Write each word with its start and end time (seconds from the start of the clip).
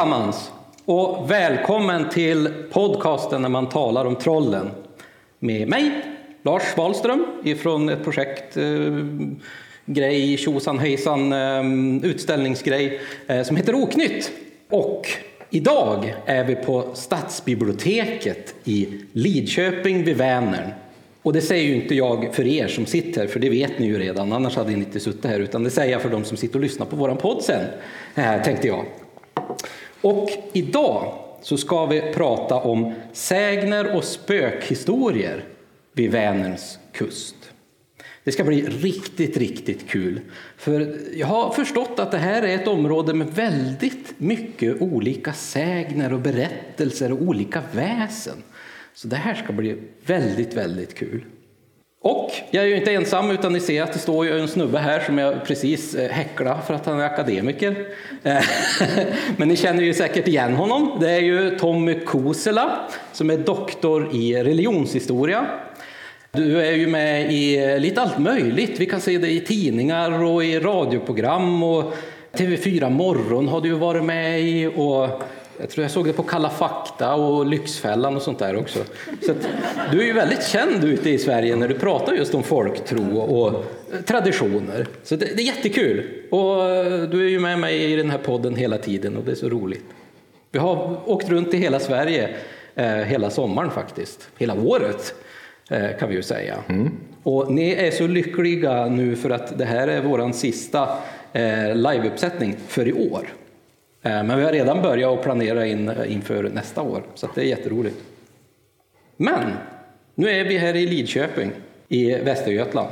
allesammans 0.00 0.52
och 0.84 1.30
välkommen 1.30 2.08
till 2.08 2.48
podcasten 2.72 3.42
när 3.42 3.48
man 3.48 3.68
talar 3.68 4.04
om 4.04 4.16
trollen 4.16 4.70
med 5.38 5.68
mig, 5.68 5.90
Lars 6.42 6.62
Wahlström 6.76 7.26
ifrån 7.44 7.88
ett 7.88 8.04
projekt 8.04 8.56
eh, 8.56 8.64
grej, 9.86 10.36
tjosan 10.36 10.78
hejsan, 10.78 11.32
eh, 11.32 12.10
utställningsgrej 12.10 13.00
eh, 13.26 13.42
som 13.42 13.56
heter 13.56 13.74
Oknytt. 13.74 14.30
Och 14.70 15.08
idag 15.50 16.14
är 16.26 16.44
vi 16.44 16.54
på 16.54 16.84
Stadsbiblioteket 16.94 18.54
i 18.64 18.88
Lidköping 19.12 20.04
vid 20.04 20.16
Vänern. 20.16 20.70
Och 21.22 21.32
det 21.32 21.40
säger 21.40 21.64
ju 21.64 21.74
inte 21.74 21.94
jag 21.94 22.34
för 22.34 22.46
er 22.46 22.68
som 22.68 22.86
sitter 22.86 23.20
här, 23.20 23.28
för 23.28 23.40
det 23.40 23.50
vet 23.50 23.78
ni 23.78 23.86
ju 23.86 23.98
redan, 23.98 24.32
annars 24.32 24.56
hade 24.56 24.70
ni 24.70 24.78
inte 24.78 25.00
suttit 25.00 25.24
här, 25.24 25.40
utan 25.40 25.64
det 25.64 25.70
säger 25.70 25.92
jag 25.92 26.02
för 26.02 26.10
de 26.10 26.24
som 26.24 26.36
sitter 26.36 26.56
och 26.56 26.62
lyssnar 26.62 26.86
på 26.86 26.96
våran 26.96 27.16
podd 27.16 27.42
sen, 27.42 27.64
eh, 28.14 28.42
tänkte 28.42 28.66
jag. 28.66 28.84
Och 30.00 30.30
idag 30.52 31.14
så 31.42 31.56
ska 31.56 31.86
vi 31.86 32.00
prata 32.00 32.54
om 32.54 32.94
sägner 33.12 33.96
och 33.96 34.04
spökhistorier 34.04 35.44
vid 35.92 36.10
Vänerns 36.10 36.78
kust. 36.92 37.36
Det 38.24 38.32
ska 38.32 38.44
bli 38.44 38.62
riktigt, 38.62 39.36
riktigt 39.36 39.88
kul. 39.88 40.20
För 40.56 40.98
jag 41.14 41.26
har 41.26 41.50
förstått 41.50 41.98
att 41.98 42.10
det 42.10 42.18
här 42.18 42.42
är 42.42 42.54
ett 42.54 42.68
område 42.68 43.14
med 43.14 43.26
väldigt 43.26 44.14
mycket 44.18 44.82
olika 44.82 45.32
sägner 45.32 46.12
och 46.12 46.20
berättelser 46.20 47.12
och 47.12 47.22
olika 47.22 47.62
väsen. 47.72 48.42
Så 48.94 49.08
det 49.08 49.16
här 49.16 49.34
ska 49.34 49.52
bli 49.52 49.76
väldigt, 50.06 50.54
väldigt 50.54 50.94
kul. 50.94 51.24
Och 52.02 52.30
jag 52.50 52.64
är 52.64 52.68
ju 52.68 52.76
inte 52.76 52.92
ensam, 52.92 53.30
utan 53.30 53.52
ni 53.52 53.60
ser 53.60 53.82
att 53.82 53.92
det 53.92 53.98
står 53.98 54.26
ju 54.26 54.40
en 54.40 54.48
snubbe 54.48 54.78
här 54.78 55.00
som 55.00 55.18
jag 55.18 55.44
precis 55.44 55.94
eh, 55.94 56.10
häcklar 56.10 56.60
för 56.66 56.74
att 56.74 56.86
han 56.86 57.00
är 57.00 57.04
akademiker. 57.04 57.86
Eh, 58.22 58.44
men 59.36 59.48
ni 59.48 59.56
känner 59.56 59.82
ju 59.82 59.94
säkert 59.94 60.28
igen 60.28 60.54
honom. 60.54 60.98
Det 61.00 61.10
är 61.10 61.20
ju 61.20 61.58
Tommy 61.58 62.00
Kosela 62.04 62.88
som 63.12 63.30
är 63.30 63.36
doktor 63.36 64.14
i 64.14 64.42
religionshistoria. 64.42 65.46
Du 66.32 66.60
är 66.60 66.72
ju 66.72 66.86
med 66.86 67.32
i 67.32 67.64
eh, 67.64 67.78
lite 67.78 68.02
allt 68.02 68.18
möjligt. 68.18 68.80
Vi 68.80 68.86
kan 68.86 69.00
se 69.00 69.18
det 69.18 69.30
i 69.30 69.40
tidningar 69.40 70.24
och 70.24 70.44
i 70.44 70.58
radioprogram 70.58 71.62
och 71.62 71.94
TV4 72.32 72.90
Morgon 72.90 73.48
har 73.48 73.60
du 73.60 73.72
varit 73.72 74.04
med 74.04 74.40
i. 74.40 74.66
Och 74.66 75.22
jag 75.60 75.70
tror 75.70 75.84
jag 75.84 75.90
såg 75.90 76.06
det 76.06 76.12
på 76.12 76.22
Kalla 76.22 76.50
fakta 76.50 77.14
och 77.14 77.46
Lyxfällan 77.46 78.16
och 78.16 78.22
sånt 78.22 78.38
där 78.38 78.56
också. 78.56 78.78
Så 79.26 79.32
du 79.92 80.00
är 80.00 80.04
ju 80.04 80.12
väldigt 80.12 80.46
känd 80.46 80.84
ute 80.84 81.10
i 81.10 81.18
Sverige 81.18 81.56
när 81.56 81.68
du 81.68 81.74
pratar 81.74 82.12
just 82.12 82.34
om 82.34 82.42
folktro 82.42 83.18
och 83.18 83.64
traditioner. 84.06 84.86
Så 85.02 85.16
det, 85.16 85.36
det 85.36 85.42
är 85.42 85.46
jättekul. 85.46 86.04
Och 86.30 86.56
du 87.10 87.24
är 87.24 87.28
ju 87.28 87.40
med 87.40 87.58
mig 87.58 87.92
i 87.92 87.96
den 87.96 88.10
här 88.10 88.18
podden 88.18 88.54
hela 88.54 88.78
tiden 88.78 89.16
och 89.16 89.24
det 89.24 89.30
är 89.30 89.36
så 89.36 89.48
roligt. 89.48 89.84
Vi 90.50 90.58
har 90.58 91.00
åkt 91.04 91.28
runt 91.28 91.54
i 91.54 91.56
hela 91.56 91.80
Sverige 91.80 92.36
eh, 92.74 92.86
hela 92.86 93.30
sommaren 93.30 93.70
faktiskt, 93.70 94.28
hela 94.38 94.54
året 94.54 95.14
eh, 95.70 95.96
kan 95.98 96.08
vi 96.08 96.14
ju 96.14 96.22
säga. 96.22 96.56
Mm. 96.68 96.90
Och 97.22 97.52
ni 97.52 97.70
är 97.70 97.90
så 97.90 98.06
lyckliga 98.06 98.86
nu 98.86 99.16
för 99.16 99.30
att 99.30 99.58
det 99.58 99.64
här 99.64 99.88
är 99.88 100.02
vår 100.02 100.32
sista 100.32 100.88
eh, 101.32 101.74
liveuppsättning 101.74 102.56
för 102.68 102.88
i 102.88 102.92
år. 102.92 103.28
Eh, 104.02 104.22
men 104.22 104.38
vi 104.38 104.44
har 104.44 104.52
redan 104.52 104.82
börjat 104.82 105.18
att 105.18 105.22
planera 105.22 105.66
in, 105.66 105.88
eh, 105.88 106.12
inför 106.12 106.42
nästa 106.42 106.82
år, 106.82 107.02
så 107.14 107.28
det 107.34 107.40
är 107.40 107.44
jätteroligt. 107.44 107.96
Men 109.16 109.52
nu 110.14 110.30
är 110.30 110.44
vi 110.44 110.58
här 110.58 110.76
i 110.76 110.86
Lidköping 110.86 111.50
i 111.88 112.14
Västergötland. 112.14 112.88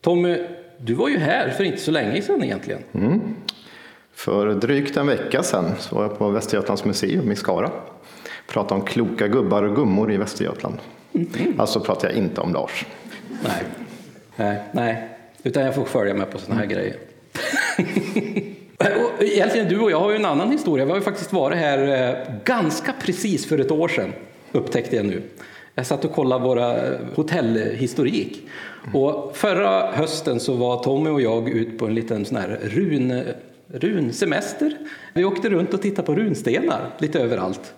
Tommy, 0.00 0.38
du 0.78 0.94
var 0.94 1.08
ju 1.08 1.18
här 1.18 1.50
för 1.50 1.64
inte 1.64 1.78
så 1.78 1.90
länge 1.90 2.22
sedan 2.22 2.44
egentligen. 2.44 2.80
Mm. 2.92 3.20
För 4.14 4.54
drygt 4.54 4.96
en 4.96 5.06
vecka 5.06 5.42
sedan 5.42 5.72
så 5.78 5.94
var 5.94 6.02
jag 6.02 6.18
på 6.18 6.30
Västergötlands 6.30 6.84
museum 6.84 7.32
i 7.32 7.36
Skara. 7.36 7.70
Pratade 8.48 8.80
om 8.80 8.86
kloka 8.86 9.28
gubbar 9.28 9.62
och 9.62 9.76
gummor 9.76 10.12
i 10.12 10.16
Västergötland. 10.16 10.78
Mm. 11.14 11.60
Alltså 11.60 11.80
pratar 11.80 12.08
jag 12.08 12.16
inte 12.16 12.40
om 12.40 12.52
Lars. 12.52 12.86
Nej, 13.44 13.62
nej, 14.36 14.62
nej. 14.72 15.08
utan 15.42 15.62
jag 15.62 15.74
får 15.74 15.84
följa 15.84 16.14
med 16.14 16.30
på 16.30 16.38
sådana 16.38 16.60
här 16.60 16.64
mm. 16.64 16.76
grejer. 16.76 16.96
Egentligen 19.20 19.68
du 19.68 19.80
och 19.80 19.90
jag 19.90 20.00
har 20.00 20.10
ju 20.10 20.16
en 20.16 20.24
annan 20.24 20.50
historia. 20.50 20.84
Vi 20.84 20.90
har 20.90 20.98
ju 20.98 21.04
faktiskt 21.04 21.32
varit 21.32 21.58
här 21.58 22.08
eh, 22.08 22.34
ganska 22.44 22.94
precis 23.02 23.46
för 23.46 23.58
ett 23.58 23.70
år 23.70 23.88
sedan, 23.88 24.12
upptäckte 24.52 24.96
jag 24.96 25.04
nu. 25.04 25.22
Jag 25.74 25.86
satt 25.86 26.04
och 26.04 26.12
kollade 26.12 26.44
våra 26.44 26.76
hotellhistorik. 27.14 28.48
Och 28.94 29.36
förra 29.36 29.92
hösten 29.92 30.40
så 30.40 30.54
var 30.54 30.82
Tommy 30.82 31.10
och 31.10 31.20
jag 31.20 31.48
ut 31.48 31.78
på 31.78 31.86
en 31.86 31.94
liten 31.94 32.24
sån 32.24 32.36
här 32.36 32.58
run, 32.62 33.22
runsemester. 33.68 34.76
Vi 35.14 35.24
åkte 35.24 35.50
runt 35.50 35.74
och 35.74 35.82
tittade 35.82 36.06
på 36.06 36.14
runstenar 36.14 36.90
lite 36.98 37.20
överallt. 37.20 37.74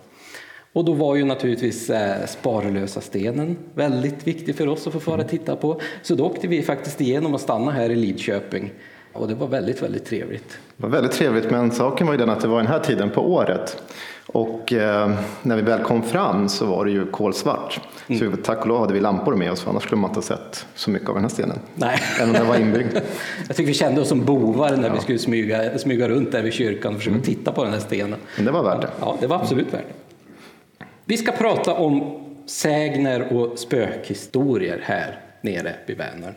Och 0.72 0.84
då 0.84 0.92
var 0.92 1.16
ju 1.16 1.24
naturligtvis 1.24 1.90
eh, 1.90 2.26
Sparlösa 2.26 3.00
stenen 3.00 3.56
väldigt 3.74 4.26
viktig 4.26 4.56
för 4.56 4.68
oss 4.68 4.86
att 4.86 4.92
få 4.92 5.00
fara 5.00 5.20
och 5.20 5.28
titta 5.28 5.56
på. 5.56 5.80
Så 6.02 6.14
då 6.14 6.24
åkte 6.24 6.48
vi 6.48 6.62
faktiskt 6.62 7.00
igenom 7.00 7.34
och 7.34 7.40
stanna 7.40 7.70
här 7.70 7.90
i 7.90 7.96
Lidköping. 7.96 8.72
Och 9.14 9.28
det 9.28 9.34
var 9.34 9.46
väldigt, 9.46 9.82
väldigt 9.82 10.04
trevligt. 10.04 10.58
Det 10.76 10.82
var 10.82 10.90
väldigt 10.90 11.12
trevligt, 11.12 11.50
men 11.50 11.70
saken 11.70 12.06
var 12.06 12.14
ju 12.14 12.18
den 12.18 12.30
att 12.30 12.40
det 12.40 12.48
var 12.48 12.58
den 12.58 12.66
här 12.66 12.78
tiden 12.78 13.10
på 13.10 13.32
året. 13.32 13.82
Och 14.26 14.72
eh, 14.72 15.14
när 15.42 15.56
vi 15.56 15.62
väl 15.62 15.82
kom 15.82 16.02
fram 16.02 16.48
så 16.48 16.66
var 16.66 16.84
det 16.84 16.90
ju 16.90 17.06
kolsvart. 17.06 17.80
Mm. 18.08 18.32
Så 18.32 18.42
tack 18.42 18.60
och 18.60 18.66
lov 18.66 18.80
hade 18.80 18.92
vi 18.94 19.00
lampor 19.00 19.34
med 19.34 19.52
oss, 19.52 19.60
för 19.60 19.70
annars 19.70 19.82
skulle 19.82 20.00
man 20.00 20.10
inte 20.10 20.18
ha 20.18 20.22
sett 20.22 20.66
så 20.74 20.90
mycket 20.90 21.08
av 21.08 21.14
den 21.14 21.24
här 21.24 21.30
stenen. 21.30 21.58
Nej. 21.74 22.00
Även 22.16 22.28
om 22.28 22.34
den 22.34 22.46
var 22.46 22.56
inbyggd. 22.56 22.96
Jag 23.46 23.56
tycker 23.56 23.66
vi 23.66 23.74
kände 23.74 24.00
oss 24.00 24.08
som 24.08 24.24
bovar 24.24 24.76
när 24.76 24.88
ja. 24.88 24.94
vi 24.94 25.00
skulle 25.00 25.18
smyga, 25.18 25.78
smyga 25.78 26.08
runt 26.08 26.32
där 26.32 26.42
vid 26.42 26.52
kyrkan 26.52 26.92
och 26.92 26.98
försöka 26.98 27.14
mm. 27.14 27.24
titta 27.24 27.52
på 27.52 27.64
den 27.64 27.72
här 27.72 27.80
stenen. 27.80 28.18
Men 28.36 28.44
det 28.44 28.50
var 28.50 28.62
värt 28.62 28.80
det. 28.80 28.90
Ja, 29.00 29.16
det 29.20 29.26
var 29.26 29.36
absolut 29.36 29.74
värt 29.74 29.84
det. 29.88 30.84
Vi 31.04 31.16
ska 31.16 31.32
prata 31.32 31.74
om 31.74 32.20
sägner 32.46 33.32
och 33.32 33.58
spökhistorier 33.58 34.80
här 34.84 35.20
nere 35.40 35.74
vid 35.86 35.96
Vänern. 35.96 36.34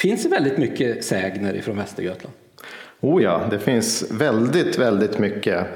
Finns 0.00 0.22
det 0.22 0.28
väldigt 0.28 0.58
mycket 0.58 1.04
sägner 1.04 1.54
ifrån 1.54 1.76
Västergötland? 1.76 2.34
Oh 3.00 3.22
ja, 3.22 3.40
det 3.50 3.58
finns 3.58 4.10
väldigt, 4.10 4.78
väldigt 4.78 5.18
mycket 5.18 5.66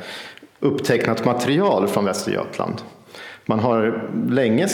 upptecknat 0.60 1.24
material 1.24 1.88
från 1.88 2.04
Västergötland. 2.04 2.74
Man 3.46 3.58
har 3.58 4.10
länge 4.28 4.68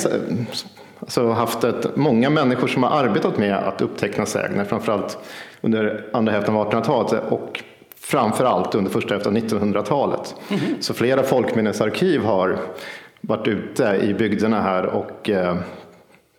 alltså 1.01 1.31
haft 1.31 1.65
ett, 1.65 1.97
många 1.97 2.31
människor 2.31 2.69
som 2.69 2.83
har 2.83 2.91
arbetat 2.91 3.39
med 3.39 3.55
att 3.55 3.81
uppteckna 3.83 4.27
sägner, 4.27 4.65
framförallt 4.65 5.19
under 5.61 6.07
andra 6.13 6.33
hälften 6.33 6.57
av 6.57 6.73
1800-talet 6.73 7.23
och 7.29 7.63
framförallt 8.01 8.75
under 8.75 8.91
första 8.91 9.15
hälften 9.15 9.37
av 9.37 9.43
1900-talet. 9.43 10.35
Mm 10.49 10.61
-hmm. 10.61 10.81
Så 10.81 10.95
flera 10.95 11.23
folkminnesarkiv 11.23 12.21
har 12.23 12.59
varit 13.21 13.49
ute 13.49 14.01
i 14.03 14.15
bygderna 14.15 14.63
här 14.63 14.87
och 14.87 15.31
eh, 15.31 15.57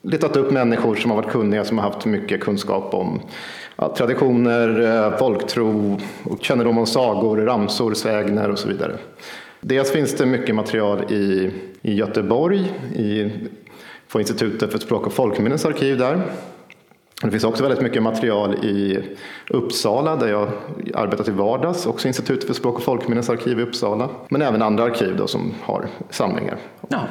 letat 0.02 0.38
upp 0.38 0.52
människor 0.52 0.96
som 0.96 1.12
har 1.12 1.22
varit 1.22 1.32
kunniga, 1.32 1.66
som 1.66 1.78
har 1.78 1.92
haft 1.92 2.06
mycket 2.06 2.42
kunskap 2.42 2.94
om 2.94 3.22
ja, 3.76 3.96
traditioner, 3.96 4.82
eh, 4.82 5.18
folktro, 5.18 6.00
och 6.24 6.44
kännedom 6.44 6.78
om 6.78 6.86
sagor, 6.86 7.38
ramsor, 7.38 7.94
sägner 7.94 8.50
och 8.50 8.60
så 8.60 8.68
vidare. 8.68 8.98
Dels 9.62 9.92
finns 9.92 10.16
det 10.16 10.26
mycket 10.26 10.56
material 10.56 11.12
i, 11.12 11.52
i 11.82 11.94
Göteborg, 11.94 12.74
i, 12.96 13.32
på 14.12 14.20
Institutet 14.20 14.72
för 14.72 14.80
språk 14.80 15.08
och 15.08 15.14
folkminnens 15.14 15.66
arkiv 15.66 15.98
där. 15.98 16.22
Det 17.24 17.32
finns 17.32 17.44
också 17.44 17.64
väldigt 17.64 17.82
mycket 17.82 18.04
material 18.04 18.54
i 18.66 19.00
Uppsala 19.50 20.16
där 20.16 20.28
jag 20.28 20.50
arbetar 20.94 21.24
till 21.24 21.34
vardags, 21.34 21.86
också 21.86 22.08
Institutet 22.08 22.44
för 22.48 22.54
språk 22.54 22.76
och 22.76 22.84
folkminnens 22.84 23.30
arkiv 23.30 23.60
i 23.60 23.64
Uppsala. 23.64 24.10
Men 24.30 24.42
även 24.42 24.62
andra 24.62 24.84
arkiv 24.84 25.18
då 25.18 25.28
som 25.28 25.54
har 25.62 25.88
samlingar. 26.10 26.58
Ja, 26.90 27.02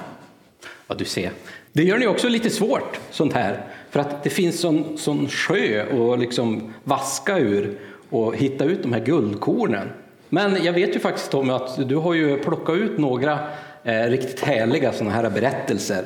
ja 0.89 0.95
du 0.95 1.05
ser. 1.05 1.31
Det 1.73 1.83
gör 1.83 1.99
det 1.99 2.07
också 2.07 2.29
lite 2.29 2.51
svårt, 2.51 3.01
sånt 3.11 3.33
här. 3.33 3.65
För 3.91 4.01
att 4.01 4.23
det 4.23 4.31
finns 4.31 4.61
sån, 4.61 4.99
sån 4.99 5.29
sjö 5.29 5.83
att 6.13 6.19
liksom 6.19 6.75
vaska 6.85 7.39
ur 7.39 7.79
och 8.11 8.37
hitta 8.37 8.65
ut 8.65 8.83
de 8.83 8.93
här 8.93 9.01
guldkornen. 9.01 9.89
Men 10.29 10.65
jag 10.65 10.73
vet 10.73 10.97
ju 10.97 11.01
faktiskt 11.01 11.31
Tommy 11.31 11.53
att 11.53 11.89
du 11.89 11.97
har 11.97 12.15
ju 12.15 12.37
plockat 12.37 12.77
ut 12.77 12.99
några 12.99 13.39
eh, 13.85 14.03
riktigt 14.03 14.41
härliga 14.41 14.93
sådana 14.93 15.15
här 15.15 15.31
berättelser 15.31 16.05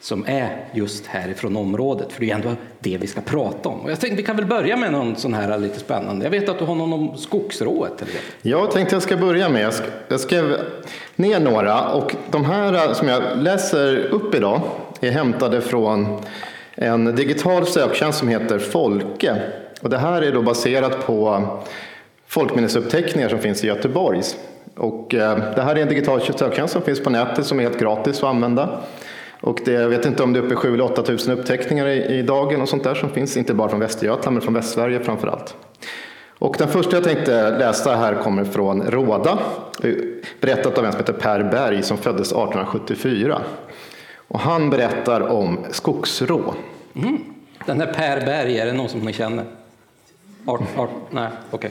som 0.00 0.24
är 0.28 0.64
just 0.72 1.06
härifrån 1.06 1.56
området, 1.56 2.12
för 2.12 2.20
det 2.20 2.30
är 2.30 2.34
ändå 2.34 2.54
det 2.78 2.98
vi 2.98 3.06
ska 3.06 3.20
prata 3.20 3.68
om. 3.68 3.80
Och 3.80 3.90
jag 3.90 4.00
tänkte 4.00 4.16
vi 4.16 4.22
kan 4.22 4.36
väl 4.36 4.46
börja 4.46 4.76
med 4.76 4.92
någon 4.92 5.16
sån 5.16 5.34
här 5.34 5.58
lite 5.58 5.78
spännande. 5.78 6.24
Jag 6.24 6.30
vet 6.30 6.48
att 6.48 6.58
du 6.58 6.64
har 6.64 6.74
någon 6.74 6.92
om 6.92 7.16
skogsrået? 7.16 8.02
Eller? 8.02 8.20
Jag 8.42 8.70
tänkte 8.70 8.94
jag 8.94 9.02
ska 9.02 9.16
börja 9.16 9.48
med, 9.48 9.62
jag, 9.62 9.72
jag 10.08 10.20
skrev 10.20 10.56
ner 11.16 11.40
några 11.40 11.88
och 11.88 12.16
de 12.30 12.44
här 12.44 12.74
eh, 12.74 12.92
som 12.92 13.08
jag 13.08 13.22
läser 13.36 13.96
upp 13.96 14.34
idag 14.34 14.60
är 15.00 15.10
hämtade 15.10 15.60
från 15.60 16.20
en 16.74 17.16
digital 17.16 17.66
söktjänst 17.66 18.18
som 18.18 18.28
heter 18.28 18.58
Folke. 18.58 19.42
Och 19.82 19.90
det 19.90 19.98
här 19.98 20.22
är 20.22 20.32
då 20.32 20.42
baserat 20.42 21.06
på 21.06 21.46
folkminnesuppteckningar 22.26 23.28
som 23.28 23.38
finns 23.38 23.64
i 23.64 23.66
Göteborgs. 23.66 24.36
Och 24.76 25.14
eh, 25.14 25.38
det 25.54 25.62
här 25.62 25.76
är 25.76 25.82
en 25.82 25.88
digital 25.88 26.20
söktjänst 26.20 26.72
som 26.72 26.82
finns 26.82 27.00
på 27.00 27.10
nätet 27.10 27.46
som 27.46 27.58
är 27.58 27.62
helt 27.62 27.80
gratis 27.80 28.18
att 28.18 28.24
använda. 28.24 28.80
Och 29.40 29.60
det, 29.64 29.72
jag 29.72 29.88
vet 29.88 30.06
inte 30.06 30.22
om 30.22 30.32
det 30.32 30.38
är 30.38 30.42
uppe 30.42 30.54
i 30.54 30.56
7 30.56 30.74
eller 30.74 30.84
8 30.84 31.04
000 31.08 31.38
uppteckningar 31.38 31.86
i, 31.86 32.18
i 32.18 32.22
dagen 32.22 32.62
och 32.62 32.68
sånt 32.68 32.84
där 32.84 32.94
som 32.94 33.10
finns, 33.10 33.36
inte 33.36 33.54
bara 33.54 33.68
från 33.68 33.80
Västergötland 33.80 34.34
men 34.34 34.42
från 34.42 34.54
Västsverige 34.54 35.00
framför 35.00 35.28
allt. 35.28 35.54
Och 36.38 36.54
den 36.58 36.68
första 36.68 36.96
jag 36.96 37.04
tänkte 37.04 37.50
läsa 37.58 37.96
här 37.96 38.14
kommer 38.14 38.44
från 38.44 38.82
Råda 38.82 39.38
eh, 39.82 39.92
berättat 40.40 40.78
av 40.78 40.84
en 40.84 40.92
som 40.92 41.00
heter 41.00 41.12
Per 41.12 41.42
Berg 41.42 41.82
som 41.82 41.96
föddes 41.96 42.32
1874. 42.32 43.42
Och 44.30 44.40
han 44.40 44.70
berättar 44.70 45.20
om 45.20 45.58
skogsrå. 45.70 46.54
Mm. 46.94 47.18
Den 47.66 47.80
här 47.80 47.92
Per 47.92 48.26
Berg, 48.26 48.58
är 48.58 48.66
det 48.66 48.72
någon 48.72 48.88
som 48.88 49.00
ni 49.00 49.12
känner? 49.12 49.44
Art, 50.46 50.60
art, 50.76 50.90
nej, 51.10 51.28
okej. 51.50 51.70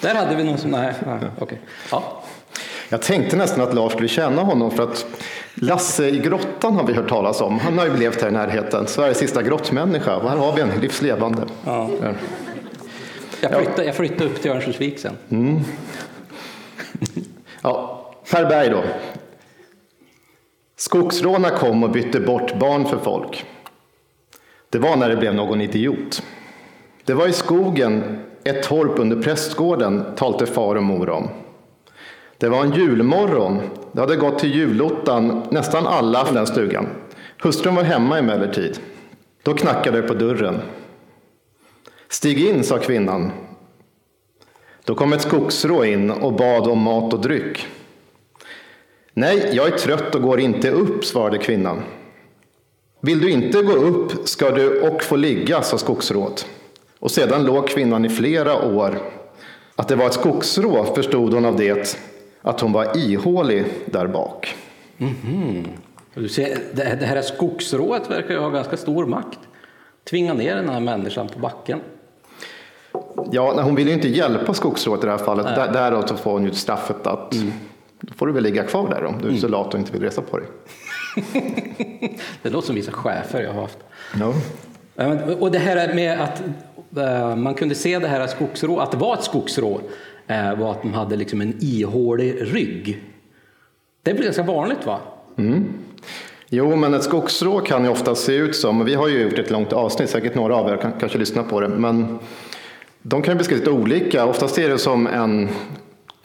Där 0.00 0.14
hade 0.14 0.36
vi 0.36 0.44
någon 0.44 0.58
som, 0.58 0.70
nej, 0.70 0.94
nej. 1.06 1.18
Okay. 1.40 1.58
Ja. 1.90 2.22
Jag 2.88 3.02
tänkte 3.02 3.36
nästan 3.36 3.60
att 3.60 3.74
Lars 3.74 3.92
skulle 3.92 4.08
känna 4.08 4.42
honom 4.42 4.70
för 4.70 4.82
att 4.82 5.06
Lasse 5.54 6.08
i 6.08 6.18
grottan 6.18 6.74
har 6.74 6.86
vi 6.86 6.92
hört 6.92 7.08
talas 7.08 7.40
om. 7.40 7.58
Han 7.58 7.78
har 7.78 7.86
ju 7.86 7.96
levt 7.96 8.22
här 8.22 8.28
i 8.28 8.32
närheten. 8.32 8.86
Sveriges 8.86 9.18
sista 9.18 9.42
grottmänniska. 9.42 10.16
Och 10.16 10.30
här 10.30 10.36
har 10.36 10.52
vi 10.52 10.62
en 10.62 10.80
livslevande. 10.80 11.42
Ja. 11.64 11.90
Jag, 13.40 13.56
flyttade, 13.56 13.84
jag 13.84 13.94
flyttade 13.94 14.24
upp 14.24 14.42
till 14.42 14.50
Örnsköldsvik 14.50 14.98
sen. 14.98 15.16
Mm. 15.28 15.60
Ja, 17.62 18.06
Per 18.30 18.44
Berg 18.44 18.70
då. 18.70 18.82
Skogsråna 20.76 21.50
kom 21.50 21.82
och 21.82 21.90
bytte 21.90 22.20
bort 22.20 22.58
barn 22.58 22.84
för 22.84 22.98
folk. 22.98 23.44
Det 24.70 24.78
var 24.78 24.96
när 24.96 25.08
det 25.08 25.16
blev 25.16 25.34
någon 25.34 25.60
idiot. 25.60 26.22
Det 27.04 27.14
var 27.14 27.26
i 27.28 27.32
skogen, 27.32 28.18
ett 28.44 28.62
torp 28.62 28.98
under 28.98 29.22
prästgården, 29.22 30.04
talte 30.16 30.46
far 30.46 30.74
och 30.74 30.82
mor 30.82 31.10
om. 31.10 31.28
Det 32.38 32.48
var 32.48 32.64
en 32.64 32.72
julmorgon. 32.72 33.60
Det 33.92 34.00
hade 34.00 34.16
gått 34.16 34.38
till 34.38 34.54
julottan 34.54 35.42
nästan 35.50 35.86
alla 35.86 36.24
från 36.24 36.34
den 36.34 36.46
stugan. 36.46 36.86
Hustrun 37.42 37.74
var 37.74 37.82
hemma 37.82 38.18
emellertid. 38.18 38.78
Då 39.42 39.54
knackade 39.54 40.00
det 40.00 40.08
på 40.08 40.14
dörren. 40.14 40.60
Stig 42.08 42.48
in, 42.48 42.64
sa 42.64 42.78
kvinnan. 42.78 43.32
Då 44.84 44.94
kom 44.94 45.12
ett 45.12 45.22
skogsrå 45.22 45.84
in 45.84 46.10
och 46.10 46.32
bad 46.32 46.68
om 46.68 46.78
mat 46.78 47.12
och 47.12 47.20
dryck. 47.20 47.66
Nej, 49.18 49.50
jag 49.52 49.66
är 49.66 49.78
trött 49.78 50.14
och 50.14 50.22
går 50.22 50.40
inte 50.40 50.70
upp, 50.70 51.04
svarade 51.04 51.38
kvinnan. 51.38 51.82
Vill 53.00 53.20
du 53.20 53.30
inte 53.30 53.62
gå 53.62 53.72
upp 53.72 54.28
ska 54.28 54.50
du 54.50 54.80
och 54.80 55.02
få 55.02 55.16
ligga, 55.16 55.62
sa 55.62 55.78
skogsrået. 55.78 56.46
Och 56.98 57.10
sedan 57.10 57.44
låg 57.44 57.68
kvinnan 57.68 58.04
i 58.04 58.08
flera 58.08 58.62
år. 58.62 58.98
Att 59.76 59.88
det 59.88 59.96
var 59.96 60.06
ett 60.06 60.12
skogsrå 60.12 60.84
förstod 60.94 61.34
hon 61.34 61.44
av 61.44 61.56
det, 61.56 61.98
att 62.42 62.60
hon 62.60 62.72
var 62.72 62.96
ihålig 62.96 63.64
där 63.86 64.06
bak. 64.06 64.56
Mm 64.98 65.14
-hmm. 65.14 65.66
Du 66.14 66.28
ser, 66.28 66.58
det 66.72 67.06
här 67.06 67.22
skogsrået 67.22 68.10
verkar 68.10 68.34
ju 68.34 68.40
ha 68.40 68.48
ganska 68.48 68.76
stor 68.76 69.06
makt. 69.06 69.38
Tvinga 70.10 70.34
ner 70.34 70.56
den 70.56 70.68
här 70.68 70.80
människan 70.80 71.28
på 71.28 71.38
backen. 71.38 71.80
Ja, 73.32 73.62
hon 73.62 73.74
vill 73.74 73.88
ju 73.88 73.94
inte 73.94 74.08
hjälpa 74.08 74.54
skogsrået 74.54 75.02
i 75.02 75.06
det 75.06 75.12
här 75.12 75.18
fallet. 75.18 75.46
Där, 75.46 75.72
därav 75.72 76.16
får 76.16 76.32
hon 76.32 76.44
ju 76.44 76.52
straffet 76.52 77.06
att 77.06 77.34
mm. 77.34 77.52
Då 78.00 78.14
får 78.14 78.26
du 78.26 78.32
väl 78.32 78.42
ligga 78.42 78.64
kvar 78.64 78.88
där 78.88 79.04
om 79.04 79.18
du 79.22 79.28
är 79.28 79.32
så 79.32 79.46
mm. 79.46 79.50
lat 79.50 79.74
och 79.74 79.80
inte 79.80 79.92
vill 79.92 80.02
resa 80.02 80.22
på 80.22 80.38
dig. 80.38 80.48
det 82.42 82.50
låter 82.50 82.66
som 82.66 82.74
vissa 82.74 82.92
chefer 82.92 83.42
jag 83.42 83.52
har 83.52 83.60
haft. 83.60 83.78
No. 84.14 84.34
Och 85.40 85.50
det 85.50 85.58
här 85.58 85.94
med 85.94 86.20
att 86.20 86.42
eh, 86.96 87.36
man 87.36 87.54
kunde 87.54 87.74
se 87.74 87.98
det 87.98 88.08
här 88.08 88.26
skogsrå, 88.26 88.78
att 88.78 88.90
det 88.90 88.96
var 88.96 89.14
ett 89.14 89.24
skogsrå, 89.24 89.80
eh, 90.26 90.58
var 90.58 90.70
att 90.70 90.82
de 90.82 90.94
hade 90.94 91.16
liksom 91.16 91.40
en 91.40 91.54
ihålig 91.60 92.54
rygg. 92.54 93.02
Det 94.02 94.14
blir 94.14 94.24
ganska 94.24 94.42
vanligt 94.42 94.86
va? 94.86 95.00
Mm. 95.36 95.64
Jo, 96.48 96.76
men 96.76 96.94
ett 96.94 97.02
skogsrå 97.02 97.60
kan 97.60 97.84
ju 97.84 97.90
ofta 97.90 98.14
se 98.14 98.34
ut 98.34 98.56
som, 98.56 98.84
vi 98.84 98.94
har 98.94 99.08
ju 99.08 99.22
gjort 99.22 99.38
ett 99.38 99.50
långt 99.50 99.72
avsnitt, 99.72 100.10
säkert 100.10 100.34
några 100.34 100.56
av 100.56 100.68
er 100.68 100.76
kan, 100.76 100.92
kanske 101.00 101.18
lyssna 101.18 101.42
på 101.42 101.60
det, 101.60 101.68
men 101.68 102.18
de 103.02 103.22
kan 103.22 103.38
beskrivas 103.38 103.60
lite 103.60 103.70
olika. 103.70 104.26
Oftast 104.26 104.58
är 104.58 104.68
det 104.68 104.78
som 104.78 105.06
en 105.06 105.48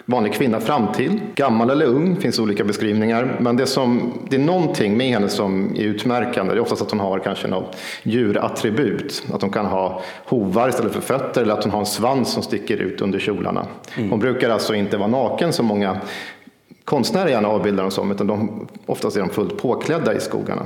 vanlig 0.05 0.33
kvinna 0.33 0.59
fram 0.59 0.91
till. 0.91 1.19
Gammal 1.35 1.69
eller 1.69 1.85
ung, 1.85 2.15
finns 2.15 2.39
olika 2.39 2.63
beskrivningar. 2.63 3.37
Men 3.39 3.57
det, 3.57 3.65
som, 3.65 4.13
det 4.29 4.35
är 4.35 4.39
någonting 4.39 4.97
med 4.97 5.07
henne 5.07 5.29
som 5.29 5.75
är 5.75 5.83
utmärkande. 5.83 6.53
Det 6.53 6.59
är 6.59 6.61
oftast 6.61 6.81
att 6.81 6.91
hon 6.91 6.99
har 6.99 7.19
kanske 7.19 7.47
något 7.47 7.75
djurattribut. 8.03 9.23
Att 9.33 9.41
hon 9.41 9.51
kan 9.51 9.65
ha 9.65 10.01
hovar 10.25 10.69
istället 10.69 10.93
för 10.93 11.01
fötter 11.01 11.41
eller 11.41 11.53
att 11.53 11.63
hon 11.63 11.71
har 11.71 11.79
en 11.79 11.85
svans 11.85 12.33
som 12.33 12.43
sticker 12.43 12.77
ut 12.77 13.01
under 13.01 13.19
kjolarna. 13.19 13.65
Mm. 13.97 14.09
Hon 14.09 14.19
brukar 14.19 14.49
alltså 14.49 14.75
inte 14.75 14.97
vara 14.97 15.07
naken 15.07 15.53
som 15.53 15.65
många 15.65 15.97
konstnärer 16.85 17.29
gärna 17.29 17.47
avbildar 17.47 17.83
dem 17.83 17.91
som, 17.91 18.11
utan 18.11 18.27
de, 18.27 18.67
oftast 18.85 19.17
är 19.17 19.21
de 19.21 19.29
fullt 19.29 19.57
påklädda 19.57 20.15
i 20.15 20.19
skogarna. 20.19 20.65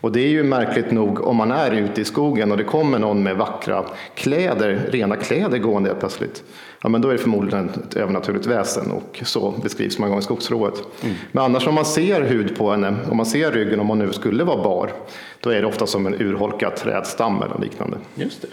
Och 0.00 0.12
det 0.12 0.20
är 0.20 0.28
ju 0.28 0.42
märkligt 0.42 0.90
nog 0.90 1.20
om 1.20 1.36
man 1.36 1.50
är 1.50 1.70
ute 1.70 2.00
i 2.00 2.04
skogen 2.04 2.52
och 2.52 2.58
det 2.58 2.64
kommer 2.64 2.98
någon 2.98 3.22
med 3.22 3.36
vackra 3.36 3.84
kläder, 4.14 4.88
rena 4.90 5.16
kläder 5.16 5.58
gående 5.58 5.94
plötsligt. 5.94 6.44
Ja, 6.82 6.88
men 6.88 7.00
då 7.00 7.08
är 7.08 7.12
det 7.12 7.18
förmodligen 7.18 7.68
ett 7.68 7.96
övernaturligt 7.96 8.46
väsen 8.46 8.90
och 8.90 9.22
så 9.24 9.54
beskrivs 9.62 9.98
många 9.98 10.08
gånger 10.08 10.22
skogsrået. 10.22 10.82
Mm. 11.02 11.14
Men 11.32 11.44
annars 11.44 11.66
om 11.66 11.74
man 11.74 11.84
ser 11.84 12.22
hud 12.22 12.56
på 12.56 12.70
henne, 12.70 12.96
om 13.10 13.16
man 13.16 13.26
ser 13.26 13.52
ryggen, 13.52 13.80
om 13.80 13.88
hon 13.88 13.98
nu 13.98 14.12
skulle 14.12 14.44
vara 14.44 14.62
bar, 14.62 14.92
då 15.40 15.50
är 15.50 15.60
det 15.60 15.66
ofta 15.66 15.86
som 15.86 16.06
en 16.06 16.14
urholkad 16.14 16.76
trädstam 16.76 17.42
eller 17.42 17.58
liknande. 17.58 17.96
Just 18.14 18.42
det. 18.42 18.48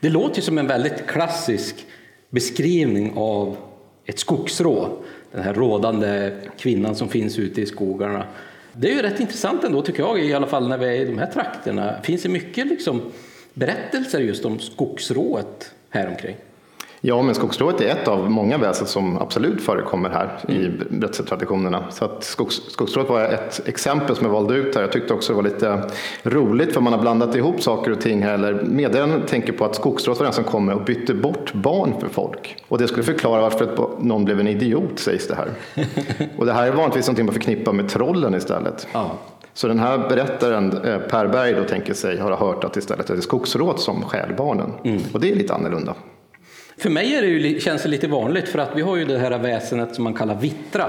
det 0.00 0.08
låter 0.08 0.36
ju 0.36 0.42
som 0.42 0.58
en 0.58 0.66
väldigt 0.66 1.06
klassisk 1.06 1.86
beskrivning 2.30 3.12
av 3.16 3.56
ett 4.04 4.18
skogsrå 4.18 4.98
den 5.32 5.42
här 5.42 5.54
rådande 5.54 6.32
kvinnan 6.58 6.94
som 6.94 7.08
finns 7.08 7.38
ute 7.38 7.60
i 7.60 7.66
skogarna. 7.66 8.24
Det 8.72 8.90
är 8.90 8.94
ju 8.94 9.02
rätt 9.02 9.20
intressant 9.20 9.64
ändå 9.64 9.82
tycker 9.82 10.02
jag, 10.02 10.24
i 10.24 10.34
alla 10.34 10.46
fall 10.46 10.68
när 10.68 10.78
vi 10.78 10.86
är 10.86 10.92
i 10.92 11.04
de 11.04 11.18
här 11.18 11.26
trakterna. 11.26 11.94
Finns 12.02 12.22
det 12.22 12.28
mycket 12.28 12.66
liksom, 12.66 13.02
berättelser 13.54 14.20
just 14.20 14.44
om 14.44 14.58
skogsrået 14.58 15.72
här 15.90 16.08
omkring? 16.08 16.36
Ja, 17.00 17.22
men 17.22 17.34
skogsrået 17.34 17.80
är 17.80 17.88
ett 17.88 18.08
av 18.08 18.30
många 18.30 18.58
väsen 18.58 18.86
som 18.86 19.18
absolut 19.18 19.62
förekommer 19.62 20.10
här 20.10 20.38
mm. 20.48 20.62
i 20.62 20.68
berättelsetraditionerna. 20.90 21.84
Så 21.90 22.04
att 22.04 22.24
skogs, 22.24 22.62
skogsrået 22.68 23.08
var 23.08 23.24
ett 23.24 23.68
exempel 23.68 24.16
som 24.16 24.26
jag 24.26 24.32
valde 24.32 24.54
ut 24.54 24.74
här. 24.74 24.82
Jag 24.82 24.92
tyckte 24.92 25.14
också 25.14 25.32
det 25.32 25.36
var 25.36 25.42
lite 25.42 25.82
roligt 26.22 26.74
för 26.74 26.80
man 26.80 26.92
har 26.92 27.00
blandat 27.00 27.34
ihop 27.34 27.62
saker 27.62 27.90
och 27.90 28.00
ting 28.00 28.22
här. 28.22 28.34
Eller 28.34 28.62
meddelanden 28.62 29.22
tänker 29.26 29.52
på 29.52 29.64
att 29.64 29.74
skogsrået 29.74 30.18
var 30.18 30.24
den 30.24 30.32
som 30.32 30.44
kom 30.44 30.68
och 30.68 30.84
bytte 30.84 31.14
bort 31.14 31.52
barn 31.52 31.94
för 32.00 32.08
folk. 32.08 32.56
Och 32.68 32.78
det 32.78 32.88
skulle 32.88 33.02
förklara 33.02 33.40
varför 33.40 33.88
någon 33.98 34.24
blev 34.24 34.40
en 34.40 34.48
idiot 34.48 34.98
sägs 34.98 35.28
det 35.28 35.34
här. 35.34 35.48
och 36.38 36.46
det 36.46 36.52
här 36.52 36.66
är 36.66 36.72
vanligtvis 36.72 37.06
någonting 37.06 37.26
man 37.26 37.34
förknippar 37.34 37.72
med 37.72 37.88
trollen 37.88 38.34
istället. 38.34 38.86
Ja. 38.92 39.10
Så 39.54 39.68
den 39.68 39.78
här 39.78 39.98
berättaren, 39.98 40.72
eh, 40.84 40.98
Per 40.98 41.26
Berg, 41.26 41.52
då 41.52 41.64
tänker 41.64 41.94
sig, 41.94 42.18
har 42.18 42.36
hört 42.36 42.64
att 42.64 42.76
istället 42.76 43.10
är 43.10 43.16
det 43.16 43.22
skogsrået 43.22 43.80
som 43.80 44.02
stjäl 44.02 44.34
barnen. 44.36 44.72
Mm. 44.84 45.00
Och 45.12 45.20
det 45.20 45.32
är 45.32 45.36
lite 45.36 45.54
annorlunda. 45.54 45.94
För 46.78 46.90
mig 46.90 47.14
är 47.14 47.22
det 47.22 47.28
ju, 47.28 47.60
känns 47.60 47.82
det 47.82 47.88
lite 47.88 48.08
vanligt 48.08 48.48
för 48.48 48.58
att 48.58 48.70
vi 48.74 48.82
har 48.82 48.96
ju 48.96 49.04
det 49.04 49.18
här 49.18 49.38
väsenet 49.38 49.94
som 49.94 50.04
man 50.04 50.14
kallar 50.14 50.34
vittra 50.34 50.86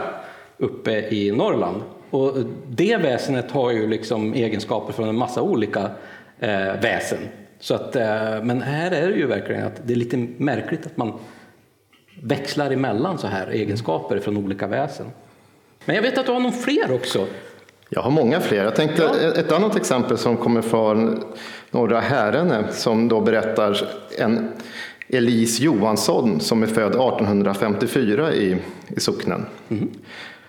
uppe 0.57 0.91
i 0.91 1.31
Norrland. 1.31 1.81
Och 2.09 2.33
det 2.67 2.97
väsenet 2.97 3.51
har 3.51 3.71
ju 3.71 3.87
liksom 3.87 4.33
egenskaper 4.33 4.93
från 4.93 5.09
en 5.09 5.17
massa 5.17 5.41
olika 5.41 5.89
eh, 6.39 6.81
väsen. 6.81 7.17
Så 7.59 7.75
att, 7.75 7.95
eh, 7.95 8.43
men 8.43 8.61
här 8.61 8.91
är 8.91 9.07
det 9.09 9.17
ju 9.17 9.27
verkligen 9.27 9.67
att 9.67 9.81
det 9.83 9.93
är 9.93 9.97
lite 9.97 10.17
märkligt 10.37 10.85
att 10.85 10.97
man 10.97 11.13
växlar 12.23 12.71
emellan 12.71 13.17
så 13.17 13.27
här 13.27 13.47
egenskaper 13.47 14.19
från 14.19 14.37
olika 14.37 14.67
väsen. 14.67 15.05
Men 15.85 15.95
jag 15.95 16.03
vet 16.03 16.17
att 16.17 16.25
du 16.25 16.31
har 16.31 16.39
någon 16.39 16.53
fler 16.53 16.91
också. 16.91 17.27
Jag 17.89 18.01
har 18.01 18.11
många 18.11 18.39
fler. 18.39 18.63
Jag 18.63 18.75
tänkte 18.75 19.03
ja. 19.03 19.39
ett 19.39 19.51
annat 19.51 19.75
exempel 19.75 20.17
som 20.17 20.37
kommer 20.37 20.61
från 20.61 21.23
Norra 21.71 21.99
Härene 21.99 22.63
som 22.71 23.07
då 23.07 23.21
berättar 23.21 23.87
en 24.17 24.51
Elise 25.09 25.63
Johansson 25.63 26.39
som 26.39 26.63
är 26.63 26.67
född 26.67 26.91
1854 26.91 28.33
i, 28.33 28.57
i 28.87 28.99
socknen. 28.99 29.45
Mm. 29.69 29.89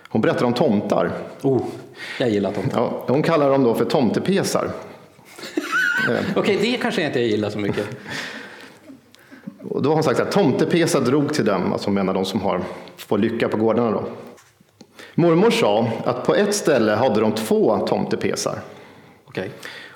Hon 0.09 0.21
berättar 0.21 0.45
om 0.45 0.53
tomtar. 0.53 1.11
Oh, 1.41 1.61
jag 2.19 2.29
gillar 2.29 2.51
tomtar. 2.51 2.79
Ja, 2.79 3.03
hon 3.07 3.23
kallar 3.23 3.49
dem 3.49 3.63
då 3.63 3.75
för 3.75 3.85
tomtepesar. 3.85 4.69
Okej, 6.03 6.23
okay, 6.35 6.57
det 6.57 6.77
kanske 6.77 7.05
inte 7.05 7.19
jag 7.19 7.29
gillar 7.29 7.49
så 7.49 7.59
mycket. 7.59 7.85
Och 9.63 9.81
då 9.81 9.89
har 9.89 9.93
hon 9.93 10.03
sagt 10.03 10.19
att 10.19 10.31
tomtepesar 10.31 11.01
drog 11.01 11.33
till 11.33 11.45
dem, 11.45 11.73
alltså 11.73 11.87
hon 11.87 11.93
menar 11.93 12.13
de 12.13 12.25
som 12.25 12.41
har, 12.41 12.61
får 12.97 13.17
lycka 13.17 13.49
på 13.49 13.57
gårdarna. 13.57 13.91
Då. 13.91 14.03
Mormor 15.15 15.51
sa 15.51 15.87
att 16.05 16.25
på 16.25 16.35
ett 16.35 16.55
ställe 16.55 16.91
hade 16.91 17.21
de 17.21 17.31
två 17.31 17.87
tomtepesar. 17.87 18.59
Okay. 19.25 19.49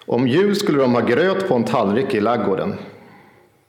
Om 0.06 0.28
jul 0.28 0.56
skulle 0.56 0.80
de 0.80 0.94
ha 0.94 1.02
gröt 1.02 1.48
på 1.48 1.56
en 1.56 1.64
tallrik 1.64 2.14
i 2.14 2.22
laggården. 2.22 2.76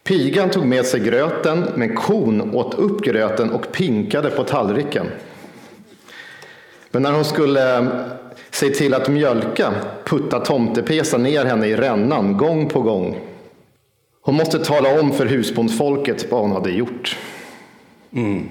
Pigan 0.06 0.50
tog 0.50 0.66
med 0.66 0.86
sig 0.86 1.00
gröten, 1.00 1.66
men 1.74 1.94
kon 1.94 2.54
åt 2.54 2.74
upp 2.74 3.04
gröten 3.04 3.50
och 3.50 3.72
pinkade 3.72 4.30
på 4.30 4.44
tallriken. 4.44 5.06
Men 6.90 7.02
när 7.02 7.12
hon 7.12 7.24
skulle 7.24 7.78
eh, 7.78 7.86
se 8.50 8.70
till 8.70 8.94
att 8.94 9.08
mjölka 9.08 9.74
putta 10.04 10.40
tomtepesa 10.40 11.18
ner 11.18 11.44
henne 11.44 11.66
i 11.66 11.76
rännan 11.76 12.36
gång 12.36 12.68
på 12.68 12.80
gång. 12.80 13.18
Hon 14.20 14.34
måste 14.34 14.58
tala 14.58 15.00
om 15.00 15.12
för 15.12 15.26
husbondsfolket 15.26 16.30
vad 16.30 16.40
hon 16.40 16.52
hade 16.52 16.70
gjort. 16.70 17.18
Mm. 18.12 18.48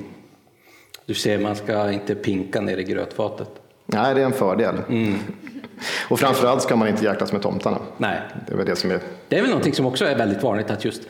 Du 1.05 1.13
ser, 1.13 1.39
man 1.39 1.55
ska 1.55 1.91
inte 1.91 2.15
pinka 2.15 2.61
ner 2.61 2.77
i 2.77 2.83
grötfatet. 2.83 3.49
Nej, 3.85 4.15
det 4.15 4.21
är 4.21 4.25
en 4.25 4.33
fördel. 4.33 4.75
Mm. 4.89 5.15
Och 6.09 6.19
framförallt 6.19 6.61
ska 6.61 6.75
man 6.75 6.87
inte 6.87 7.05
jäklas 7.05 7.31
med 7.31 7.41
tomtarna. 7.41 7.77
Nej. 7.97 8.19
Det 8.47 8.53
är 8.53 8.65
det 8.65 8.75
som 8.75 8.91
är... 8.91 8.99
Det 9.27 9.37
är 9.37 9.41
väl 9.41 9.49
någonting 9.49 9.73
som 9.73 9.85
också 9.85 10.05
är 10.05 10.15
väldigt 10.15 10.43
vanligt 10.43 10.71
att 10.71 10.85
just 10.85 11.01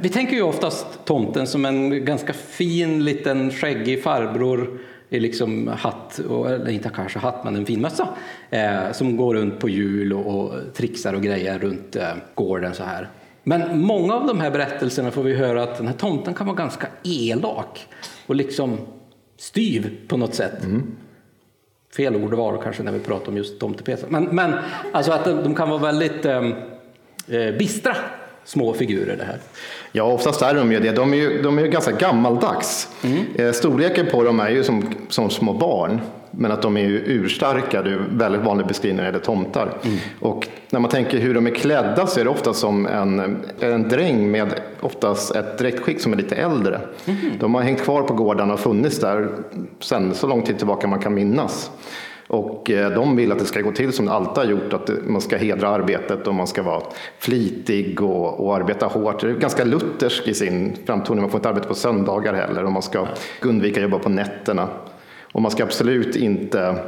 vi 0.00 0.08
tänker 0.08 0.36
ju 0.36 0.42
oftast 0.42 0.86
tomten 1.04 1.46
som 1.46 1.64
en 1.64 2.04
ganska 2.04 2.32
fin 2.32 3.04
liten 3.04 3.50
skäggig 3.50 4.02
farbror 4.02 4.78
i 5.08 5.20
liksom 5.20 5.68
hatt, 5.68 6.18
och, 6.18 6.50
eller 6.50 6.70
inte 6.70 6.90
kanske 6.94 7.18
hatt, 7.18 7.44
men 7.44 7.56
en 7.56 7.66
fin 7.66 7.80
mössa, 7.80 8.08
eh, 8.50 8.92
som 8.92 9.16
går 9.16 9.34
runt 9.34 9.60
på 9.60 9.68
hjul 9.68 10.12
och, 10.12 10.26
och 10.26 10.54
trixar 10.74 11.14
och 11.14 11.22
grejer 11.22 11.58
runt 11.58 11.96
eh, 11.96 12.08
gården 12.34 12.74
så 12.74 12.84
här. 12.84 13.08
Men 13.42 13.80
många 13.80 14.14
av 14.14 14.26
de 14.26 14.40
här 14.40 14.50
berättelserna 14.50 15.10
får 15.10 15.22
vi 15.22 15.34
höra 15.34 15.62
att 15.62 15.76
den 15.76 15.86
här 15.86 15.94
tomten 15.94 16.34
kan 16.34 16.46
vara 16.46 16.56
ganska 16.56 16.86
elak 17.02 17.88
och 18.26 18.34
liksom 18.34 18.78
styv 19.38 19.96
på 20.08 20.16
något 20.16 20.34
sätt. 20.34 20.64
Fel 21.96 22.16
ordval 22.16 22.62
kanske 22.62 22.82
när 22.82 22.92
vi 22.92 23.00
pratar 23.00 23.28
om 23.28 23.36
just 23.36 23.60
tomtepesar. 23.60 24.08
Men, 24.08 24.24
men 24.24 24.54
alltså 24.92 25.12
att 25.12 25.24
de, 25.24 25.42
de 25.42 25.54
kan 25.54 25.70
vara 25.70 25.82
väldigt 25.82 26.24
eh, 26.24 26.46
eh, 27.28 27.54
bistra 27.58 27.96
små 28.44 28.72
figurer 28.72 29.16
det 29.16 29.24
här. 29.24 29.38
Ja, 29.92 30.04
oftast 30.04 30.42
är 30.42 30.54
de 30.54 30.72
ju 30.72 30.80
det. 30.80 30.92
De 30.92 31.12
är 31.12 31.16
ju, 31.16 31.42
de 31.42 31.58
är 31.58 31.62
ju 31.62 31.68
ganska 31.68 31.92
gammaldags. 31.92 32.88
Eh, 33.36 33.52
Storleken 33.52 34.06
på 34.06 34.24
dem 34.24 34.40
är 34.40 34.50
ju 34.50 34.64
som, 34.64 34.94
som 35.08 35.30
små 35.30 35.52
barn. 35.52 36.00
Men 36.38 36.52
att 36.52 36.62
de 36.62 36.76
är 36.76 36.80
ju 36.80 36.98
urstarka, 36.98 37.82
det 37.82 37.90
är 37.90 38.04
väldigt 38.10 38.42
vanlig 38.42 38.66
beskrivning 38.66 38.96
när 38.96 39.02
det 39.02 39.08
gäller 39.08 39.24
tomtar. 39.24 39.72
Och 40.20 40.48
när 40.70 40.80
man 40.80 40.90
tänker 40.90 41.18
hur 41.18 41.34
de 41.34 41.46
är 41.46 41.50
klädda 41.50 42.06
så 42.06 42.20
är 42.20 42.24
det 42.24 42.30
ofta 42.30 42.54
som 42.54 42.86
en, 42.86 43.36
en 43.60 43.88
dräng 43.88 44.30
med 44.30 44.54
oftast 44.80 45.36
ett 45.36 45.58
dräktskick 45.58 46.00
som 46.00 46.12
är 46.12 46.16
lite 46.16 46.36
äldre. 46.36 46.80
De 47.40 47.54
har 47.54 47.62
hängt 47.62 47.82
kvar 47.82 48.02
på 48.02 48.14
gårdarna 48.14 48.54
och 48.54 48.60
funnits 48.60 49.00
där 49.00 49.28
sedan 49.80 50.14
så 50.14 50.26
lång 50.26 50.42
tid 50.42 50.58
tillbaka 50.58 50.86
man 50.86 51.00
kan 51.00 51.14
minnas. 51.14 51.70
Och 52.28 52.70
eh, 52.70 52.90
de 52.90 53.16
vill 53.16 53.32
att 53.32 53.38
det 53.38 53.44
ska 53.44 53.60
gå 53.60 53.72
till 53.72 53.92
som 53.92 54.06
det 54.06 54.12
alltid 54.12 54.36
har 54.36 54.44
gjort, 54.44 54.72
att 54.72 54.90
man 55.06 55.20
ska 55.20 55.36
hedra 55.36 55.68
arbetet 55.68 56.26
och 56.26 56.34
man 56.34 56.46
ska 56.46 56.62
vara 56.62 56.82
flitig 57.18 58.02
och, 58.02 58.46
och 58.46 58.56
arbeta 58.56 58.86
hårt. 58.86 59.20
Det 59.20 59.30
är 59.30 59.34
ganska 59.34 59.64
luthersk 59.64 60.28
i 60.28 60.34
sin 60.34 60.76
framtoning, 60.86 61.22
man 61.22 61.30
får 61.30 61.38
inte 61.38 61.48
arbeta 61.48 61.68
på 61.68 61.74
söndagar 61.74 62.34
heller 62.34 62.64
och 62.64 62.72
man 62.72 62.82
ska 62.82 63.06
undvika 63.42 63.80
att 63.80 63.82
jobba 63.82 63.98
på 63.98 64.08
nätterna. 64.08 64.68
Och 65.36 65.42
man 65.42 65.50
ska 65.50 65.62
absolut 65.62 66.16
inte 66.16 66.78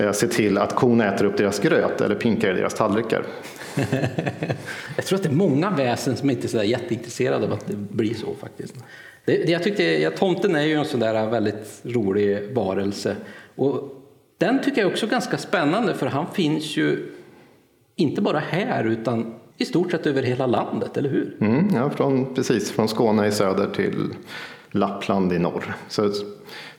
eh, 0.00 0.12
se 0.12 0.26
till 0.28 0.58
att 0.58 0.74
korna 0.74 1.14
äter 1.14 1.24
upp 1.24 1.36
deras 1.36 1.58
gröt 1.58 2.00
eller 2.00 2.14
pinkar 2.14 2.50
i 2.50 2.52
deras 2.52 2.74
tallrikar. 2.74 3.24
Jag 4.96 5.04
tror 5.04 5.16
att 5.16 5.22
det 5.22 5.28
är 5.28 5.32
många 5.32 5.70
väsen 5.70 6.16
som 6.16 6.30
inte 6.30 6.46
är 6.46 6.48
så 6.48 6.62
jätteintresserade 6.62 7.46
av 7.46 7.52
att 7.52 7.66
det 7.66 7.76
blir 7.76 8.14
så 8.14 8.34
faktiskt. 8.40 8.74
Det, 9.24 9.36
det, 9.46 9.52
jag 9.52 9.62
tyckte, 9.62 9.82
ja, 9.82 10.10
tomten 10.10 10.56
är 10.56 10.62
ju 10.62 10.74
en 10.74 10.84
sån 10.84 11.00
där 11.00 11.30
väldigt 11.30 11.80
rolig 11.82 12.54
varelse. 12.54 13.16
Och 13.54 13.82
den 14.38 14.62
tycker 14.62 14.80
jag 14.80 14.90
också 14.90 15.06
är 15.06 15.10
ganska 15.10 15.38
spännande 15.38 15.94
för 15.94 16.06
han 16.06 16.26
finns 16.34 16.76
ju 16.76 17.12
inte 17.96 18.20
bara 18.20 18.38
här 18.38 18.84
utan 18.84 19.34
i 19.56 19.64
stort 19.64 19.90
sett 19.90 20.06
över 20.06 20.22
hela 20.22 20.46
landet, 20.46 20.96
eller 20.96 21.10
hur? 21.10 21.36
Mm, 21.40 21.68
ja, 21.74 21.90
från, 21.90 22.34
precis, 22.34 22.70
från 22.70 22.88
Skåne 22.88 23.26
i 23.26 23.32
söder 23.32 23.66
till 23.74 24.10
Lappland 24.72 25.32
i 25.32 25.38
norr. 25.38 25.74
Så 25.88 26.10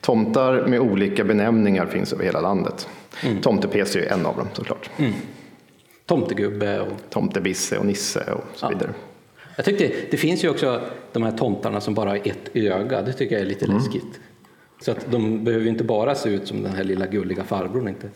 tomtar 0.02 0.68
med 0.68 0.80
olika 0.80 1.24
benämningar 1.24 1.86
finns 1.86 2.14
över 2.14 2.24
hela 2.24 2.42
landet. 2.42 2.88
Tomtepes 3.42 3.96
är 3.96 4.00
ju 4.00 4.06
en 4.06 4.26
av 4.26 4.36
dem 4.38 4.48
såklart. 4.54 4.90
Tomtegubbe 6.06 6.80
och 6.80 6.94
Tomtebisse 7.10 7.78
och 7.78 7.86
Nisse 7.86 8.20
och 8.34 8.44
så 8.56 8.66
Ja. 8.66 8.70
vidare. 8.70 8.90
Jag 9.56 9.66
tyckte, 9.66 9.92
det 10.12 10.18
finns 10.18 10.44
ju 10.44 10.50
också 10.50 10.82
de 11.12 11.24
här 11.24 11.32
tomtarna 11.32 11.82
som 11.82 11.94
bara 11.94 12.10
har 12.10 12.16
ett 12.28 12.50
öga, 12.56 13.02
det 13.02 13.14
tycker 13.14 13.36
jag 13.36 13.42
är 13.42 13.46
lite 13.46 13.66
läskigt. 13.66 14.20
Så 14.82 14.92
att 14.92 15.12
de 15.12 15.44
behöver 15.44 15.64
ju 15.66 15.70
inte 15.70 15.84
bara 15.84 16.16
se 16.16 16.30
ut 16.30 16.48
som 16.48 16.64
den 16.64 16.74
här 16.76 16.84
lilla 16.84 17.06
gulliga 17.06 17.44
farbrorn 17.44 17.88
inte. 17.88 18.10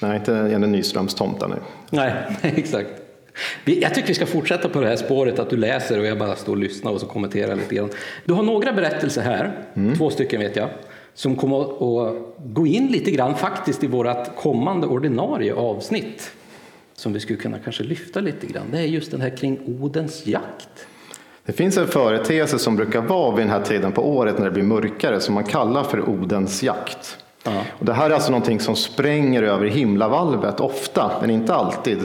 Nej, 0.00 0.16
inte 0.16 0.48
Jenny 0.50 0.66
Nyströms 0.66 1.14
tomtar 1.14 1.48
nu. 1.48 1.56
Nej, 1.90 2.12
exakt. 2.42 2.88
Jag 3.64 3.94
tycker 3.94 4.08
vi 4.08 4.14
ska 4.14 4.26
fortsätta 4.26 4.68
på 4.68 4.80
det 4.80 4.88
här 4.88 4.96
spåret 4.96 5.38
att 5.38 5.50
du 5.50 5.56
läser 5.56 5.98
och 5.98 6.06
jag 6.06 6.18
bara 6.18 6.36
står 6.36 6.52
och 6.52 6.58
lyssnar 6.58 6.92
och 6.92 7.00
så 7.00 7.06
kommenterar 7.06 7.56
lite 7.56 7.74
grann. 7.74 7.90
Du 8.24 8.32
har 8.32 8.42
några 8.42 8.72
berättelser 8.72 9.22
här, 9.22 9.52
två 9.98 10.10
stycken 10.10 10.40
vet 10.40 10.56
jag, 10.56 10.68
som 11.14 11.36
kommer 11.36 11.60
att 11.60 11.82
att 11.82 12.14
gå 12.38 12.66
in 12.66 12.86
lite 12.86 13.10
grann 13.10 13.34
faktiskt 13.34 13.84
i 13.84 13.86
vårt 13.86 14.36
kommande 14.36 14.86
ordinarie 14.86 15.54
avsnitt. 15.54 16.32
Som 16.96 17.12
vi 17.12 17.20
skulle 17.20 17.38
kunna 17.38 17.58
kanske 17.58 17.82
lyfta 17.82 18.20
lite 18.20 18.46
grann. 18.46 18.64
Det 18.72 18.78
är 18.78 18.82
just 18.82 19.10
den 19.10 19.20
här 19.20 19.36
kring 19.36 19.78
Odens 19.80 20.26
jakt. 20.26 20.86
Det 21.46 21.52
finns 21.52 21.76
en 21.76 21.86
företeelse 21.86 22.58
som 22.58 22.76
brukar 22.76 23.02
vara 23.02 23.36
vid 23.36 23.44
den 23.44 23.50
här 23.50 23.62
tiden 23.62 23.92
på 23.92 24.08
året 24.08 24.38
när 24.38 24.44
det 24.44 24.50
blir 24.50 24.62
mörkare 24.62 25.20
som 25.20 25.34
man 25.34 25.44
kallar 25.44 25.84
för 25.84 26.08
Odens 26.08 26.62
jakt. 26.62 27.23
Ja. 27.44 27.52
Och 27.78 27.84
det 27.84 27.92
här 27.92 28.10
är 28.10 28.14
alltså 28.14 28.30
någonting 28.30 28.60
som 28.60 28.76
spränger 28.76 29.42
över 29.42 29.66
himlavalvet 29.66 30.60
ofta, 30.60 31.10
men 31.20 31.30
inte 31.30 31.54
alltid. 31.54 31.98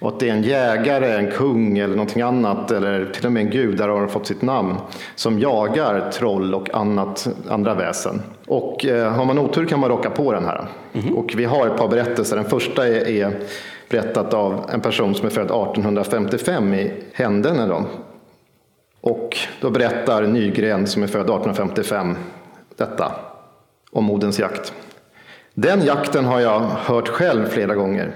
Och 0.00 0.08
att 0.08 0.20
det 0.20 0.28
är 0.28 0.32
en 0.32 0.42
jägare, 0.42 1.16
en 1.16 1.30
kung 1.30 1.78
eller 1.78 1.94
någonting 1.94 2.22
annat, 2.22 2.70
eller 2.70 3.06
till 3.06 3.26
och 3.26 3.32
med 3.32 3.44
en 3.44 3.50
gud, 3.50 3.76
där 3.76 3.88
har 3.88 4.00
de 4.00 4.08
fått 4.08 4.26
sitt 4.26 4.42
namn, 4.42 4.76
som 5.14 5.38
jagar 5.38 6.10
troll 6.10 6.54
och 6.54 6.74
annat, 6.74 7.28
andra 7.48 7.74
väsen. 7.74 8.22
Och 8.46 8.84
eh, 8.84 9.12
har 9.12 9.24
man 9.24 9.38
otur 9.38 9.66
kan 9.66 9.80
man 9.80 9.90
råka 9.90 10.10
på 10.10 10.32
den 10.32 10.44
här. 10.44 10.66
Och 11.14 11.32
vi 11.36 11.44
har 11.44 11.66
ett 11.66 11.76
par 11.76 11.88
berättelser. 11.88 12.36
Den 12.36 12.44
första 12.44 12.88
är, 12.88 13.08
är 13.08 13.40
berättat 13.88 14.34
av 14.34 14.70
en 14.72 14.80
person 14.80 15.14
som 15.14 15.26
är 15.26 15.30
född 15.30 15.44
1855 15.44 16.74
i 16.74 16.92
Händene. 17.12 17.66
Då. 17.66 17.84
Och 19.00 19.36
då 19.60 19.70
berättar 19.70 20.22
Nygren, 20.22 20.86
som 20.86 21.02
är 21.02 21.06
född 21.06 21.20
1855, 21.20 22.16
detta 22.76 23.12
om 23.90 24.10
Odens 24.10 24.38
jakt. 24.38 24.72
Den 25.54 25.84
jakten 25.84 26.24
har 26.24 26.40
jag 26.40 26.60
hört 26.60 27.08
själv 27.08 27.48
flera 27.48 27.74
gånger. 27.74 28.14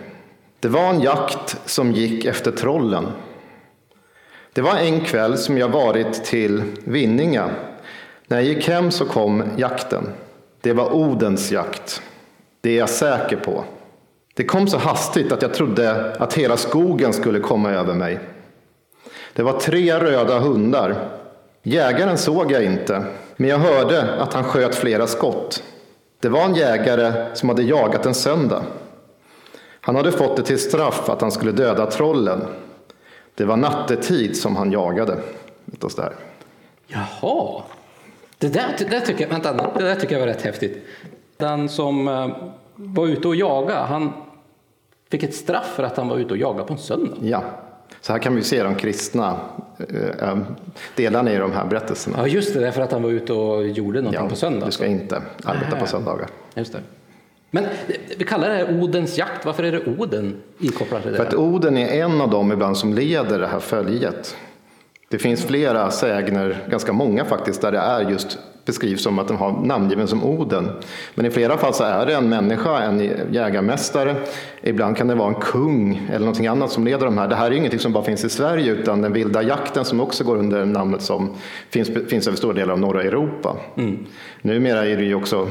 Det 0.61 0.69
var 0.69 0.91
en 0.91 1.01
jakt 1.01 1.57
som 1.65 1.93
gick 1.93 2.25
efter 2.25 2.51
trollen. 2.51 3.07
Det 4.53 4.63
var 4.63 4.77
en 4.77 5.01
kväll 5.01 5.39
som 5.39 5.59
jag 5.59 5.69
varit 5.69 6.25
till 6.25 6.63
Vinninga. 6.85 7.51
När 8.27 8.37
jag 8.37 8.47
gick 8.47 8.69
hem 8.69 8.91
så 8.91 9.05
kom 9.05 9.43
jakten. 9.57 10.09
Det 10.61 10.73
var 10.73 10.95
Odens 10.95 11.53
jakt. 11.53 12.03
Det 12.61 12.71
är 12.71 12.79
jag 12.79 12.91
säker 12.91 13.37
på. 13.37 13.65
Det 14.35 14.45
kom 14.45 14.69
så 14.69 14.79
hastigt 14.79 15.33
att 15.33 15.43
jag 15.43 15.55
trodde 15.55 16.15
att 16.19 16.35
hela 16.35 16.57
skogen 16.57 17.13
skulle 17.13 17.41
komma 17.41 17.71
över 17.71 17.95
mig. 17.95 18.19
Det 19.33 19.43
var 19.43 19.61
tre 19.61 19.99
röda 19.99 20.39
hundar. 20.39 21.09
Jägaren 21.63 22.19
såg 22.19 22.53
jag 22.53 22.65
inte, 22.65 23.05
men 23.37 23.51
jag 23.51 23.59
hörde 23.59 24.23
att 24.23 24.33
han 24.35 24.45
sköt 24.45 24.75
flera 24.75 25.07
skott. 25.07 25.63
Det 26.21 26.29
var 26.29 26.45
en 26.45 26.55
jägare 26.55 27.27
som 27.35 27.49
hade 27.49 27.63
jagat 27.63 28.07
en 28.07 28.15
söndag. 28.15 28.63
Han 29.81 29.97
hade 29.97 30.13
fått 30.13 30.37
det 30.37 30.43
till 30.43 30.59
straff 30.59 31.09
att 31.09 31.21
han 31.21 31.33
skulle 31.33 31.53
döda 31.53 31.87
trollen. 31.87 32.41
Det 33.35 33.45
var 33.45 33.57
nattetid 33.57 34.37
som 34.37 34.57
han 34.57 34.73
jagade. 34.73 35.19
Oss 35.81 35.95
där. 35.95 36.13
Jaha, 36.87 37.63
det 38.39 38.49
där, 38.49 38.75
det 38.79 38.85
där, 38.85 39.01
tycker, 39.01 39.25
jag, 39.25 39.29
vänta, 39.29 39.53
det 39.53 39.85
där 39.85 39.95
tycker 39.95 40.13
jag 40.13 40.21
var 40.21 40.27
rätt 40.27 40.43
häftigt. 40.43 40.87
Den 41.37 41.69
som 41.69 42.09
eh, 42.09 42.29
var 42.75 43.07
ute 43.07 43.29
och 43.29 43.37
jagade, 43.37 43.81
han 43.81 44.13
fick 45.11 45.23
ett 45.23 45.35
straff 45.35 45.73
för 45.77 45.83
att 45.83 45.97
han 45.97 46.09
var 46.09 46.17
ute 46.17 46.31
och 46.31 46.37
jagade 46.37 46.67
på 46.67 46.73
en 46.73 46.79
söndag. 46.79 47.17
Ja, 47.23 47.43
så 48.05 48.13
här 48.13 48.19
kan 48.21 48.37
vi 48.37 48.43
se 48.43 48.63
de 48.63 48.75
kristna 48.75 49.37
eh, 49.79 50.29
eh, 50.29 50.39
delarna 50.97 51.33
i 51.33 51.37
de 51.37 51.53
här 51.53 51.65
berättelserna. 51.67 52.17
Ja, 52.21 52.27
just 52.27 52.55
det, 52.55 52.61
därför 52.61 52.83
att 52.83 52.93
han 52.93 53.03
var 53.03 53.11
ute 53.11 53.33
och 53.33 53.69
gjorde 53.69 54.01
någonting 54.01 54.29
på 54.29 54.37
söndag. 54.37 54.67
du 54.67 54.73
ska 54.73 54.87
inte 54.87 55.23
arbeta 55.45 55.69
Nähä. 55.71 55.81
på 55.81 55.87
söndagar. 55.87 56.29
Just 56.55 56.73
det. 56.73 56.81
Men 57.51 57.65
vi 58.19 58.25
kallar 58.25 58.49
det 58.49 58.55
här 58.55 58.83
Odens 58.83 59.19
jakt. 59.19 59.45
Varför 59.45 59.63
är 59.63 59.73
det 59.73 59.87
Oden 59.87 60.43
ikopplat 60.61 61.03
till 61.03 61.11
det? 61.11 61.17
För 61.17 61.27
att 61.27 61.35
Oden 61.35 61.77
är 61.77 62.05
en 62.05 62.21
av 62.21 62.31
dem 62.31 62.53
ibland 62.53 62.77
som 62.77 62.95
leder 62.95 63.39
det 63.39 63.47
här 63.47 63.61
följet. 63.61 64.37
Det 65.09 65.19
finns 65.19 65.45
flera 65.45 65.91
sägner, 65.91 66.65
ganska 66.71 66.93
många 66.93 67.25
faktiskt, 67.25 67.63
där 67.63 67.73
det 67.73 67.79
är 67.79 68.11
just 68.11 68.39
beskrivs 68.65 69.03
som 69.03 69.19
att 69.19 69.29
den 69.29 69.37
har 69.37 69.53
namngiven 69.53 70.09
som 70.09 70.25
Oden. 70.25 70.71
Men 71.15 71.27
i 71.27 71.31
flera 71.31 71.57
fall 71.57 71.75
så 71.75 71.85
är 71.85 72.07
det 72.07 72.15
en 72.15 72.29
människa, 72.29 72.79
en 72.79 73.11
jägarmästare. 73.31 74.17
Ibland 74.63 74.97
kan 74.97 75.09
det 75.09 75.15
vara 75.15 75.29
en 75.29 75.41
kung 75.41 76.03
eller 76.09 76.19
någonting 76.19 76.47
annat 76.47 76.71
som 76.71 76.85
leder 76.85 77.07
de 77.07 77.19
här. 77.19 77.29
Det 77.29 77.37
här 77.37 77.47
är 77.47 77.51
ju 77.51 77.57
ingenting 77.57 77.81
som 77.81 77.93
bara 77.93 78.05
finns 78.05 78.25
i 78.25 78.29
Sverige 78.29 78.73
utan 78.73 79.03
den 79.03 79.13
vilda 79.13 79.43
jakten 79.43 79.85
som 79.85 80.01
också 80.01 80.25
går 80.25 80.37
under 80.37 80.65
namnet 80.65 81.03
som 81.03 81.31
finns, 81.71 81.91
finns 82.09 82.27
över 82.27 82.37
stora 82.37 82.53
delar 82.53 82.73
av 82.73 82.81
norra 82.81 83.03
Europa. 83.03 83.57
Numera 84.43 84.87
är 84.87 84.97
det 84.97 85.05
ju 85.05 85.15
också 85.15 85.49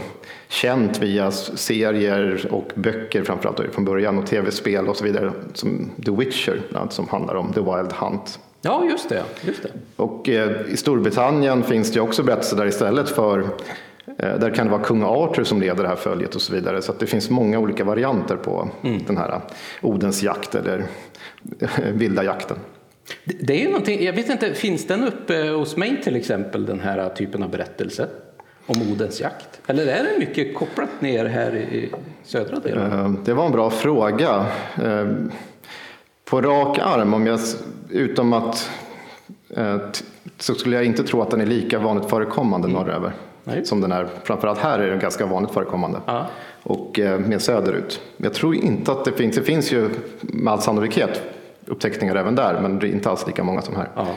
känt 0.48 1.00
via 1.00 1.32
serier 1.32 2.48
och 2.52 2.72
böcker 2.76 3.24
framförallt 3.24 3.60
från 3.74 3.86
början 3.86 4.18
och 4.18 4.28
tv-spel 4.28 4.88
och 4.88 4.98
så 4.98 5.04
vidare 5.04 5.32
som 5.54 5.90
The 6.06 6.12
Witcher 6.12 6.62
som 6.90 7.08
handlar 7.08 7.36
om 7.36 7.54
The 7.54 7.60
Wild 7.60 7.92
Hunt. 7.94 8.40
Ja, 8.66 8.86
just 8.86 9.10
det. 9.10 9.24
Just 9.42 9.64
det. 9.64 9.70
Och 9.96 10.30
eh, 10.30 10.52
i 10.70 10.78
Storbritannien 10.78 11.64
finns 11.64 11.92
det 11.92 12.00
också 12.00 12.24
berättelser 12.24 12.58
där 12.58 12.66
istället 12.66 13.10
för 13.10 13.40
eh, 14.18 14.40
där 14.40 14.50
kan 14.56 14.66
det 14.66 14.72
vara 14.72 14.84
kung 14.84 15.04
Arthur 15.04 15.44
som 15.44 15.62
leder 15.62 15.84
det 15.84 15.90
här 15.90 15.96
följet 15.96 16.36
och 16.36 16.42
så 16.42 16.54
vidare. 16.54 16.82
Så 16.82 16.94
det 17.00 17.06
finns 17.06 17.30
många 17.30 17.60
olika 17.60 17.84
varianter 17.84 18.36
på 18.36 18.70
den 19.08 19.18
här 19.18 19.42
Odens 19.82 20.24
jakt 20.24 20.56
eller 20.56 20.84
vilda 21.94 22.24
jakten. 22.24 22.58
Det, 23.24 23.34
det 23.40 23.54
är 23.54 23.60
ju 23.66 23.68
någonting, 23.70 24.04
jag 24.04 24.14
vet 24.14 24.30
inte, 24.30 24.54
finns 24.54 24.88
den 24.88 25.04
uppe 25.04 25.48
hos 25.50 25.78
mig 25.78 26.02
till 26.04 26.16
exempel, 26.16 26.66
den 26.66 26.80
här 26.80 27.10
typen 27.10 27.44
av 27.44 27.50
berättelse 27.50 28.08
om 28.66 28.92
Odens 28.92 29.22
jakt? 29.22 29.62
Eller 29.68 29.88
är 29.88 30.04
det 30.04 30.20
mycket 30.20 30.56
kopplat 30.56 31.02
ner 31.02 31.26
här 31.26 31.56
i 31.56 31.92
södra 32.24 32.60
delen? 32.60 32.92
Eh, 32.92 33.12
Det 33.26 33.34
var 33.34 33.46
en 33.46 33.52
bra 33.52 33.70
fråga. 33.70 34.46
På 36.34 36.42
rak 36.42 36.80
arm, 36.80 37.14
om 37.14 37.28
jag, 37.28 37.40
utom 37.90 38.34
att 38.34 38.70
eh, 39.50 39.78
så 40.40 40.56
skulle 40.56 40.76
jag 40.76 40.86
inte 40.86 41.04
tro 41.04 41.22
att 41.22 41.32
den 41.32 41.42
är 41.42 41.46
lika 41.46 41.80
vanligt 41.80 42.10
förekommande 42.10 42.68
norröver. 42.68 43.14
Nej. 43.44 43.66
som 43.66 43.82
den 43.82 43.92
är. 43.92 44.08
Framförallt 44.24 44.60
här 44.60 44.80
är 44.80 44.90
den 44.90 45.00
ganska 45.00 45.26
vanligt 45.26 45.52
förekommande. 45.52 46.00
Ja. 46.06 46.26
Och 46.64 47.00
eh, 47.00 47.20
mer 47.20 47.40
söderut. 47.40 48.02
Jag 48.18 48.34
tror 48.34 48.56
inte 48.56 48.92
att 48.92 49.06
det 49.06 49.12
finns, 49.12 49.36
det 49.36 49.42
finns 49.42 49.72
ju 49.72 49.90
med 50.22 50.54
all 50.54 50.62
sannolikhet 50.62 51.22
uppteckningar 51.66 52.16
även 52.16 52.36
där, 52.36 52.60
men 52.62 52.80
det 52.80 52.88
är 52.88 52.92
inte 52.92 53.10
alls 53.10 53.28
lika 53.28 53.44
många 53.44 53.62
som 53.62 53.76
här. 53.76 53.90
Ja. 53.96 54.08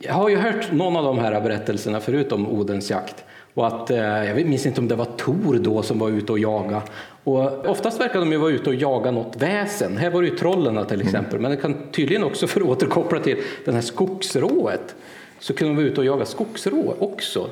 Jag 0.00 0.14
har 0.14 0.28
ju 0.28 0.36
hört 0.36 0.72
någon 0.72 0.96
av 0.96 1.04
de 1.04 1.18
här 1.18 1.40
berättelserna 1.40 2.00
förut 2.00 2.32
om 2.32 2.48
Odens 2.48 2.90
jakt. 2.90 3.24
Och 3.58 3.66
att, 3.66 3.90
eh, 3.90 4.24
jag 4.24 4.46
minns 4.46 4.66
inte 4.66 4.80
om 4.80 4.88
det 4.88 4.94
var 4.94 5.04
Tor 5.04 5.58
då 5.60 5.82
som 5.82 5.98
var 5.98 6.08
ute 6.08 6.32
och 6.32 6.38
jaga. 6.38 6.82
Och 7.24 7.66
oftast 7.66 8.00
verkar 8.00 8.20
de 8.20 8.32
ju 8.32 8.38
vara 8.38 8.50
ute 8.50 8.70
och 8.70 8.74
jaga 8.74 9.10
något 9.10 9.36
väsen. 9.36 9.96
Här 9.96 10.10
var 10.10 10.22
det 10.22 10.28
ju 10.28 10.36
trollen 10.36 10.86
till 10.86 11.00
exempel. 11.00 11.40
Men 11.40 11.50
det 11.50 11.56
kan 11.56 11.76
tydligen 11.92 12.24
också, 12.24 12.46
för 12.46 12.60
att 12.60 12.66
återkoppla 12.66 13.20
till 13.20 13.36
den 13.64 13.74
här 13.74 13.82
skogsrået, 13.82 14.94
så 15.38 15.54
kunde 15.54 15.70
de 15.74 15.76
vara 15.76 15.86
ute 15.86 16.00
och 16.00 16.06
jaga 16.06 16.24
skogsrå 16.24 16.94
också. 16.98 17.46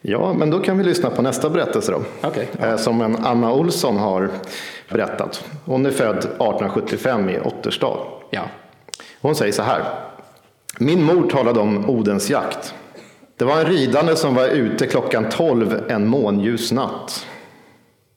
Ja, 0.00 0.32
men 0.32 0.50
då 0.50 0.58
kan 0.58 0.78
vi 0.78 0.84
lyssna 0.84 1.10
på 1.10 1.22
nästa 1.22 1.50
berättelse 1.50 1.92
då. 1.92 2.02
Okej. 2.28 2.48
Eh, 2.60 2.76
Som 2.76 3.00
en 3.00 3.16
Anna 3.16 3.52
Olsson 3.52 3.96
har 3.96 4.30
berättat. 4.88 5.44
Hon 5.64 5.86
är 5.86 5.90
född 5.90 6.18
1875 6.18 7.28
i 7.30 7.38
Otterstad. 7.40 7.98
Ja. 8.30 8.42
Hon 9.20 9.34
säger 9.34 9.52
så 9.52 9.62
här. 9.62 9.82
Min 10.78 11.02
mor 11.02 11.30
talade 11.30 11.60
om 11.60 11.90
Odens 11.90 12.30
jakt. 12.30 12.74
Det 13.38 13.44
var 13.44 13.60
en 13.60 13.66
ridande 13.66 14.16
som 14.16 14.34
var 14.34 14.48
ute 14.48 14.86
klockan 14.86 15.28
12 15.28 15.82
en 15.88 16.06
månljus 16.06 16.72
natt. 16.72 17.26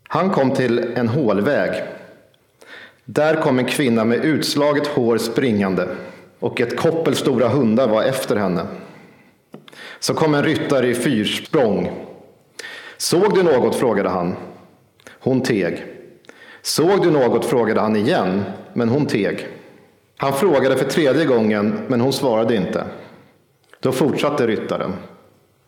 Han 0.07 0.29
kom 0.29 0.51
till 0.51 0.79
en 0.95 1.07
hålväg. 1.07 1.83
Där 3.05 3.41
kom 3.41 3.59
en 3.59 3.65
kvinna 3.65 4.05
med 4.05 4.25
utslaget 4.25 4.87
hår 4.87 5.17
springande 5.17 5.87
och 6.39 6.61
ett 6.61 6.77
koppel 6.77 7.15
stora 7.15 7.47
hundar 7.47 7.87
var 7.87 8.03
efter 8.03 8.35
henne. 8.35 8.67
Så 9.99 10.13
kom 10.13 10.33
en 10.33 10.43
ryttare 10.43 10.87
i 10.87 10.95
fyrsprång. 10.95 11.91
Såg 12.97 13.35
du 13.35 13.43
något? 13.43 13.75
frågade 13.75 14.09
han. 14.09 14.35
Hon 15.19 15.41
teg. 15.41 15.85
Såg 16.61 17.03
du 17.03 17.11
något? 17.11 17.45
frågade 17.45 17.81
han 17.81 17.95
igen, 17.95 18.43
men 18.73 18.89
hon 18.89 19.05
teg. 19.05 19.47
Han 20.17 20.33
frågade 20.33 20.77
för 20.77 20.89
tredje 20.89 21.25
gången, 21.25 21.79
men 21.87 22.01
hon 22.01 22.13
svarade 22.13 22.55
inte. 22.55 22.83
Då 23.79 23.91
fortsatte 23.91 24.47
ryttaren. 24.47 24.93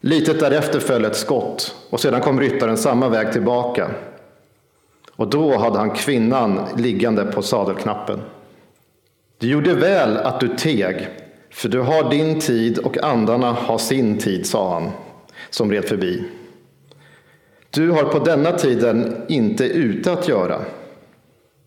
Litet 0.06 0.40
därefter 0.40 0.80
föll 0.80 1.06
ett 1.06 1.16
skott 1.16 1.76
och 1.90 2.00
sedan 2.00 2.22
kom 2.22 2.40
ryttaren 2.40 2.78
samma 2.78 3.10
väg 3.10 3.32
tillbaka. 3.32 3.92
Och 5.12 5.30
då 5.30 5.58
hade 5.58 5.80
han 5.80 5.92
kvinnan 5.92 6.68
liggande 6.78 7.26
på 7.26 7.42
sadelknappen. 7.42 8.22
Du 9.38 9.48
gjorde 9.50 9.74
väl 9.74 10.18
att 10.18 10.40
du 10.40 10.48
teg, 10.48 11.08
för 11.50 11.70
du 11.70 11.80
har 11.80 12.10
din 12.10 12.40
tid 12.40 12.78
och 12.78 12.98
andarna 13.04 13.52
har 13.52 13.78
sin 13.78 14.18
tid, 14.18 14.46
sa 14.46 14.74
han, 14.74 14.92
som 15.50 15.72
red 15.72 15.86
förbi. 15.86 16.24
Du 17.70 17.92
har 17.92 18.04
på 18.04 18.20
denna 18.20 18.52
tiden 18.52 19.26
inte 19.28 19.66
ute 19.66 20.12
att 20.12 20.28
göra. 20.28 20.60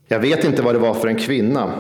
Jag 0.09 0.21
vet 0.21 0.45
inte 0.45 0.63
vad 0.63 0.75
det 0.75 0.79
var 0.79 0.95
för 0.95 1.09
en 1.09 1.19
kvinna. 1.19 1.73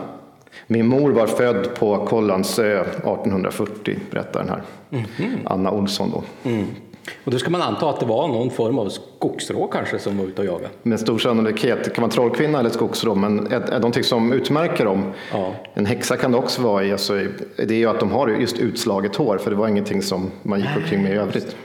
Min 0.67 0.87
mor 0.87 1.11
var 1.11 1.27
född 1.27 1.75
på 1.75 2.07
Kållandsö 2.07 2.81
1840, 2.81 3.99
berättar 4.11 4.41
den 4.41 4.49
här 4.49 4.63
Anna 5.45 5.71
Olsson. 5.71 6.11
Då. 6.11 6.23
Och 7.25 7.33
då 7.33 7.39
ska 7.39 7.50
man 7.50 7.63
anta 7.63 7.91
att 7.91 8.00
det 8.00 8.07
var 8.07 8.28
någon 8.28 8.50
form 8.50 8.78
av 8.78 8.89
skogsrå 8.89 9.67
kanske 9.67 9.99
som 9.99 10.19
var 10.19 10.25
ute 10.25 10.41
och 10.41 10.47
jagade. 10.47 10.69
Med 10.83 11.00
stor 11.00 11.19
sannolikhet, 11.19 11.95
kan 11.95 12.02
vara 12.02 12.13
trollkvinna 12.13 12.61
eller 12.61 12.71
skogsrå, 12.71 13.15
men 13.15 13.47
är, 13.47 13.61
är 13.61 13.75
någonting 13.75 14.04
som 14.04 14.33
utmärker 14.33 14.85
dem. 14.85 15.13
Ja. 15.33 15.52
En 15.75 15.87
häxa 15.87 16.17
kan 16.17 16.33
det 16.33 16.39
också 16.39 16.63
vara 16.63 16.85
i, 16.85 16.93
alltså, 16.93 17.15
det 17.57 17.75
är 17.75 17.78
ju 17.78 17.87
att 17.87 18.00
de 18.00 18.11
har 18.11 18.28
just 18.28 18.59
utslaget 18.59 19.17
hår, 19.17 19.39
för 19.39 19.50
det 19.50 19.57
var 19.57 19.69
ingenting 19.69 20.02
som 20.02 20.30
man 20.43 20.61
gick 20.61 20.76
omkring 20.76 21.02
med 21.02 21.13
i 21.13 21.17
övrigt. 21.17 21.57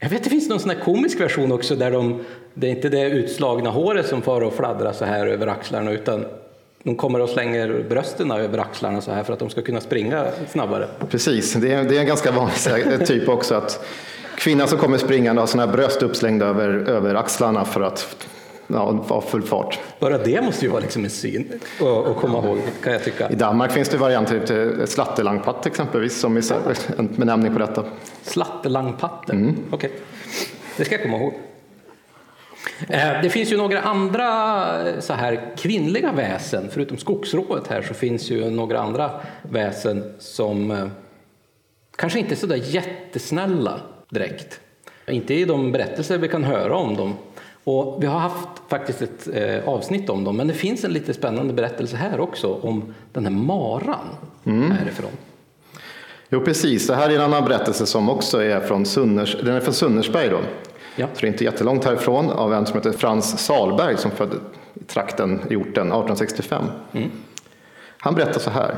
Jag 0.00 0.08
vet 0.08 0.24
det 0.24 0.30
finns 0.30 0.48
någon 0.48 0.60
sån 0.60 0.74
komisk 0.84 1.20
version 1.20 1.52
också 1.52 1.74
där 1.74 1.90
de, 1.90 2.24
det 2.54 2.66
är 2.66 2.70
inte 2.70 2.88
det 2.88 3.10
utslagna 3.10 3.70
håret 3.70 4.06
som 4.06 4.22
far 4.22 4.40
och 4.40 4.52
fladdrar 4.52 4.92
så 4.92 5.04
här 5.04 5.26
över 5.26 5.46
axlarna 5.46 5.92
utan 5.92 6.24
de 6.82 6.96
kommer 6.96 7.20
och 7.20 7.28
slänger 7.28 7.84
brösten 7.88 8.30
över 8.30 8.58
axlarna 8.58 9.00
så 9.00 9.10
här 9.10 9.24
för 9.24 9.32
att 9.32 9.38
de 9.38 9.50
ska 9.50 9.62
kunna 9.62 9.80
springa 9.80 10.26
snabbare. 10.50 10.88
Precis, 11.10 11.52
det 11.52 11.72
är, 11.72 11.84
det 11.84 11.96
är 11.96 12.00
en 12.00 12.06
ganska 12.06 12.32
vanlig 12.32 12.54
här 12.66 13.04
typ 13.06 13.28
också 13.28 13.54
att 13.54 13.86
kvinnan 14.36 14.68
som 14.68 14.78
kommer 14.78 14.98
springande 14.98 15.42
har 15.42 15.58
här 15.58 15.66
bröst 15.66 16.02
uppslängda 16.02 16.46
över, 16.46 16.68
över 16.68 17.14
axlarna 17.14 17.64
för 17.64 17.80
att 17.80 18.26
ja, 18.66 19.22
full 19.28 19.42
fart. 19.42 19.78
Bara 20.00 20.18
det 20.18 20.42
måste 20.42 20.64
ju 20.64 20.70
vara 20.70 20.80
liksom 20.80 21.04
en 21.04 21.10
syn 21.10 21.60
att 22.06 22.16
komma 22.16 22.38
ihåg 22.38 22.58
kan 22.82 22.92
jag 22.92 23.04
tycka. 23.04 23.30
I 23.30 23.34
Danmark 23.34 23.72
finns 23.72 23.88
det 23.88 23.96
varianter 23.96 24.46
till 24.46 24.86
slattelangpatt 24.86 25.66
exempelvis 25.66 26.20
som 26.20 26.36
är 26.36 26.42
en 26.98 27.08
benämning 27.16 27.52
på 27.52 27.58
detta. 27.58 27.84
Slattelangpatte, 28.22 29.54
okej. 29.70 29.90
Det 30.76 30.84
ska 30.84 30.94
jag 30.94 31.02
komma 31.02 31.16
ihåg. 31.16 31.34
Eh, 32.88 33.22
Det 33.22 33.30
finns 33.30 33.52
ju 33.52 33.56
några 33.56 33.80
andra 33.80 34.88
eh, 34.88 35.00
så 35.00 35.12
här 35.12 35.52
kvinnliga 35.56 36.12
väsen, 36.12 36.68
förutom 36.72 36.98
skogsrået 36.98 37.66
här 37.66 37.82
så 37.82 37.94
finns 37.94 38.30
ju 38.30 38.50
några 38.50 38.80
andra 38.80 39.10
väsen 39.42 40.14
som 40.18 40.70
eh, 40.70 40.86
kanske 41.96 42.18
inte 42.18 42.34
är 42.34 42.36
så 42.36 42.46
där 42.46 42.56
jättesnälla 42.56 43.80
direkt. 44.10 44.60
Inte 45.06 45.34
i 45.34 45.44
de 45.44 45.72
berättelser 45.72 46.18
vi 46.18 46.28
kan 46.28 46.44
höra 46.44 46.76
om 46.76 46.96
dem. 46.96 47.14
Och 47.64 48.02
vi 48.02 48.06
har 48.06 48.18
haft 48.18 48.48
faktiskt 48.68 49.02
ett 49.02 49.28
avsnitt 49.66 50.10
om 50.10 50.24
dem, 50.24 50.36
men 50.36 50.46
det 50.46 50.54
finns 50.54 50.84
en 50.84 50.92
lite 50.92 51.14
spännande 51.14 51.54
berättelse 51.54 51.96
här 51.96 52.20
också 52.20 52.54
om 52.54 52.94
den 53.12 53.24
här 53.24 53.32
maran 53.32 54.08
härifrån. 54.44 55.10
Jo, 56.28 56.40
precis. 56.40 56.86
Det 56.86 56.94
här 56.94 57.10
är 57.10 57.14
en 57.14 57.20
annan 57.20 57.44
berättelse 57.44 57.86
som 57.86 58.10
också 58.10 58.42
är 58.42 58.60
från, 58.60 58.86
Sunners, 58.86 59.36
den 59.42 59.54
är 59.54 59.60
från 59.60 59.74
Sunnersberg. 59.74 60.28
Då. 60.28 60.40
Ja. 60.98 61.06
Så 61.14 61.20
det 61.20 61.26
är 61.26 61.28
inte 61.28 61.44
jättelångt 61.44 61.84
härifrån 61.84 62.30
av 62.30 62.54
en 62.54 62.66
som 62.66 62.76
heter 62.76 62.92
Frans 62.92 63.38
Salberg 63.38 63.96
som 63.96 64.10
födde 64.10 64.36
i 64.74 64.84
trakten 64.84 65.40
i 65.50 65.56
orten 65.56 65.86
1865. 65.86 66.64
Han 67.98 68.14
berättar 68.14 68.40
så 68.40 68.50
här. 68.50 68.76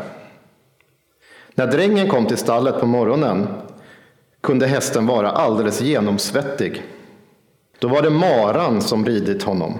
När 1.54 1.66
drängen 1.66 2.08
kom 2.08 2.26
till 2.26 2.36
stallet 2.36 2.80
på 2.80 2.86
morgonen 2.86 3.46
kunde 4.40 4.66
hästen 4.66 5.06
vara 5.06 5.30
alldeles 5.30 5.80
genomsvettig. 5.80 6.82
Då 7.78 7.88
var 7.88 8.02
det 8.02 8.10
maran 8.10 8.80
som 8.80 9.06
ridit 9.06 9.42
honom. 9.42 9.78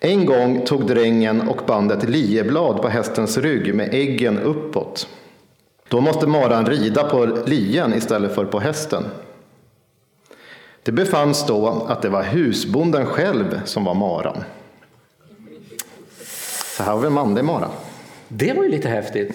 En 0.00 0.26
gång 0.26 0.64
tog 0.66 0.86
drängen 0.86 1.48
och 1.48 1.62
band 1.66 1.92
ett 1.92 2.08
lieblad 2.08 2.82
på 2.82 2.88
hästens 2.88 3.38
rygg 3.38 3.74
med 3.74 3.94
äggen 3.94 4.38
uppåt. 4.38 5.08
Då 5.88 6.00
måste 6.00 6.26
maran 6.26 6.66
rida 6.66 7.04
på 7.04 7.24
lien 7.46 7.94
istället 7.94 8.34
för 8.34 8.44
på 8.44 8.60
hästen. 8.60 9.04
Det 10.82 10.92
befanns 10.92 11.46
då 11.46 11.86
att 11.88 12.02
det 12.02 12.08
var 12.08 12.22
husbonden 12.22 13.06
själv 13.06 13.60
som 13.64 13.84
var 13.84 13.94
maran. 13.94 14.44
Så 16.76 16.82
här 16.82 16.92
har 16.92 17.00
vi 17.00 17.06
en 17.06 17.12
manlig 17.12 17.44
mara. 17.44 17.68
Det 18.28 18.52
var 18.52 18.62
ju 18.62 18.68
lite 18.68 18.88
häftigt. 18.88 19.34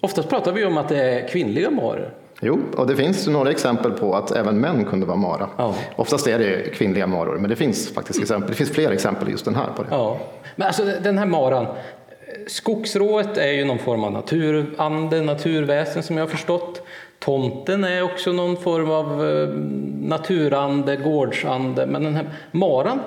Oftast 0.00 0.28
pratar 0.28 0.52
vi 0.52 0.64
om 0.64 0.78
att 0.78 0.88
det 0.88 0.98
är 0.98 1.28
kvinnliga 1.28 1.70
maror. 1.70 2.14
Jo, 2.40 2.58
och 2.76 2.86
det 2.86 2.96
finns 2.96 3.26
några 3.26 3.50
exempel 3.50 3.90
på 3.90 4.14
att 4.14 4.30
även 4.30 4.60
män 4.60 4.84
kunde 4.84 5.06
vara 5.06 5.16
mara. 5.16 5.48
Ja. 5.56 5.74
Oftast 5.96 6.26
är 6.26 6.38
det 6.38 6.74
kvinnliga 6.74 7.06
maror, 7.06 7.38
men 7.38 7.50
det 7.50 7.56
finns 7.56 7.94
faktiskt 7.94 8.20
exempel. 8.22 8.50
Det 8.50 8.56
finns 8.56 8.70
fler 8.70 8.90
exempel 8.90 9.28
just 9.28 9.44
den 9.44 9.54
här 9.54 9.68
på 9.76 9.82
det. 9.82 9.88
Ja. 9.90 10.18
Men 10.56 10.66
alltså 10.66 10.84
den 10.84 11.18
här 11.18 11.26
maran, 11.26 11.66
skogsrået 12.46 13.36
är 13.36 13.52
ju 13.52 13.64
någon 13.64 13.78
form 13.78 14.04
av 14.04 14.12
naturande, 14.12 15.22
naturväsen 15.22 16.02
som 16.02 16.16
jag 16.16 16.24
har 16.24 16.30
förstått. 16.30 16.82
Tomten 17.20 17.84
är 17.84 18.02
också 18.02 18.32
någon 18.32 18.56
form 18.56 18.90
av 18.90 19.28
eh, 19.28 19.48
naturande, 20.08 20.96
gårdsande. 20.96 21.86
Men 21.86 22.02
den 22.02 22.16
här 22.16 22.28
maran 22.50 23.00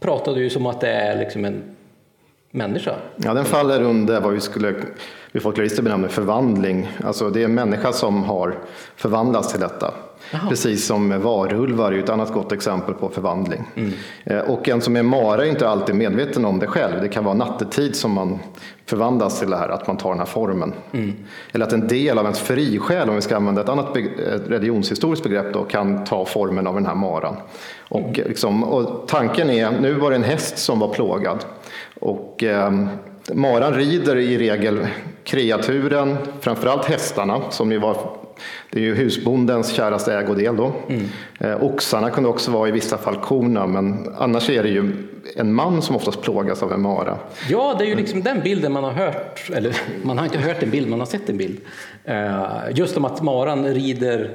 pratade 0.00 0.40
ju 0.40 0.50
som 0.50 0.66
att 0.66 0.80
det 0.80 0.88
är 0.88 1.18
liksom 1.18 1.44
en 1.44 1.62
människa. 2.50 2.94
Ja, 3.16 3.34
den 3.34 3.44
faller 3.44 3.82
under 3.82 4.20
vad 4.20 4.32
vi 4.32 4.40
skulle 4.40 4.74
vi 5.32 5.40
folklorister 5.40 5.82
benämner 5.82 6.08
förvandling. 6.08 6.88
Alltså 7.04 7.30
det 7.30 7.40
är 7.40 7.44
en 7.44 7.54
människa 7.54 7.92
som 7.92 8.22
har 8.22 8.58
förvandlats 8.96 9.52
till 9.52 9.60
detta. 9.60 9.94
Jaha. 10.30 10.48
Precis 10.48 10.86
som 10.86 11.20
varulvar 11.22 11.92
är 11.92 11.96
ju 11.96 12.02
ett 12.02 12.08
annat 12.08 12.32
gott 12.32 12.52
exempel 12.52 12.94
på 12.94 13.08
förvandling. 13.08 13.64
Eh, 14.24 14.38
Och 14.38 14.68
en 14.68 14.80
som 14.80 14.96
är 14.96 15.02
mara 15.02 15.44
är 15.44 15.48
inte 15.50 15.68
alltid 15.68 15.94
medveten 15.94 16.44
om 16.44 16.58
det 16.58 16.66
själv. 16.66 17.00
Det 17.02 17.08
kan 17.08 17.24
vara 17.24 17.34
nattetid 17.34 17.96
som 17.96 18.12
man 18.12 18.38
förvandlas 18.86 19.38
till 19.40 19.50
det 19.50 19.56
här, 19.56 19.68
att 19.68 19.86
man 19.86 19.96
tar 19.96 20.10
den 20.10 20.18
här 20.18 20.26
formen. 20.26 20.72
Eller 21.52 21.66
att 21.66 21.72
en 21.72 21.88
del 21.88 22.18
av 22.18 22.24
ens 22.24 22.38
frisjäl, 22.38 23.08
om 23.08 23.14
vi 23.14 23.20
ska 23.20 23.36
använda 23.36 23.60
ett 23.60 23.68
annat 23.68 23.96
ett 23.96 24.48
religionshistoriskt 24.48 25.24
begrepp, 25.24 25.52
då, 25.52 25.64
kan 25.64 26.04
ta 26.04 26.24
formen 26.24 26.66
av 26.66 26.74
den 26.74 26.86
här 26.86 26.94
maran. 26.94 27.36
Och, 27.88 28.10
liksom, 28.26 28.64
och 28.64 29.08
tanken 29.08 29.50
är, 29.50 29.70
nu 29.80 29.92
var 29.92 30.10
det 30.10 30.16
en 30.16 30.22
häst 30.24 30.58
som 30.58 30.78
var 30.78 30.88
plågad. 30.88 31.44
Och 32.00 32.44
eh, 32.44 32.72
maran 33.32 33.74
rider 33.74 34.16
i 34.16 34.38
regel 34.38 34.86
kreaturen, 35.24 36.16
framförallt 36.40 36.84
hästarna, 36.84 37.40
som 37.50 37.72
ju 37.72 37.78
var 37.78 37.96
det 38.70 38.78
är 38.78 38.82
ju 38.82 38.94
husbondens 38.94 39.72
käraste 39.72 40.14
ägodel 40.14 40.56
då. 40.56 40.72
Eh, 41.40 41.62
oxarna 41.64 42.10
kunde 42.10 42.28
också 42.28 42.50
vara 42.50 42.68
i 42.68 42.72
vissa 42.72 42.98
fall 42.98 43.16
korna, 43.16 43.66
men 43.66 44.14
annars 44.18 44.50
är 44.50 44.62
det 44.62 44.68
ju 44.68 44.92
en 45.36 45.54
man 45.54 45.82
som 45.82 45.96
oftast 45.96 46.22
plågas 46.22 46.62
av 46.62 46.72
en 46.72 46.82
mara. 46.82 47.18
Ja, 47.48 47.74
det 47.78 47.84
är 47.84 47.88
ju 47.88 47.94
liksom 47.94 48.22
den 48.22 48.40
bilden 48.40 48.72
man 48.72 48.84
har 48.84 48.92
hört, 48.92 49.50
eller 49.54 49.76
man 50.02 50.18
har 50.18 50.24
inte 50.24 50.38
hört 50.38 50.62
en 50.62 50.70
bild, 50.70 50.88
man 50.88 50.98
har 50.98 51.06
sett 51.06 51.28
en 51.28 51.36
bild. 51.36 51.60
Eh, 52.04 52.42
Just 52.74 52.96
om 52.96 53.04
att 53.04 53.22
maran 53.22 53.66
rider 53.66 54.30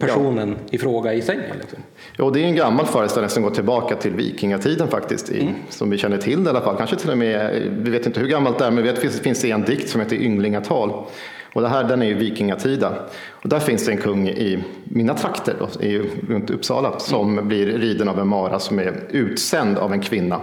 personen 0.00 0.56
i 0.70 0.78
fråga 0.78 1.14
i 1.14 1.22
sängen. 1.22 1.56
Liksom. 1.60 1.78
Jo, 2.18 2.30
det 2.30 2.40
är 2.40 2.44
en 2.44 2.56
gammal 2.56 2.86
föreställning 2.86 3.30
som 3.30 3.42
går 3.42 3.50
tillbaka 3.50 3.96
till 3.96 4.12
vikingatiden 4.12 4.88
faktiskt, 4.88 5.30
i, 5.30 5.54
som 5.68 5.90
vi 5.90 5.98
känner 5.98 6.18
till 6.18 6.44
i 6.46 6.48
alla 6.48 6.60
fall. 6.60 6.76
Kanske 6.76 6.96
till 6.96 7.10
och 7.10 7.18
med, 7.18 7.62
vi 7.78 7.90
vet 7.90 8.06
inte 8.06 8.20
hur 8.20 8.28
gammalt 8.28 8.58
det 8.58 8.64
är, 8.64 8.70
men 8.70 8.82
vi 8.82 8.90
vet 8.90 9.04
att 9.04 9.12
det 9.12 9.22
finns 9.22 9.44
en 9.44 9.62
dikt 9.62 9.88
som 9.88 10.00
heter 10.00 10.16
Ynglingatal. 10.16 11.04
Och 11.52 11.62
det 11.62 11.68
här 11.68 11.84
den 11.84 12.02
är 12.02 12.06
ju 12.06 12.14
vikingatida. 12.14 12.92
Och 13.30 13.48
där 13.48 13.58
finns 13.58 13.86
det 13.86 13.92
en 13.92 13.98
kung 13.98 14.28
i 14.28 14.64
mina 14.84 15.14
trakter, 15.14 15.54
då, 15.58 15.84
i, 15.84 15.98
runt 16.28 16.50
Uppsala, 16.50 16.98
som 16.98 17.48
blir 17.48 17.66
riden 17.66 18.08
av 18.08 18.20
en 18.20 18.28
mara 18.28 18.58
som 18.58 18.78
är 18.78 19.00
utsänd 19.10 19.78
av 19.78 19.92
en 19.92 20.00
kvinna 20.00 20.40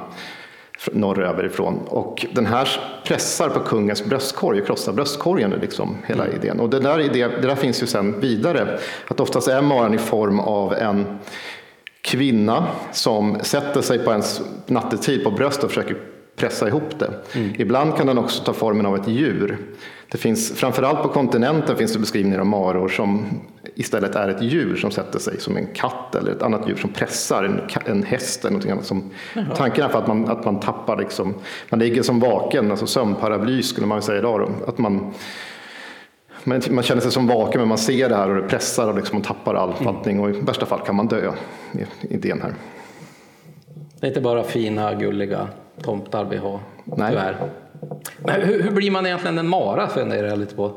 norröver 0.91 1.45
ifrån. 1.45 1.79
Och 1.87 2.25
den 2.33 2.45
här 2.45 2.69
pressar 3.05 3.49
på 3.49 3.59
kungens 3.59 4.05
bröstkorg 4.05 4.61
och 4.61 4.67
krossar 4.67 4.93
bröstkorgen, 4.93 5.53
liksom, 5.61 5.97
hela 6.05 6.25
mm. 6.25 6.35
idén. 6.35 6.59
Och 6.59 6.69
det 6.69 6.79
där, 6.79 6.99
idé, 6.99 7.27
det 7.27 7.47
där 7.47 7.55
finns 7.55 7.83
ju 7.83 7.87
sen 7.87 8.19
vidare, 8.19 8.79
att 9.07 9.19
oftast 9.19 9.47
är 9.47 9.61
maran 9.61 9.93
i 9.93 9.97
form 9.97 10.39
av 10.39 10.73
en 10.73 11.19
kvinna 12.01 12.67
som 12.91 13.37
sätter 13.41 13.81
sig 13.81 13.99
på 13.99 14.11
ens 14.11 14.41
nattetid 14.65 15.23
på 15.23 15.31
bröstet 15.31 15.63
och 15.63 15.69
försöker 15.69 15.97
pressa 16.37 16.67
ihop 16.67 16.99
det. 16.99 17.13
Mm. 17.35 17.53
Ibland 17.57 17.97
kan 17.97 18.07
den 18.07 18.17
också 18.17 18.43
ta 18.43 18.53
formen 18.53 18.85
av 18.85 18.95
ett 18.95 19.07
djur. 19.07 19.57
Det 20.11 20.17
finns, 20.17 20.51
framförallt 20.51 21.03
på 21.03 21.09
kontinenten 21.09 21.77
finns 21.77 21.93
det 21.93 21.99
beskrivningar 21.99 22.39
av 22.39 22.45
maror 22.45 22.89
som 22.89 23.25
istället 23.75 24.15
är 24.15 24.29
ett 24.29 24.41
djur 24.41 24.75
som 24.75 24.91
sätter 24.91 25.19
sig, 25.19 25.39
som 25.39 25.57
en 25.57 25.67
katt 25.73 26.15
eller 26.15 26.31
ett 26.31 26.41
annat 26.41 26.67
djur 26.67 26.75
som 26.75 26.89
pressar 26.89 27.43
en, 27.43 27.61
en 27.85 28.03
häst 28.03 28.45
eller 28.45 28.57
något 28.57 28.65
annat. 28.65 28.85
Som, 28.85 29.09
tanken 29.55 29.83
är 29.83 29.97
att 29.97 30.07
man, 30.07 30.29
att 30.29 30.45
man 30.45 30.59
tappar, 30.59 30.97
liksom, 30.97 31.33
man 31.69 31.79
ligger 31.79 32.03
som 32.03 32.19
vaken, 32.19 32.71
alltså 32.71 32.87
sömnparaply 32.87 33.63
skulle 33.63 33.87
man 33.87 34.01
säga 34.01 34.19
idag. 34.19 34.39
Då, 34.39 34.69
att 34.69 34.77
man, 34.77 35.13
man, 36.43 36.61
man 36.69 36.83
känner 36.83 37.01
sig 37.01 37.11
som 37.11 37.27
vaken 37.27 37.61
men 37.61 37.67
man 37.67 37.77
ser 37.77 38.09
det 38.09 38.15
här 38.15 38.29
och 38.29 38.35
det 38.41 38.47
pressar 38.47 38.87
och 38.87 38.95
liksom 38.95 39.15
man 39.15 39.23
tappar 39.23 39.55
all 39.55 39.71
mm. 39.71 39.83
fattning 39.83 40.19
och 40.19 40.29
i 40.29 40.31
värsta 40.31 40.65
fall 40.65 40.79
kan 40.85 40.95
man 40.95 41.07
dö. 41.07 41.33
Idén 42.01 42.41
här. 42.41 42.53
Det 43.99 44.05
är 44.05 44.07
inte 44.07 44.21
bara 44.21 44.43
fina, 44.43 44.93
gulliga 44.93 45.47
tomtar 45.81 46.25
vi 46.25 46.37
har, 46.37 46.59
Nej. 46.83 47.09
tyvärr. 47.09 47.37
Men 48.17 48.41
hur, 48.41 48.61
hur, 48.63 48.71
blir 48.71 48.91
man 48.91 49.05
egentligen 49.05 49.37
en 49.37 49.47
mara, 49.47 49.87
funderar 49.87 50.27
jag 50.27 50.39
lite 50.39 50.55
på. 50.55 50.71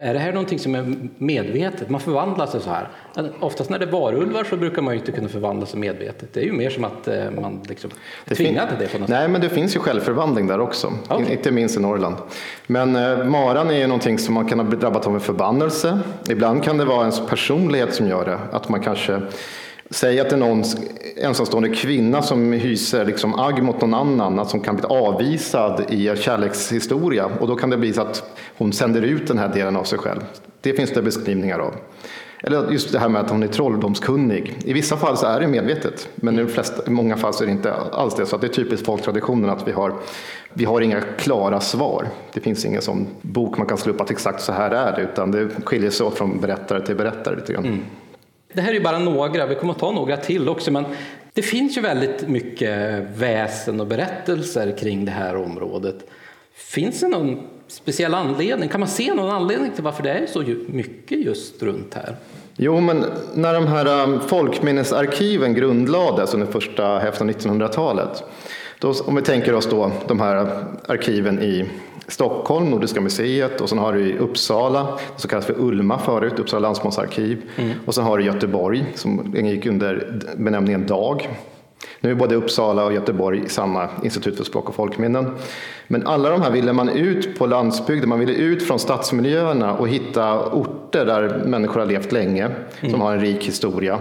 Är 0.00 0.14
det 0.14 0.20
här 0.20 0.32
någonting 0.32 0.58
som 0.58 0.74
är 0.74 0.96
medvetet? 1.18 1.90
Man 1.90 2.00
förvandlar 2.00 2.46
sig 2.46 2.60
så 2.60 2.70
här. 2.70 2.88
Oftast 3.40 3.70
när 3.70 3.78
det 3.78 3.84
är 3.84 3.90
varulvar 3.90 4.44
så 4.44 4.56
brukar 4.56 4.82
man 4.82 4.94
ju 4.94 5.00
inte 5.00 5.12
kunna 5.12 5.28
förvandla 5.28 5.66
sig 5.66 5.80
medvetet. 5.80 6.34
Det 6.34 6.40
är 6.40 6.44
ju 6.44 6.52
mer 6.52 6.70
som 6.70 6.84
att 6.84 7.08
eh, 7.08 7.30
man 7.30 7.60
liksom 7.68 7.90
är 8.24 8.34
tvingad 8.34 8.68
till 8.68 8.78
det. 8.78 8.92
På 8.92 8.98
något 8.98 9.08
Nej, 9.08 9.28
men 9.28 9.40
det 9.40 9.48
finns 9.48 9.76
ju 9.76 9.80
självförvandling 9.80 10.46
där 10.46 10.60
också. 10.60 10.92
Okay. 11.10 11.32
Inte 11.32 11.50
minst 11.50 11.76
i 11.76 11.80
Norrland. 11.80 12.16
Men 12.66 12.96
eh, 12.96 13.24
maran 13.24 13.70
är 13.70 13.78
ju 13.78 13.86
någonting 13.86 14.18
som 14.18 14.34
man 14.34 14.48
kan 14.48 14.58
ha 14.58 14.66
drabbat 14.66 15.06
av 15.06 15.14
en 15.14 15.20
förbannelse. 15.20 16.00
Ibland 16.28 16.62
kan 16.62 16.78
det 16.78 16.84
vara 16.84 17.00
ens 17.00 17.26
personlighet 17.26 17.94
som 17.94 18.08
gör 18.08 18.24
det. 18.24 18.38
Att 18.52 18.68
man 18.68 18.80
kanske 18.80 19.20
Säg 19.90 20.20
att 20.20 20.30
det 20.30 20.36
är 20.36 20.40
någon 20.40 20.64
ensamstående 21.16 21.68
kvinna 21.68 22.22
som 22.22 22.52
hyser 22.52 23.04
liksom 23.04 23.34
agg 23.34 23.62
mot 23.62 23.80
någon 23.80 23.94
annan, 23.94 24.38
att 24.38 24.50
som 24.50 24.60
kan 24.60 24.76
bli 24.76 24.84
avvisad 24.84 25.84
i 25.88 26.16
kärlekshistoria. 26.16 27.26
Och 27.40 27.48
då 27.48 27.56
kan 27.56 27.70
det 27.70 27.76
bli 27.76 27.92
så 27.92 28.02
att 28.02 28.38
hon 28.58 28.72
sänder 28.72 29.02
ut 29.02 29.26
den 29.26 29.38
här 29.38 29.48
delen 29.48 29.76
av 29.76 29.84
sig 29.84 29.98
själv. 29.98 30.20
Det 30.60 30.72
finns 30.72 30.90
det 30.90 31.02
beskrivningar 31.02 31.58
av. 31.58 31.74
Eller 32.42 32.70
just 32.70 32.92
det 32.92 32.98
här 32.98 33.08
med 33.08 33.20
att 33.20 33.30
hon 33.30 33.42
är 33.42 33.46
trolldomskunnig. 33.46 34.56
I 34.64 34.72
vissa 34.72 34.96
fall 34.96 35.16
så 35.16 35.26
är 35.26 35.40
det 35.40 35.46
medvetet, 35.46 36.08
men 36.14 36.38
i, 36.38 36.46
flesta, 36.46 36.82
i 36.86 36.90
många 36.90 37.16
fall 37.16 37.34
så 37.34 37.42
är 37.42 37.46
det 37.46 37.52
inte 37.52 37.72
alls 37.72 38.14
det. 38.14 38.26
Så 38.26 38.36
det 38.36 38.46
är 38.46 38.52
typiskt 38.52 38.86
folktraditionen 38.86 39.50
att 39.50 39.68
vi 39.68 39.72
har, 39.72 39.94
vi 40.52 40.64
har 40.64 40.80
inga 40.80 41.00
klara 41.00 41.60
svar. 41.60 42.06
Det 42.32 42.40
finns 42.40 42.64
ingen 42.64 42.82
sån 42.82 43.06
bok 43.22 43.58
man 43.58 43.66
kan 43.66 43.78
slå 43.78 43.92
upp 43.92 44.00
att 44.00 44.10
exakt 44.10 44.42
så 44.42 44.52
här 44.52 44.70
är 44.70 44.96
det, 44.96 45.02
utan 45.02 45.30
det 45.30 45.48
skiljer 45.64 45.90
sig 45.90 46.06
åt 46.06 46.18
från 46.18 46.40
berättare 46.40 46.86
till 46.86 46.96
berättare 46.96 47.36
lite 47.36 47.52
grann. 47.52 47.64
Mm. 47.64 47.80
Det 48.52 48.60
här 48.60 48.70
är 48.70 48.74
ju 48.74 48.80
bara 48.80 48.98
några, 48.98 49.46
vi 49.46 49.54
kommer 49.54 49.72
att 49.72 49.78
ta 49.78 49.92
några 49.92 50.16
till 50.16 50.48
också, 50.48 50.70
men 50.70 50.84
det 51.32 51.42
finns 51.42 51.76
ju 51.76 51.80
väldigt 51.80 52.28
mycket 52.28 53.02
väsen 53.16 53.80
och 53.80 53.86
berättelser 53.86 54.76
kring 54.78 55.04
det 55.04 55.10
här 55.10 55.36
området. 55.36 56.10
Finns 56.54 57.00
det 57.00 57.08
någon 57.08 57.40
speciell 57.68 58.14
anledning? 58.14 58.68
Kan 58.68 58.80
man 58.80 58.88
se 58.88 59.14
någon 59.14 59.30
anledning 59.30 59.70
till 59.72 59.84
varför 59.84 60.02
det 60.02 60.10
är 60.10 60.26
så 60.26 60.44
mycket 60.66 61.18
just 61.18 61.62
runt 61.62 61.94
här? 61.94 62.16
Jo, 62.56 62.80
men 62.80 63.04
när 63.34 63.54
de 63.54 63.66
här 63.66 64.02
um, 64.02 64.20
folkminnesarkiven 64.20 65.54
grundlades 65.54 66.34
under 66.34 66.46
första 66.46 66.98
hälften 66.98 67.28
av 67.28 67.34
1900-talet, 67.34 68.24
då, 68.78 68.94
om 69.04 69.14
vi 69.14 69.22
tänker 69.22 69.54
oss 69.54 69.66
då 69.66 69.92
de 70.08 70.20
här 70.20 70.64
arkiven 70.86 71.42
i 71.42 71.68
Stockholm, 72.08 72.70
Nordiska 72.70 73.00
museet 73.00 73.60
och 73.60 73.68
sen 73.68 73.78
har 73.78 73.92
du 73.92 74.00
i 74.00 74.18
Uppsala, 74.18 74.82
det 75.14 75.20
som 75.20 75.30
kallas 75.30 75.46
för 75.46 75.60
ULMA 75.60 75.98
förut, 75.98 76.38
Uppsala 76.38 76.60
landsmålsarkiv. 76.60 77.42
Mm. 77.56 77.72
Och 77.86 77.94
sen 77.94 78.04
har 78.04 78.18
du 78.18 78.24
Göteborg 78.24 78.84
som 78.94 79.34
gick 79.34 79.66
under 79.66 80.20
benämningen 80.36 80.86
DAG. 80.86 81.28
Nu 82.00 82.10
är 82.10 82.14
både 82.14 82.34
Uppsala 82.34 82.84
och 82.84 82.92
Göteborg 82.92 83.48
samma 83.48 83.88
institut 84.04 84.36
för 84.36 84.44
språk 84.44 84.68
och 84.68 84.74
folkminnen. 84.74 85.34
Men 85.86 86.06
alla 86.06 86.30
de 86.30 86.42
här 86.42 86.50
ville 86.50 86.72
man 86.72 86.88
ut 86.88 87.38
på 87.38 87.46
landsbygden, 87.46 88.08
man 88.08 88.20
ville 88.20 88.34
ut 88.34 88.62
från 88.62 88.78
stadsmiljöerna 88.78 89.74
och 89.74 89.88
hitta 89.88 90.50
orter 90.50 91.04
där 91.04 91.42
människor 91.44 91.80
har 91.80 91.86
levt 91.86 92.12
länge, 92.12 92.44
mm. 92.44 92.92
som 92.92 93.00
har 93.00 93.12
en 93.12 93.20
rik 93.20 93.44
historia. 93.44 93.98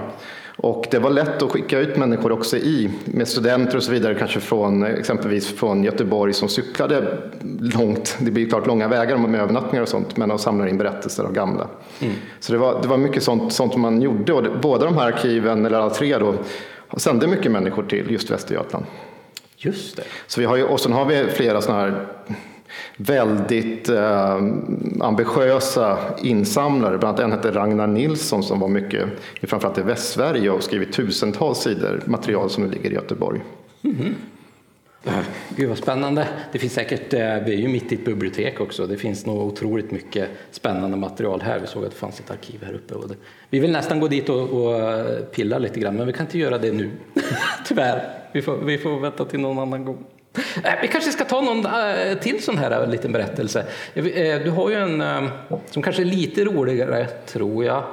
Och 0.59 0.87
det 0.91 0.99
var 0.99 1.09
lätt 1.09 1.41
att 1.41 1.51
skicka 1.51 1.79
ut 1.79 1.97
människor 1.97 2.31
också 2.31 2.57
i, 2.57 2.89
med 3.05 3.27
studenter 3.27 3.77
och 3.77 3.83
så 3.83 3.91
vidare, 3.91 4.15
kanske 4.15 4.39
från 4.39 4.83
exempelvis 4.83 5.47
från 5.47 5.83
Göteborg 5.83 6.33
som 6.33 6.49
cyklade 6.49 7.17
långt. 7.59 8.17
Det 8.19 8.31
blir 8.31 8.49
klart 8.49 8.67
långa 8.67 8.87
vägar 8.87 9.17
med 9.17 9.41
övernattningar 9.41 9.81
och 9.81 9.89
sånt, 9.89 10.17
men 10.17 10.29
de 10.29 10.39
samlar 10.39 10.67
in 10.67 10.77
berättelser 10.77 11.23
av 11.23 11.33
gamla. 11.33 11.67
Mm. 11.99 12.13
Så 12.39 12.53
det 12.53 12.57
var, 12.57 12.81
det 12.81 12.87
var 12.87 12.97
mycket 12.97 13.23
sånt, 13.23 13.53
sånt 13.53 13.75
man 13.75 14.01
gjorde 14.01 14.33
och 14.33 14.43
det, 14.43 14.49
båda 14.61 14.85
de 14.85 14.95
här 14.95 15.07
arkiven, 15.07 15.65
eller 15.65 15.77
alla 15.77 15.89
tre 15.89 16.17
då, 16.17 16.33
sände 16.97 17.27
mycket 17.27 17.51
människor 17.51 17.83
till 17.83 18.11
just 18.11 18.31
Västergötland. 18.31 18.85
Just 19.57 19.97
det. 19.97 20.03
Så 20.27 20.39
vi 20.39 20.45
har 20.45 20.55
ju, 20.55 20.63
och 20.63 20.79
sen 20.79 20.93
har 20.93 21.05
vi 21.05 21.25
flera 21.25 21.61
sådana 21.61 21.81
här 21.81 22.07
väldigt 22.97 23.89
eh, 23.89 24.35
ambitiösa 25.01 25.97
insamlare. 26.21 26.97
Bland 26.97 27.19
annat 27.19 27.19
en 27.19 27.31
hette 27.31 27.59
Ragnar 27.59 27.87
Nilsson 27.87 28.43
som 28.43 28.59
var 28.59 28.67
mycket, 28.67 29.09
framförallt 29.41 29.77
i 29.77 29.81
Västsverige 29.81 30.49
och 30.49 30.63
skrivit 30.63 30.93
tusentals 30.93 31.57
sidor 31.57 32.03
material 32.05 32.49
som 32.49 32.63
nu 32.63 32.71
ligger 32.71 32.89
i 32.89 32.93
Göteborg. 32.93 33.41
Mm. 33.83 34.15
Gud 35.55 35.69
vad 35.69 35.77
spännande. 35.77 36.27
Det 36.51 36.59
finns 36.59 36.73
säkert, 36.73 37.13
eh, 37.13 37.19
vi 37.19 37.53
är 37.53 37.57
ju 37.57 37.67
mitt 37.67 37.91
i 37.91 37.95
ett 37.95 38.05
bibliotek 38.05 38.59
också. 38.59 38.87
Det 38.87 38.97
finns 38.97 39.25
nog 39.25 39.37
otroligt 39.37 39.91
mycket 39.91 40.29
spännande 40.51 40.97
material 40.97 41.41
här. 41.41 41.59
Vi 41.59 41.67
såg 41.67 41.85
att 41.85 41.91
det 41.91 41.97
fanns 41.97 42.19
ett 42.19 42.31
arkiv 42.31 42.63
här 42.65 42.73
uppe. 42.73 42.93
Och 42.93 43.07
det, 43.07 43.15
vi 43.49 43.59
vill 43.59 43.71
nästan 43.71 43.99
gå 43.99 44.07
dit 44.07 44.29
och, 44.29 44.49
och 44.49 44.75
eh, 44.75 45.19
pilla 45.23 45.57
lite 45.57 45.79
grann, 45.79 45.95
men 45.95 46.07
vi 46.07 46.13
kan 46.13 46.25
inte 46.25 46.37
göra 46.37 46.57
det 46.57 46.71
nu. 46.71 46.91
Tyvärr. 47.67 48.01
Vi 48.31 48.41
får, 48.41 48.57
vi 48.57 48.77
får 48.77 48.99
vänta 48.99 49.25
till 49.25 49.39
någon 49.39 49.59
annan 49.59 49.85
gång. 49.85 50.05
Eh, 50.63 50.73
vi 50.81 50.87
kanske 50.87 51.11
ska 51.11 51.25
ta 51.25 51.41
någon 51.41 51.65
eh, 51.65 52.17
till 52.17 52.43
sån 52.43 52.57
här 52.57 52.71
eh, 52.71 52.89
liten 52.89 53.11
berättelse. 53.11 53.65
Du 53.93 54.49
har 54.55 54.69
ju 54.69 54.75
en 54.75 55.29
som 55.69 55.83
kanske 55.83 56.01
är 56.01 56.05
lite 56.05 56.45
roligare, 56.45 57.05
tror 57.05 57.65
jag, 57.65 57.83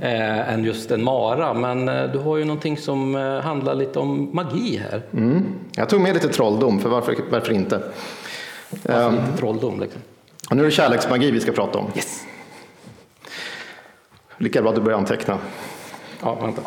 än 0.00 0.64
just 0.64 0.90
en 0.90 1.04
mara. 1.04 1.54
Men 1.54 1.86
du 2.12 2.18
har 2.18 2.36
ju 2.36 2.44
någonting 2.44 2.76
som 2.76 3.14
handlar 3.44 3.74
lite 3.74 3.98
om 3.98 4.30
magi 4.32 4.76
här. 4.90 5.02
Mm. 5.12 5.44
Jag 5.72 5.88
tog 5.88 6.00
med 6.00 6.14
lite 6.14 6.28
trolldom, 6.28 6.80
för 6.80 6.88
varför, 6.88 7.16
varför 7.30 7.52
inte? 7.52 7.82
Varför 8.70 9.08
um, 9.08 9.14
inte 9.14 9.38
trolldom? 9.38 9.80
Liksom? 9.80 10.00
Och 10.50 10.56
nu 10.56 10.62
är 10.62 10.66
det 10.66 10.72
kärleksmagi 10.72 11.30
vi 11.30 11.40
ska 11.40 11.52
prata 11.52 11.78
om. 11.78 11.86
Yes. 11.96 12.24
Lika 14.38 14.62
bra 14.62 14.70
att 14.70 14.76
du 14.76 14.82
börjar 14.82 14.98
anteckna. 14.98 15.38
Ja, 16.22 16.34
vänta. 16.34 16.62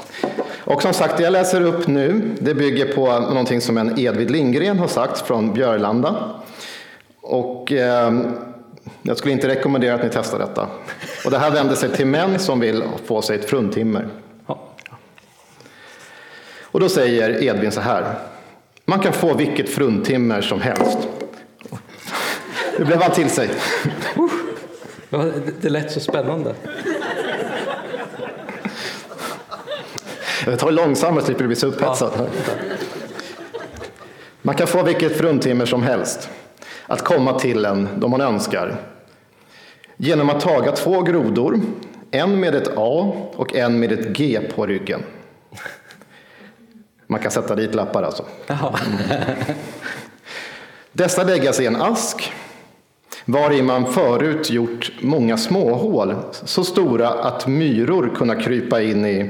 Och 0.63 0.81
som 0.81 0.93
sagt, 0.93 1.17
det 1.17 1.23
jag 1.23 1.33
läser 1.33 1.61
upp 1.61 1.87
nu, 1.87 2.35
det 2.39 2.55
bygger 2.55 2.93
på 2.93 3.19
någonting 3.19 3.61
som 3.61 3.77
en 3.77 3.99
Edvid 3.99 4.31
Lindgren 4.31 4.79
har 4.79 4.87
sagt 4.87 5.27
från 5.27 5.53
Björlanda. 5.53 6.15
Och 7.21 7.71
eh, 7.71 8.13
jag 9.01 9.17
skulle 9.17 9.33
inte 9.33 9.47
rekommendera 9.47 9.95
att 9.95 10.03
ni 10.03 10.09
testar 10.13 10.39
detta. 10.39 10.67
Och 11.25 11.31
det 11.31 11.37
här 11.37 11.51
vänder 11.51 11.75
sig 11.75 11.89
till 11.89 12.07
män 12.07 12.39
som 12.39 12.59
vill 12.59 12.83
få 13.05 13.21
sig 13.21 13.39
ett 13.39 13.49
fruntimmer. 13.49 14.07
Och 16.61 16.79
då 16.79 16.89
säger 16.89 17.43
Edvin 17.43 17.71
så 17.71 17.81
här. 17.81 18.15
Man 18.85 18.99
kan 18.99 19.13
få 19.13 19.33
vilket 19.33 19.69
fruntimmer 19.69 20.41
som 20.41 20.61
helst. 20.61 20.97
Nu 22.79 22.85
blev 22.85 23.01
han 23.01 23.11
till 23.11 23.29
sig. 23.29 23.49
Det 25.61 25.69
lät 25.69 25.91
så 25.91 25.99
spännande. 25.99 26.55
Jag 30.45 30.59
tar 30.59 30.71
långsammare 30.71 31.21
så 31.21 31.25
slipper 31.25 31.43
du 31.43 31.47
bli 31.47 31.55
så 31.55 31.67
upphetsad. 31.67 32.29
Man 34.41 34.55
kan 34.55 34.67
få 34.67 34.83
vilket 34.83 35.17
fruntimmer 35.17 35.65
som 35.65 35.83
helst 35.83 36.29
att 36.87 37.03
komma 37.03 37.39
till 37.39 37.65
en 37.65 37.89
då 37.97 38.07
man 38.07 38.21
önskar. 38.21 38.75
Genom 39.97 40.29
att 40.29 40.39
taga 40.39 40.71
två 40.71 41.01
grodor, 41.01 41.61
en 42.11 42.39
med 42.39 42.55
ett 42.55 42.67
A 42.75 43.13
och 43.35 43.55
en 43.55 43.79
med 43.79 43.91
ett 43.91 44.17
G 44.17 44.39
på 44.55 44.65
ryggen. 44.65 45.03
Man 47.07 47.19
kan 47.19 47.31
sätta 47.31 47.55
dit 47.55 47.75
lappar 47.75 48.03
alltså. 48.03 48.25
Dessa 50.91 51.23
läggas 51.23 51.59
i 51.59 51.65
en 51.65 51.75
ask. 51.75 52.33
var 53.25 53.51
i 53.51 53.61
man 53.61 53.93
förut 53.93 54.49
gjort 54.49 54.91
många 55.01 55.37
småhål, 55.37 56.15
så 56.31 56.63
stora 56.63 57.09
att 57.09 57.47
myror 57.47 58.15
kunna 58.15 58.35
krypa 58.35 58.81
in, 58.81 59.05
i, 59.05 59.29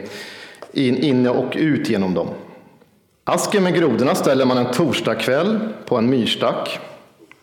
in 0.77 0.97
inne 0.97 1.29
och 1.29 1.53
ut 1.55 1.89
genom 1.89 2.13
dem. 2.13 2.27
Asken 3.23 3.63
med 3.63 3.75
grodorna 3.75 4.15
ställer 4.15 4.45
man 4.45 4.57
en 4.57 4.71
torsdagkväll 4.73 5.59
på 5.85 5.97
en 5.97 6.09
myrstack. 6.09 6.79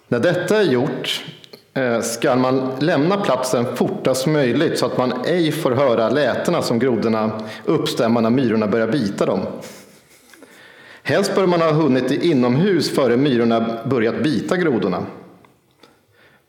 När 0.09 0.21
detta 0.21 0.57
är 0.57 0.63
gjort 0.63 1.25
eh, 1.75 2.01
ska 2.01 2.37
man 2.37 2.71
lämna 2.81 3.17
platsen 3.17 3.77
fortast 3.77 4.27
möjligt 4.27 4.79
så 4.79 4.87
att 4.87 4.99
man 4.99 5.13
ej 5.27 5.53
får 5.53 5.71
höra 5.71 6.11
lätena 6.11 6.63
som 6.63 6.79
grodorna 6.79 7.31
uppstämmer 7.65 8.21
när 8.21 8.31
myrorna 8.31 8.67
börjar 8.67 8.89
bita 8.89 9.27
dem. 9.27 9.41
Helst 11.03 11.35
bör 11.35 11.47
man 11.47 11.61
ha 11.61 11.73
hunnit 11.73 12.11
inomhus 12.11 12.91
före 12.91 13.17
myrorna 13.17 13.79
börjat 13.85 14.23
bita 14.23 14.57
grodorna. 14.57 15.07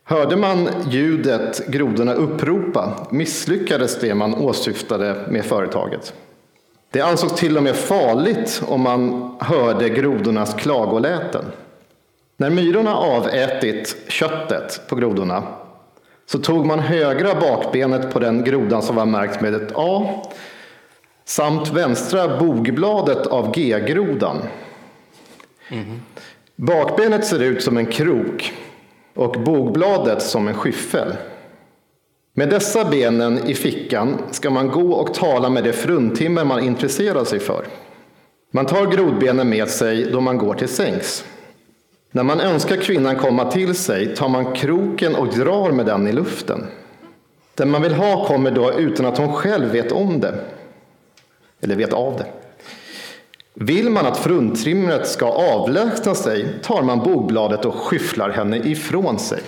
Hörde 0.03 0.35
man 0.35 0.69
ljudet 0.89 1.67
grodorna 1.67 2.13
uppropa 2.13 3.07
misslyckades 3.09 3.99
det 3.99 4.15
man 4.15 4.35
åsyftade 4.35 5.25
med 5.29 5.45
företaget. 5.45 6.13
Det 6.93 7.01
ansågs 7.01 7.33
till 7.33 7.57
och 7.57 7.63
med 7.63 7.75
farligt 7.75 8.61
om 8.67 8.81
man 8.81 9.35
hörde 9.39 9.89
grodornas 9.89 10.53
klagoläten. 10.53 11.45
När 12.37 12.49
myrorna 12.49 12.95
avätit 12.95 13.95
köttet 14.07 14.81
på 14.87 14.95
grodorna 14.95 15.43
så 16.25 16.39
tog 16.39 16.65
man 16.65 16.79
högra 16.79 17.35
bakbenet 17.35 18.13
på 18.13 18.19
den 18.19 18.43
grodan 18.43 18.81
som 18.81 18.95
var 18.95 19.05
märkt 19.05 19.41
med 19.41 19.55
ett 19.55 19.71
A 19.75 20.21
samt 21.25 21.69
vänstra 21.69 22.39
bogbladet 22.39 23.27
av 23.27 23.51
G-grodan. 23.51 24.37
Mm. 25.69 26.01
Bakbenet 26.55 27.25
ser 27.25 27.39
ut 27.39 27.63
som 27.63 27.77
en 27.77 27.85
krok 27.85 28.53
och 29.13 29.31
bogbladet 29.31 30.21
som 30.21 30.47
en 30.47 30.53
skyffel. 30.53 31.15
Med 32.35 32.49
dessa 32.49 32.85
benen 32.85 33.47
i 33.47 33.55
fickan 33.55 34.17
ska 34.31 34.49
man 34.49 34.67
gå 34.67 34.93
och 34.93 35.13
tala 35.13 35.49
med 35.49 35.63
det 35.63 35.73
fruntimmer 35.73 36.45
man 36.45 36.63
intresserar 36.63 37.23
sig 37.23 37.39
för. 37.39 37.65
Man 38.51 38.65
tar 38.65 38.85
grodbenen 38.85 39.49
med 39.49 39.69
sig 39.69 40.11
då 40.11 40.21
man 40.21 40.37
går 40.37 40.53
till 40.53 40.67
sängs. 40.67 41.25
När 42.11 42.23
man 42.23 42.39
önskar 42.39 42.77
kvinnan 42.77 43.15
komma 43.15 43.51
till 43.51 43.75
sig 43.75 44.15
tar 44.15 44.29
man 44.29 44.53
kroken 44.55 45.15
och 45.15 45.27
drar 45.27 45.71
med 45.71 45.85
den 45.85 46.07
i 46.07 46.11
luften. 46.11 46.65
Den 47.55 47.69
man 47.69 47.81
vill 47.81 47.93
ha 47.93 48.27
kommer 48.27 48.51
då 48.51 48.73
utan 48.73 49.05
att 49.05 49.17
hon 49.17 49.33
själv 49.33 49.71
vet 49.71 49.91
om 49.91 50.19
det. 50.19 50.35
Eller 51.61 51.75
vet 51.75 51.93
av 51.93 52.17
det. 52.17 52.25
Vill 53.53 53.89
man 53.89 54.05
att 54.05 54.17
fruntimret 54.17 55.07
ska 55.07 55.25
avlägsna 55.25 56.15
sig 56.15 56.45
tar 56.63 56.81
man 56.81 56.99
bogbladet 56.99 57.65
och 57.65 57.75
skyfflar 57.75 58.29
henne 58.29 58.57
ifrån 58.57 59.19
sig. 59.19 59.39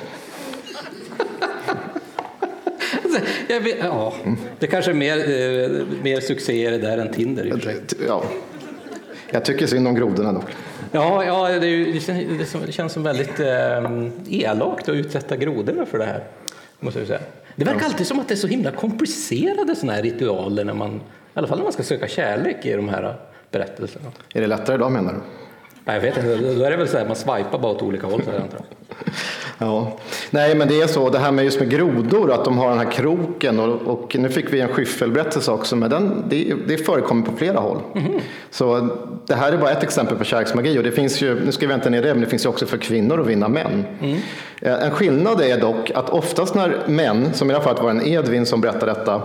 Vet, 3.62 3.78
ja, 3.80 4.13
det 4.60 4.67
kanske 4.67 4.91
är 4.91 4.95
mer, 4.95 5.17
eh, 5.17 5.86
mer 6.04 6.19
succéer 6.19 6.80
där 6.80 6.97
än 6.97 7.12
Tinder 7.12 7.45
i 7.45 7.51
och 7.51 7.56
för 7.56 7.62
sig. 7.62 7.82
Ja. 8.08 8.23
Jag 9.32 9.45
tycker 9.45 9.67
synd 9.67 9.88
om 9.88 9.95
grodorna 9.95 10.34
dock. 10.34 10.49
Ja, 10.91 11.25
ja 11.25 11.60
det, 11.60 11.67
är, 11.67 12.65
det, 12.65 12.71
känns 12.71 12.93
som 12.93 13.04
väldigt 13.04 13.39
eh, 13.39 14.41
elakt 14.41 14.89
att 14.89 14.95
utsätta 14.95 15.36
grodorna 15.36 15.86
för 15.86 15.97
det 15.97 16.06
här. 16.06 16.23
Måste 16.80 16.99
jag 16.99 17.08
säga. 17.08 17.19
Det 17.56 17.65
verkar 17.65 17.86
alltid 17.86 18.08
som 18.08 18.19
att 18.19 18.28
det 18.28 18.34
är 18.34 18.36
så 18.38 18.47
himla 18.47 18.71
komplicerade 18.71 19.75
såna 19.75 19.93
här 19.93 20.04
ritualer, 20.04 20.63
när 20.63 20.73
man, 20.73 20.95
i 20.95 20.99
alla 21.34 21.47
fall 21.47 21.58
när 21.58 21.63
man 21.63 21.73
ska 21.73 21.84
söka 21.84 22.08
kärlek 22.08 22.65
i 22.65 22.73
de 22.73 22.89
här 22.89 23.15
berättelserna. 23.51 24.12
Är 24.34 24.41
det 24.41 24.47
lättare 24.47 24.75
idag 24.75 24.91
menar 24.91 25.13
du? 25.13 25.19
Jag 25.93 25.99
vet 25.99 26.17
inte, 26.17 26.36
då 26.36 26.63
är 26.63 26.71
det 26.71 26.78
väl 26.78 26.88
så 26.88 26.97
att 26.97 27.08
man 27.08 27.15
swipar 27.15 27.60
bara 27.60 27.71
åt 27.71 27.82
olika 27.82 28.08
håll. 28.08 28.23
Så 28.23 28.30
jag 28.32 28.41
antar. 28.41 28.62
Ja, 29.58 29.98
nej 30.30 30.56
men 30.56 30.68
det 30.68 30.82
är 30.82 30.88
så, 30.88 31.10
det 31.10 31.20
här 31.20 31.32
med 31.32 31.46
just 31.46 31.60
med 31.60 31.70
grodor, 31.70 32.32
att 32.32 32.46
de 32.46 32.58
har 32.58 32.70
den 32.70 32.78
här 32.78 32.91
kroken 32.91 33.60
och, 33.60 33.82
och 33.82 34.15
nu 34.20 34.30
fick 34.30 34.54
vi 34.54 34.62
en 34.62 34.68
skyffelberättelse 34.68 35.52
också, 35.52 35.76
men 35.76 35.89
den, 35.89 36.24
det, 36.30 36.54
det 36.68 36.78
förekommer 36.78 37.26
på 37.26 37.38
flera 37.38 37.60
håll. 37.60 37.82
Mm. 37.96 38.12
Så 38.50 38.89
det 39.28 39.36
här 39.36 39.52
är 39.52 39.58
bara 39.58 39.72
ett 39.72 39.84
exempel 39.84 40.18
på 40.18 40.24
kärleksmagi 40.24 40.80
och 40.80 40.84
det 40.84 40.91
finns 40.91 41.22
ju, 41.22 41.46
nu 41.46 41.52
ska 41.52 41.68
vi 41.68 41.74
vänta 41.74 41.89
ner 41.89 42.02
det, 42.02 42.13
men 42.13 42.22
det 42.22 42.30
finns 42.30 42.46
ju 42.46 42.50
också 42.50 42.65
för 42.65 42.78
kvinnor 42.78 43.22
att 43.22 43.28
vinna 43.28 43.48
män. 43.48 43.86
Mm. 44.02 44.20
En 44.62 44.91
skillnad 44.91 45.41
är 45.41 45.58
dock 45.58 45.91
att 45.91 46.10
oftast 46.10 46.56
när 46.56 46.78
män, 46.88 47.34
som 47.34 47.52
i 47.52 47.54
alla 47.54 47.63
fall 47.63 47.84
var 47.84 47.89
en 47.89 48.08
Edvin 48.08 48.46
som 48.46 48.62
berättar 48.62 48.88
detta, 48.88 49.22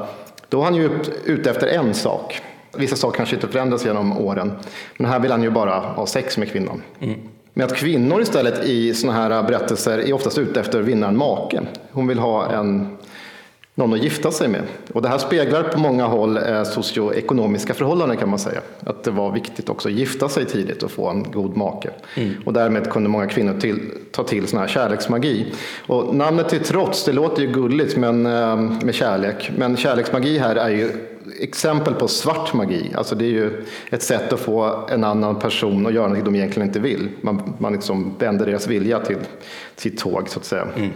då 0.48 0.60
är 0.60 0.64
han 0.64 0.74
ju 0.74 0.90
ute 1.24 1.50
efter 1.50 1.66
en 1.66 1.94
sak. 1.94 2.40
Vissa 2.76 2.96
saker 2.96 3.16
kanske 3.16 3.34
inte 3.34 3.48
förändras 3.48 3.84
genom 3.84 4.18
åren, 4.18 4.52
men 4.96 5.10
här 5.10 5.18
vill 5.18 5.30
han 5.30 5.42
ju 5.42 5.50
bara 5.50 5.78
ha 5.78 6.06
sex 6.06 6.38
med 6.38 6.52
kvinnan. 6.52 6.82
Mm. 7.00 7.20
Men 7.60 7.66
att 7.66 7.76
kvinnor 7.76 8.22
istället 8.22 8.64
i 8.64 8.94
sådana 8.94 9.18
här 9.18 9.42
berättelser 9.42 9.98
är 9.98 10.12
oftast 10.12 10.38
ute 10.38 10.60
efter 10.60 10.80
att 10.80 10.86
vinna 10.86 11.08
en 11.08 11.16
make. 11.16 11.60
Hon 11.92 12.06
vill 12.06 12.18
ha 12.18 12.52
en, 12.52 12.96
någon 13.74 13.92
att 13.92 14.02
gifta 14.02 14.30
sig 14.30 14.48
med. 14.48 14.62
Och 14.92 15.02
det 15.02 15.08
här 15.08 15.18
speglar 15.18 15.62
på 15.62 15.78
många 15.78 16.06
håll 16.06 16.36
eh, 16.36 16.62
socioekonomiska 16.62 17.74
förhållanden 17.74 18.16
kan 18.16 18.28
man 18.28 18.38
säga. 18.38 18.60
Att 18.80 19.04
det 19.04 19.10
var 19.10 19.32
viktigt 19.32 19.68
också 19.68 19.88
att 19.88 19.94
gifta 19.94 20.28
sig 20.28 20.44
tidigt 20.44 20.82
och 20.82 20.90
få 20.90 21.08
en 21.08 21.22
god 21.22 21.56
make. 21.56 21.90
Mm. 22.14 22.34
Och 22.44 22.52
därmed 22.52 22.90
kunde 22.90 23.08
många 23.08 23.26
kvinnor 23.26 23.60
till, 23.60 23.80
ta 24.12 24.22
till 24.22 24.46
sån 24.46 24.58
här 24.58 24.68
kärleksmagi. 24.68 25.46
Och 25.86 26.14
namnet 26.14 26.48
till 26.48 26.60
trots, 26.60 27.04
det 27.04 27.12
låter 27.12 27.42
ju 27.42 27.52
gulligt 27.52 27.96
men, 27.96 28.26
eh, 28.26 28.56
med 28.56 28.94
kärlek. 28.94 29.50
Men 29.56 29.76
kärleksmagi 29.76 30.38
här 30.38 30.56
är 30.56 30.70
ju 30.70 30.90
exempel 31.40 31.94
på 31.94 32.08
svart 32.08 32.52
magi. 32.52 32.90
Alltså 32.94 33.14
det 33.14 33.24
är 33.24 33.30
ju 33.30 33.64
ett 33.90 34.02
sätt 34.02 34.32
att 34.32 34.40
få 34.40 34.86
en 34.88 35.04
annan 35.04 35.38
person 35.38 35.86
att 35.86 35.94
göra 35.94 36.08
något 36.08 36.24
de 36.24 36.36
egentligen 36.36 36.68
inte 36.68 36.80
vill. 36.80 37.08
Man, 37.20 37.54
man 37.58 37.72
liksom 37.72 38.14
vänder 38.18 38.46
deras 38.46 38.66
vilja 38.66 39.00
till 39.00 39.18
sitt 39.76 39.98
tåg 39.98 40.28
så 40.28 40.38
att 40.38 40.44
säga. 40.44 40.66
Mm. 40.76 40.90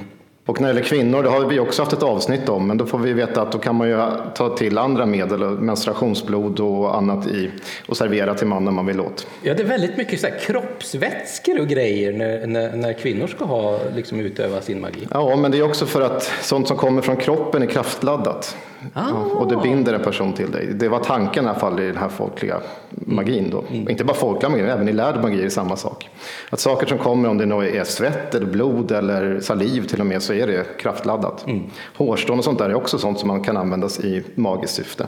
Och 0.46 0.60
när 0.60 0.68
det 0.68 0.74
gäller 0.74 0.88
kvinnor, 0.88 1.22
det 1.22 1.28
har 1.28 1.44
vi 1.44 1.58
också 1.58 1.82
haft 1.82 1.92
ett 1.92 2.02
avsnitt 2.02 2.48
om, 2.48 2.66
men 2.66 2.78
då 2.78 2.86
får 2.86 2.98
vi 2.98 3.12
veta 3.12 3.42
att 3.42 3.52
då 3.52 3.58
kan 3.58 3.74
man 3.74 3.88
ju 3.88 3.96
ta 4.34 4.56
till 4.56 4.78
andra 4.78 5.06
medel, 5.06 5.40
menstruationsblod 5.40 6.60
och 6.60 6.96
annat 6.96 7.26
i 7.26 7.50
och 7.86 7.96
servera 7.96 8.34
till 8.34 8.46
mannen 8.46 8.74
man 8.74 8.86
vill 8.86 9.00
åt. 9.00 9.26
Ja, 9.42 9.54
det 9.54 9.62
är 9.62 9.66
väldigt 9.66 9.96
mycket 9.96 10.20
så 10.20 10.26
kroppsvätskor 10.40 11.60
och 11.60 11.68
grejer 11.68 12.12
när, 12.12 12.46
när, 12.46 12.76
när, 12.76 12.92
kvinnor 12.92 13.26
ska 13.26 13.44
ha, 13.44 13.80
liksom, 13.96 14.20
utöva 14.20 14.60
sin 14.60 14.80
magi. 14.80 15.08
Ja, 15.10 15.36
men 15.36 15.50
det 15.50 15.58
är 15.58 15.62
också 15.62 15.86
för 15.86 16.00
att 16.00 16.22
sånt 16.42 16.68
som 16.68 16.76
kommer 16.76 17.02
från 17.02 17.16
kroppen 17.16 17.62
är 17.62 17.66
kraftladdat. 17.66 18.56
Ah. 18.92 19.12
Och 19.12 19.48
det 19.48 19.56
binder 19.56 19.94
en 19.94 20.02
person 20.02 20.32
till 20.32 20.50
dig. 20.50 20.66
Det 20.66 20.88
var 20.88 20.98
tanken 20.98 21.44
i 21.44 21.48
alla 21.48 21.58
fall 21.58 21.80
i 21.80 21.86
den 21.86 21.96
här 21.96 22.08
folkliga 22.08 22.60
magin. 22.90 23.50
Då. 23.50 23.64
Mm. 23.70 23.88
Inte 23.88 24.04
bara 24.04 24.16
folkliga 24.16 24.50
magin, 24.50 24.66
även 24.66 24.88
i 24.88 24.92
lärd 24.92 25.22
magi 25.22 25.42
är 25.42 25.48
samma 25.48 25.76
sak. 25.76 26.08
Att 26.50 26.60
saker 26.60 26.86
som 26.86 26.98
kommer, 26.98 27.28
om 27.28 27.38
det 27.38 27.46
nu 27.46 27.68
är 27.68 27.84
svett 27.84 28.34
eller 28.34 28.46
blod 28.46 28.92
eller 28.92 29.40
saliv 29.40 29.86
till 29.86 30.00
och 30.00 30.06
med, 30.06 30.22
så 30.22 30.32
är 30.32 30.46
det 30.46 30.78
kraftladdat. 30.78 31.46
Mm. 31.46 31.62
Hårstrån 31.96 32.38
och 32.38 32.44
sånt 32.44 32.58
där 32.58 32.70
är 32.70 32.74
också 32.74 32.98
sånt 32.98 33.18
som 33.18 33.28
man 33.28 33.42
kan 33.42 33.56
användas 33.56 34.00
i 34.00 34.22
magiskt 34.34 34.74
syfte. 34.74 35.06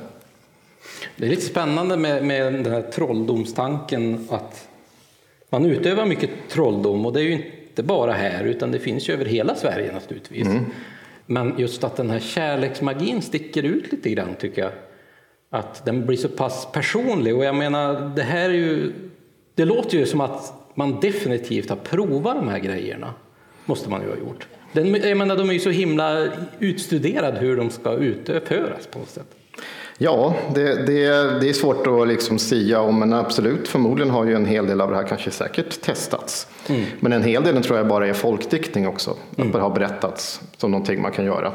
Det 1.17 1.27
är 1.27 1.31
lite 1.31 1.43
spännande 1.43 1.97
med, 1.97 2.25
med 2.25 2.53
den 2.53 2.73
här 2.73 2.83
trolldomstanken 2.83 4.29
att 4.31 4.69
man 5.51 5.65
utövar 5.65 6.07
mycket 6.07 6.31
trolldom 6.49 7.07
och 7.07 7.13
det 7.13 7.21
är 7.21 7.25
ju 7.25 7.33
inte 7.33 7.83
bara 7.83 8.13
här 8.13 8.45
utan 8.45 8.71
det 8.71 8.79
finns 8.79 9.09
ju 9.09 9.13
över 9.13 9.25
hela 9.25 9.55
Sverige 9.55 9.93
naturligtvis. 9.93 10.47
Mm. 10.47 10.65
Men 11.27 11.55
just 11.59 11.85
att 11.85 11.97
den 11.97 12.11
här 12.11 12.19
kärleksmagin 12.19 13.23
sticker 13.23 13.63
ut 13.63 13.93
lite 13.93 14.11
grann 14.11 14.35
tycker 14.35 14.63
jag. 14.63 14.73
Att 15.51 15.85
den 15.85 16.07
blir 16.07 16.17
så 16.17 16.29
pass 16.29 16.69
personlig 16.73 17.37
och 17.37 17.45
jag 17.45 17.55
menar 17.55 18.13
det 18.17 18.23
här 18.23 18.51
är 18.51 18.55
ju, 18.55 18.93
det 19.55 19.65
låter 19.65 19.99
ju 19.99 20.07
som 20.07 20.21
att 20.21 20.55
man 20.75 21.01
definitivt 21.01 21.69
har 21.69 21.77
provat 21.77 22.37
de 22.37 22.49
här 22.49 22.59
grejerna. 22.59 23.15
Måste 23.65 23.91
man 23.91 24.03
ju 24.03 24.09
ha 24.09 24.17
gjort. 24.17 24.47
Den, 24.73 24.95
jag 24.95 25.19
menar, 25.19 25.37
de 25.37 25.49
är 25.49 25.53
ju 25.53 25.61
så 25.61 25.71
himla 25.71 26.29
utstuderade 26.59 27.39
hur 27.39 27.57
de 27.57 27.71
ska 27.71 27.93
utföras 27.93 28.87
på 28.87 28.99
något 28.99 29.11
sätt. 29.11 29.27
Ja, 29.99 30.35
det, 30.55 30.87
det, 30.87 31.07
det 31.41 31.49
är 31.49 31.53
svårt 31.53 31.87
att 31.87 32.09
liksom 32.09 32.39
sia 32.39 32.81
om, 32.81 32.99
men 32.99 33.13
absolut, 33.13 33.69
förmodligen 33.69 34.11
har 34.11 34.25
ju 34.25 34.35
en 34.35 34.47
hel 34.47 34.67
del 34.67 34.81
av 34.81 34.91
det 34.91 34.97
här 34.97 35.07
kanske 35.09 35.31
säkert 35.31 35.81
testats. 35.81 36.47
Mm. 36.69 36.85
Men 37.01 37.13
en 37.13 37.23
hel 37.23 37.43
del 37.43 37.63
tror 37.63 37.79
jag 37.79 37.89
bara 37.89 38.07
är 38.07 38.13
folkdiktning 38.13 38.89
också, 38.89 39.17
mm. 39.37 39.49
att 39.49 39.53
det 39.53 39.61
har 39.61 39.71
berättats 39.71 40.41
som 40.57 40.71
någonting 40.71 41.03
man 41.03 41.13
kan 41.13 41.25
göra. 41.25 41.53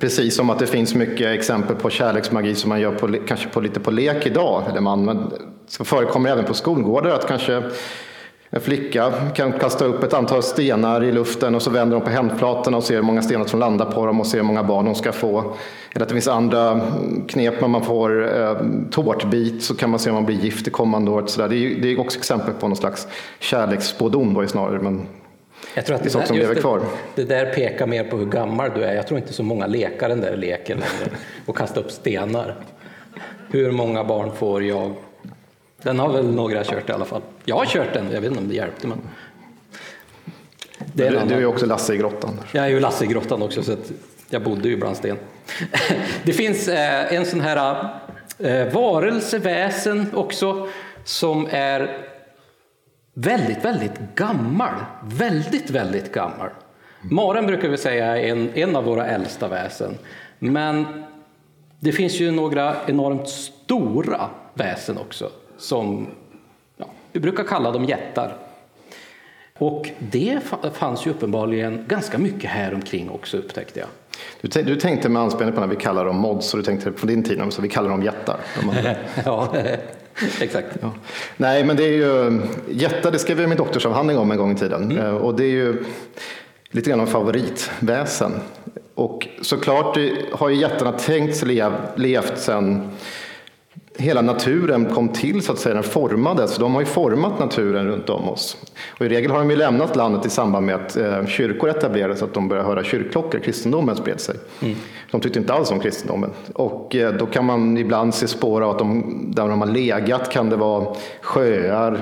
Precis 0.00 0.36
som 0.36 0.50
att 0.50 0.58
det 0.58 0.66
finns 0.66 0.94
mycket 0.94 1.26
exempel 1.38 1.76
på 1.76 1.90
kärleksmagi 1.90 2.54
som 2.54 2.68
man 2.68 2.80
gör 2.80 2.92
på, 2.92 3.16
kanske 3.26 3.48
på, 3.48 3.60
lite 3.60 3.80
på 3.80 3.90
lek 3.90 4.26
idag. 4.26 4.62
Eller 4.70 4.80
man, 4.80 5.32
det 5.78 5.84
förekommer 5.84 6.30
även 6.30 6.44
på 6.44 6.54
skolgårdar 6.54 7.10
att 7.10 7.28
kanske 7.28 7.62
en 8.50 8.60
flicka 8.60 9.12
kan 9.34 9.52
kasta 9.52 9.84
upp 9.84 10.02
ett 10.02 10.14
antal 10.14 10.42
stenar 10.42 11.04
i 11.04 11.12
luften 11.12 11.54
och 11.54 11.62
så 11.62 11.70
vänder 11.70 11.96
de 11.96 12.04
på 12.04 12.10
händflatorna 12.10 12.76
och 12.76 12.84
ser 12.84 12.94
hur 12.94 13.02
många 13.02 13.22
stenar 13.22 13.44
som 13.44 13.60
landar 13.60 13.86
på 13.86 14.06
dem 14.06 14.20
och 14.20 14.26
ser 14.26 14.38
hur 14.38 14.44
många 14.44 14.62
barn 14.62 14.84
de 14.84 14.94
ska 14.94 15.12
få. 15.12 15.54
Eller 15.94 16.02
att 16.02 16.08
det 16.08 16.14
finns 16.14 16.28
andra 16.28 16.80
knep 17.28 17.60
när 17.60 17.68
man 17.68 17.84
får 17.84 18.38
eh, 18.40 18.56
tårtbit 18.90 19.62
så 19.62 19.74
kan 19.74 19.90
man 19.90 19.98
se 19.98 20.10
om 20.10 20.14
man 20.14 20.26
blir 20.26 20.36
gift 20.36 20.68
i 20.68 20.70
kommande 20.70 21.10
år. 21.10 21.26
Så 21.26 21.40
där. 21.40 21.48
Det, 21.48 21.56
är, 21.56 21.82
det 21.82 21.92
är 21.92 22.00
också 22.00 22.18
exempel 22.18 22.54
på 22.54 22.68
någon 22.68 22.76
slags 22.76 23.08
kärleksspådom 23.38 24.34
då 24.34 24.46
snarare. 24.46 24.78
Men 24.78 25.06
jag 25.74 25.86
tror 25.86 25.96
att 25.96 26.02
det, 26.02 26.08
det, 26.08 26.18
där, 26.18 26.26
som 26.26 26.36
lever 26.36 26.54
kvar. 26.54 26.80
Det, 27.14 27.24
det, 27.24 27.34
där 27.34 27.54
pekar 27.54 27.86
mer 27.86 28.04
på 28.04 28.16
hur 28.16 28.26
gammal 28.26 28.70
du 28.74 28.82
är. 28.82 28.94
Jag 28.94 29.06
tror 29.06 29.20
inte 29.20 29.32
så 29.32 29.42
många 29.42 29.66
lekar 29.66 30.08
den 30.08 30.20
där 30.20 30.36
leken 30.36 30.78
längre 30.78 31.16
och 31.46 31.56
kasta 31.56 31.80
upp 31.80 31.90
stenar. 31.90 32.56
Hur 33.50 33.72
många 33.72 34.04
barn 34.04 34.30
får 34.36 34.64
jag? 34.64 34.94
Den 35.82 35.98
har 35.98 36.12
väl 36.12 36.34
några 36.34 36.64
kört 36.64 36.88
i 36.88 36.92
alla 36.92 37.04
fall. 37.04 37.22
Jag 37.44 37.56
har 37.56 37.66
kört 37.66 37.92
den, 37.92 38.10
jag 38.12 38.20
vet 38.20 38.30
inte 38.30 38.42
om 38.42 38.48
det 38.48 38.54
hjälpte. 38.54 38.86
Men... 38.86 38.98
Det 40.94 41.06
är 41.06 41.10
Du, 41.10 41.18
du 41.28 41.34
är 41.34 41.38
ju 41.38 41.46
också 41.46 41.66
Lasse 41.66 41.94
i 41.94 41.96
grottan. 41.96 42.40
Jag 42.52 42.64
är 42.64 42.68
ju 42.68 42.80
Lasse 42.80 43.04
i 43.04 43.06
grottan 43.06 43.42
också, 43.42 43.62
så 43.62 43.72
att 43.72 43.92
jag 44.30 44.42
bodde 44.42 44.68
ju 44.68 44.76
bland 44.76 44.96
sten. 44.96 45.18
Det 46.24 46.32
finns 46.32 46.68
eh, 46.68 47.14
en 47.14 47.26
sån 47.26 47.40
här 47.40 47.88
eh, 48.38 48.72
varelseväsen 48.72 50.06
också 50.14 50.68
som 51.04 51.48
är 51.50 52.06
väldigt, 53.14 53.64
väldigt 53.64 54.14
gammal. 54.14 54.74
Väldigt, 55.02 55.70
väldigt 55.70 56.12
gammal. 56.12 56.48
Maren 57.10 57.46
brukar 57.46 57.68
vi 57.68 57.76
säga 57.76 58.18
är 58.18 58.30
en, 58.30 58.50
en 58.54 58.76
av 58.76 58.84
våra 58.84 59.06
äldsta 59.06 59.48
väsen. 59.48 59.98
Men 60.38 61.04
det 61.80 61.92
finns 61.92 62.20
ju 62.20 62.30
några 62.30 62.76
enormt 62.86 63.28
stora 63.28 64.30
väsen 64.54 64.98
också 64.98 65.30
som 65.58 66.06
ja, 66.76 66.86
vi 67.12 67.20
brukar 67.20 67.44
kalla 67.44 67.70
dem 67.70 67.84
jättar. 67.84 68.36
Och 69.58 69.88
det 69.98 70.38
fa- 70.50 70.70
fanns 70.70 71.06
ju 71.06 71.10
uppenbarligen 71.10 71.84
ganska 71.88 72.18
mycket 72.18 72.50
här 72.50 72.74
omkring 72.74 73.10
också 73.10 73.36
upptäckte 73.36 73.80
jag. 73.80 73.88
Du, 74.40 74.62
du 74.62 74.76
tänkte 74.76 75.08
med 75.08 75.22
anspelning 75.22 75.54
på 75.54 75.60
när 75.60 75.66
vi 75.68 75.76
kallar 75.76 76.04
dem 76.04 76.16
mods 76.16 76.54
och 76.54 76.58
du 76.58 76.64
tänkte 76.64 76.90
på 76.92 77.06
din 77.06 77.22
tid, 77.24 77.42
så 77.50 77.62
vi 77.62 77.68
kallar 77.68 77.90
dem 77.90 78.02
jättar. 78.02 78.36
De 78.60 78.72
ja, 79.24 79.54
exakt. 80.40 80.76
Ja. 80.82 80.92
Nej, 81.36 81.64
men 81.64 81.76
det 81.76 81.84
är 81.84 81.92
ju 81.92 82.40
jättar, 82.68 83.12
det 83.12 83.18
skrev 83.18 83.40
jag 83.40 83.48
min 83.48 83.58
doktorsavhandling 83.58 84.18
om 84.18 84.30
en 84.30 84.38
gång 84.38 84.52
i 84.52 84.56
tiden. 84.56 84.98
Eh, 84.98 85.16
Och 85.16 85.34
det 85.34 85.44
är 85.44 85.50
ju 85.50 85.84
lite 86.70 86.90
grann 86.90 87.00
av 87.00 87.06
favoritväsen. 87.06 88.32
Och 88.94 89.28
såklart 89.42 89.98
har 90.32 90.48
ju 90.48 90.56
jättarna 90.56 90.92
tänkt 90.92 91.36
sig 91.36 91.48
lev, 91.48 91.72
levt 91.96 92.38
sedan 92.38 92.90
hela 93.98 94.22
naturen 94.22 94.86
kom 94.86 95.08
till, 95.08 95.42
så 95.42 95.52
att 95.52 95.58
säga, 95.58 95.74
den 95.74 95.82
formades. 95.82 96.56
De 96.56 96.74
har 96.74 96.80
ju 96.80 96.86
format 96.86 97.38
naturen 97.38 97.86
runt 97.86 98.10
om 98.10 98.28
oss. 98.28 98.56
Och 98.98 99.06
i 99.06 99.08
regel 99.08 99.30
har 99.30 99.38
de 99.38 99.50
ju 99.50 99.56
lämnat 99.56 99.96
landet 99.96 100.26
i 100.26 100.30
samband 100.30 100.66
med 100.66 100.74
att 100.74 100.96
eh, 100.96 101.26
kyrkor 101.26 101.68
etablerades, 101.70 102.22
att 102.22 102.34
de 102.34 102.48
började 102.48 102.68
höra 102.68 102.84
kyrkklockor, 102.84 103.38
kristendomen 103.38 103.96
spred 103.96 104.20
sig. 104.20 104.36
De 105.10 105.20
tyckte 105.20 105.38
inte 105.38 105.52
alls 105.52 105.70
om 105.70 105.80
kristendomen. 105.80 106.30
Och 106.54 106.96
eh, 106.96 107.12
då 107.14 107.26
kan 107.26 107.44
man 107.44 107.78
ibland 107.78 108.14
se 108.14 108.28
spår 108.28 108.60
av 108.62 108.70
att 108.70 108.78
de, 108.78 109.18
där 109.34 109.48
de 109.48 109.60
har 109.60 109.68
legat 109.68 110.30
kan 110.32 110.50
det 110.50 110.56
vara 110.56 110.94
sjöar. 111.20 112.00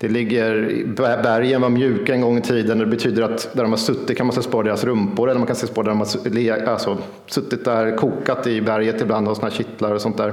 Det 0.00 0.08
ligger, 0.08 0.82
ber- 0.86 1.22
bergen 1.22 1.60
var 1.60 1.68
mjuka 1.68 2.14
en 2.14 2.20
gång 2.20 2.38
i 2.38 2.40
tiden. 2.40 2.78
Det 2.78 2.86
betyder 2.86 3.22
att 3.22 3.48
där 3.52 3.62
de 3.62 3.72
har 3.72 3.78
suttit 3.78 4.16
kan 4.16 4.26
man 4.26 4.34
se 4.34 4.42
spår 4.42 4.58
av 4.58 4.64
deras 4.64 4.84
rumpor, 4.84 5.30
eller 5.30 5.38
man 5.38 5.46
kan 5.46 5.56
se 5.56 5.66
spår 5.66 5.82
där 5.82 5.90
de 5.90 5.98
har 5.98 6.68
alltså, 6.68 6.98
suttit 7.26 7.64
där, 7.64 7.96
kokat 7.96 8.46
i 8.46 8.60
berget 8.60 9.00
ibland, 9.00 9.26
har 9.26 9.34
sådana 9.34 9.50
här 9.50 9.56
kittlar 9.56 9.94
och 9.94 10.00
sånt 10.00 10.16
där. 10.16 10.32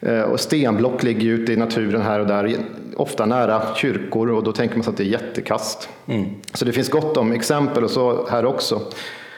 Eh, 0.00 0.20
Och 0.20 0.40
stenblock 0.40 1.02
ligger 1.02 1.30
ute 1.30 1.52
i 1.52 1.56
naturen 1.56 2.02
här 2.02 2.20
och 2.20 2.26
där, 2.26 2.56
ofta 2.96 3.26
nära 3.26 3.62
kyrkor 3.74 4.30
och 4.30 4.42
då 4.42 4.52
tänker 4.52 4.76
man 4.76 4.84
sig 4.84 4.90
att 4.90 4.96
det 4.96 5.02
är 5.02 5.06
jättekast. 5.06 5.88
Så 6.54 6.64
det 6.64 6.72
finns 6.72 6.88
gott 6.88 7.16
om 7.16 7.32
exempel 7.32 7.84
och 7.84 7.90
så 7.90 8.26
här 8.30 8.44
också. 8.44 8.80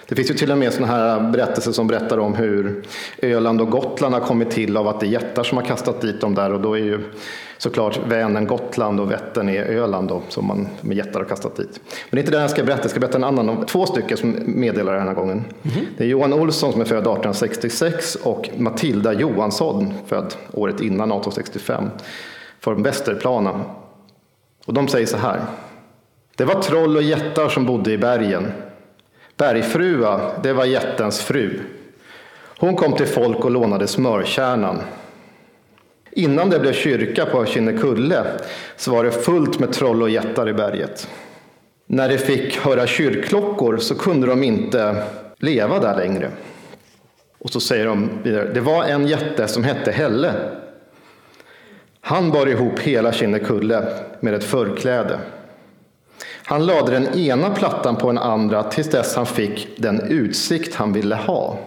Det 0.09 0.15
finns 0.15 0.31
ju 0.31 0.35
till 0.35 0.53
och 0.53 0.59
med 0.59 0.73
sådana 0.73 0.93
här 0.93 1.21
berättelser 1.21 1.73
som 1.73 1.87
berättar 1.87 2.19
om 2.19 2.35
hur 2.35 2.83
Öland 3.23 3.61
och 3.61 3.71
Gotland 3.71 4.15
har 4.15 4.21
kommit 4.21 4.51
till 4.51 4.77
av 4.77 4.89
att 4.89 5.01
det 5.01 5.07
är 5.07 5.11
jättar 5.11 5.45
som 5.45 5.59
har 5.59 5.65
kastat 5.65 6.01
dit 6.01 6.21
dem 6.21 6.35
där 6.35 6.53
och 6.53 6.61
då 6.61 6.75
är 6.75 6.83
ju 6.83 7.01
såklart 7.59 8.01
Vänern 8.07 8.47
Gotland 8.47 9.01
och 9.01 9.11
Vättern 9.11 9.49
är 9.49 9.63
Öland 9.65 10.09
då, 10.09 10.23
som 10.29 10.47
man 10.47 10.69
med 10.81 10.97
jättar 10.97 11.21
har 11.21 11.27
kastat 11.27 11.57
dit. 11.57 11.81
Men 11.85 11.91
det 12.11 12.17
är 12.17 12.21
inte 12.21 12.31
det 12.31 12.41
jag 12.41 12.51
ska 12.51 12.65
berätta, 12.65 12.83
jag 12.83 12.91
ska 12.91 13.01
berätta 13.01 13.19
en 13.19 13.25
annan 13.25 13.67
två 13.67 13.87
stycken 13.87 14.17
som 14.17 14.37
meddelar 14.47 14.95
den 14.95 15.09
här 15.09 15.15
gången. 15.15 15.45
Det 15.97 16.05
är 16.05 16.09
Johan 16.09 16.33
Olsson 16.33 16.73
som 16.73 16.81
är 16.81 16.85
född 16.85 16.99
1866 16.99 18.15
och 18.15 18.51
Matilda 18.57 19.13
Johansson 19.13 19.95
född 20.07 20.35
året 20.53 20.81
innan 20.81 21.13
1865 21.13 21.85
från 22.61 22.83
Västerplana. 22.83 23.61
Och 24.67 24.75
de 24.75 24.89
säger 24.89 25.07
så 25.07 25.17
här. 25.17 25.41
Det 26.37 26.45
var 26.45 26.63
troll 26.63 26.97
och 26.97 27.03
jättar 27.03 27.49
som 27.49 27.67
bodde 27.67 27.93
i 27.93 27.99
bergen. 27.99 28.53
Bergfrua, 29.39 30.31
det 30.43 30.53
var 30.53 30.65
jättens 30.65 31.21
fru. 31.21 31.61
Hon 32.59 32.77
kom 32.77 32.97
till 32.97 33.07
folk 33.07 33.45
och 33.45 33.51
lånade 33.51 33.87
smörkärnan. 33.87 34.81
Innan 36.11 36.51
det 36.51 36.59
blev 36.59 36.73
kyrka 36.73 37.27
på 37.27 37.47
Kinnekulle 37.47 38.25
så 38.77 38.91
var 38.91 39.05
det 39.05 39.11
fullt 39.11 39.59
med 39.59 39.73
troll 39.73 40.03
och 40.03 40.11
jättar 40.11 40.49
i 40.49 40.53
berget. 40.53 41.09
När 41.87 42.09
de 42.09 42.19
fick 42.19 42.59
höra 42.59 42.87
kyrkklockor 42.87 43.77
så 43.77 43.95
kunde 43.95 44.27
de 44.27 44.43
inte 44.43 45.03
leva 45.39 45.79
där 45.79 45.97
längre. 45.97 46.31
Och 47.39 47.51
så 47.51 47.61
säger 47.61 47.87
de 47.87 48.11
vidare, 48.23 48.53
det 48.53 48.61
var 48.61 48.85
en 48.85 49.07
jätte 49.07 49.49
som 49.49 49.65
hette 49.65 49.91
Helle. 49.91 50.33
Han 52.01 52.31
bar 52.31 52.47
ihop 52.47 52.79
hela 52.79 53.13
Kinnekulle 53.13 53.87
med 54.21 54.35
ett 54.35 54.45
förkläde. 54.45 55.19
Han 56.49 56.67
lade 56.67 56.93
den 56.93 57.19
ena 57.19 57.51
plattan 57.51 57.97
på 57.97 58.07
den 58.07 58.19
andra 58.19 58.63
tills 58.63 58.91
dess 58.91 59.17
han 59.17 59.27
fick 59.27 59.69
den 59.77 60.01
utsikt 60.01 60.75
han 60.75 60.93
ville 60.93 61.15
ha. 61.15 61.59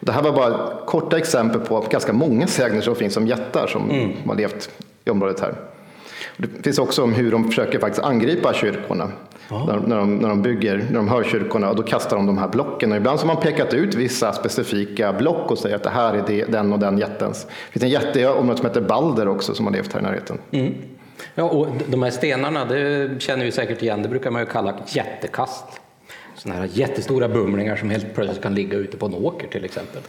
Det 0.00 0.12
här 0.12 0.22
var 0.22 0.32
bara 0.32 0.54
korta 0.86 1.18
exempel 1.18 1.60
på 1.60 1.86
ganska 1.90 2.12
många 2.12 2.46
sägner 2.46 2.80
som 2.80 2.94
finns 2.94 3.16
om 3.16 3.26
jättar 3.26 3.66
som 3.66 4.12
har 4.26 4.34
levt 4.34 4.70
i 5.04 5.10
området 5.10 5.40
här. 5.40 5.54
Det 6.36 6.62
finns 6.62 6.78
också 6.78 7.02
om 7.02 7.12
hur 7.12 7.30
de 7.30 7.44
försöker 7.44 7.78
faktiskt 7.78 8.04
angripa 8.04 8.52
kyrkorna. 8.54 9.08
När, 9.50 9.80
när, 9.86 9.96
de, 9.96 10.16
när 10.16 10.28
de 10.28 10.42
bygger, 10.42 10.86
när 10.90 10.96
de 10.96 11.08
hör 11.08 11.22
kyrkorna, 11.24 11.70
och 11.70 11.76
då 11.76 11.82
kastar 11.82 12.16
de 12.16 12.26
de 12.26 12.38
här 12.38 12.48
blocken. 12.48 12.90
Och 12.92 12.96
ibland 12.96 13.20
så 13.20 13.26
har 13.26 13.34
man 13.34 13.42
pekat 13.42 13.74
ut 13.74 13.94
vissa 13.94 14.32
specifika 14.32 15.12
block 15.12 15.50
och 15.50 15.58
säger 15.58 15.76
att 15.76 15.82
det 15.82 15.90
här 15.90 16.14
är 16.14 16.24
det, 16.26 16.44
den 16.44 16.72
och 16.72 16.78
den 16.78 16.98
jättens. 16.98 17.46
Det 17.46 17.72
finns 17.72 17.82
en 17.82 17.90
jätte 17.90 18.20
i 18.20 18.26
området 18.26 18.58
som 18.58 18.66
heter 18.66 18.80
Balder 18.80 19.28
också 19.28 19.54
som 19.54 19.66
har 19.66 19.72
levt 19.72 19.92
här 19.92 20.00
i 20.00 20.02
närheten. 20.02 20.38
Ja, 21.34 21.44
och 21.44 21.66
de 21.86 22.02
här 22.02 22.10
stenarna, 22.10 22.64
det 22.64 23.22
känner 23.22 23.44
vi 23.44 23.52
säkert 23.52 23.82
igen, 23.82 24.02
det 24.02 24.08
brukar 24.08 24.30
man 24.30 24.42
ju 24.42 24.46
kalla 24.46 24.74
jättekast. 24.88 25.64
Sådana 26.36 26.60
här 26.60 26.68
jättestora 26.72 27.28
bumlingar 27.28 27.76
som 27.76 27.90
helt 27.90 28.14
plötsligt 28.14 28.42
kan 28.42 28.54
ligga 28.54 28.78
ute 28.78 28.96
på 28.96 29.06
en 29.06 29.14
åker 29.14 29.48
till 29.48 29.64
exempel. 29.64 30.02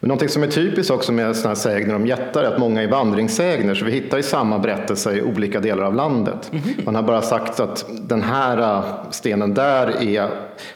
Men 0.00 0.08
någonting 0.08 0.28
som 0.28 0.42
är 0.42 0.46
typiskt 0.46 0.90
också 0.90 1.12
med 1.12 1.36
sådana 1.36 1.48
här 1.48 1.54
sägner 1.54 1.94
om 1.94 2.06
jättar 2.06 2.44
är 2.44 2.52
att 2.52 2.58
många 2.58 2.82
är 2.82 2.88
vandringssägner, 2.88 3.74
så 3.74 3.84
vi 3.84 3.92
hittar 3.92 4.18
i 4.18 4.22
samma 4.22 4.58
berättelse 4.58 5.12
i 5.12 5.22
olika 5.22 5.60
delar 5.60 5.84
av 5.84 5.94
landet. 5.94 6.52
Man 6.84 6.94
har 6.94 7.02
bara 7.02 7.22
sagt 7.22 7.60
att 7.60 7.86
den 8.02 8.22
här 8.22 8.58
äh, 8.58 9.10
stenen 9.10 9.54
där 9.54 10.02
är 10.02 10.28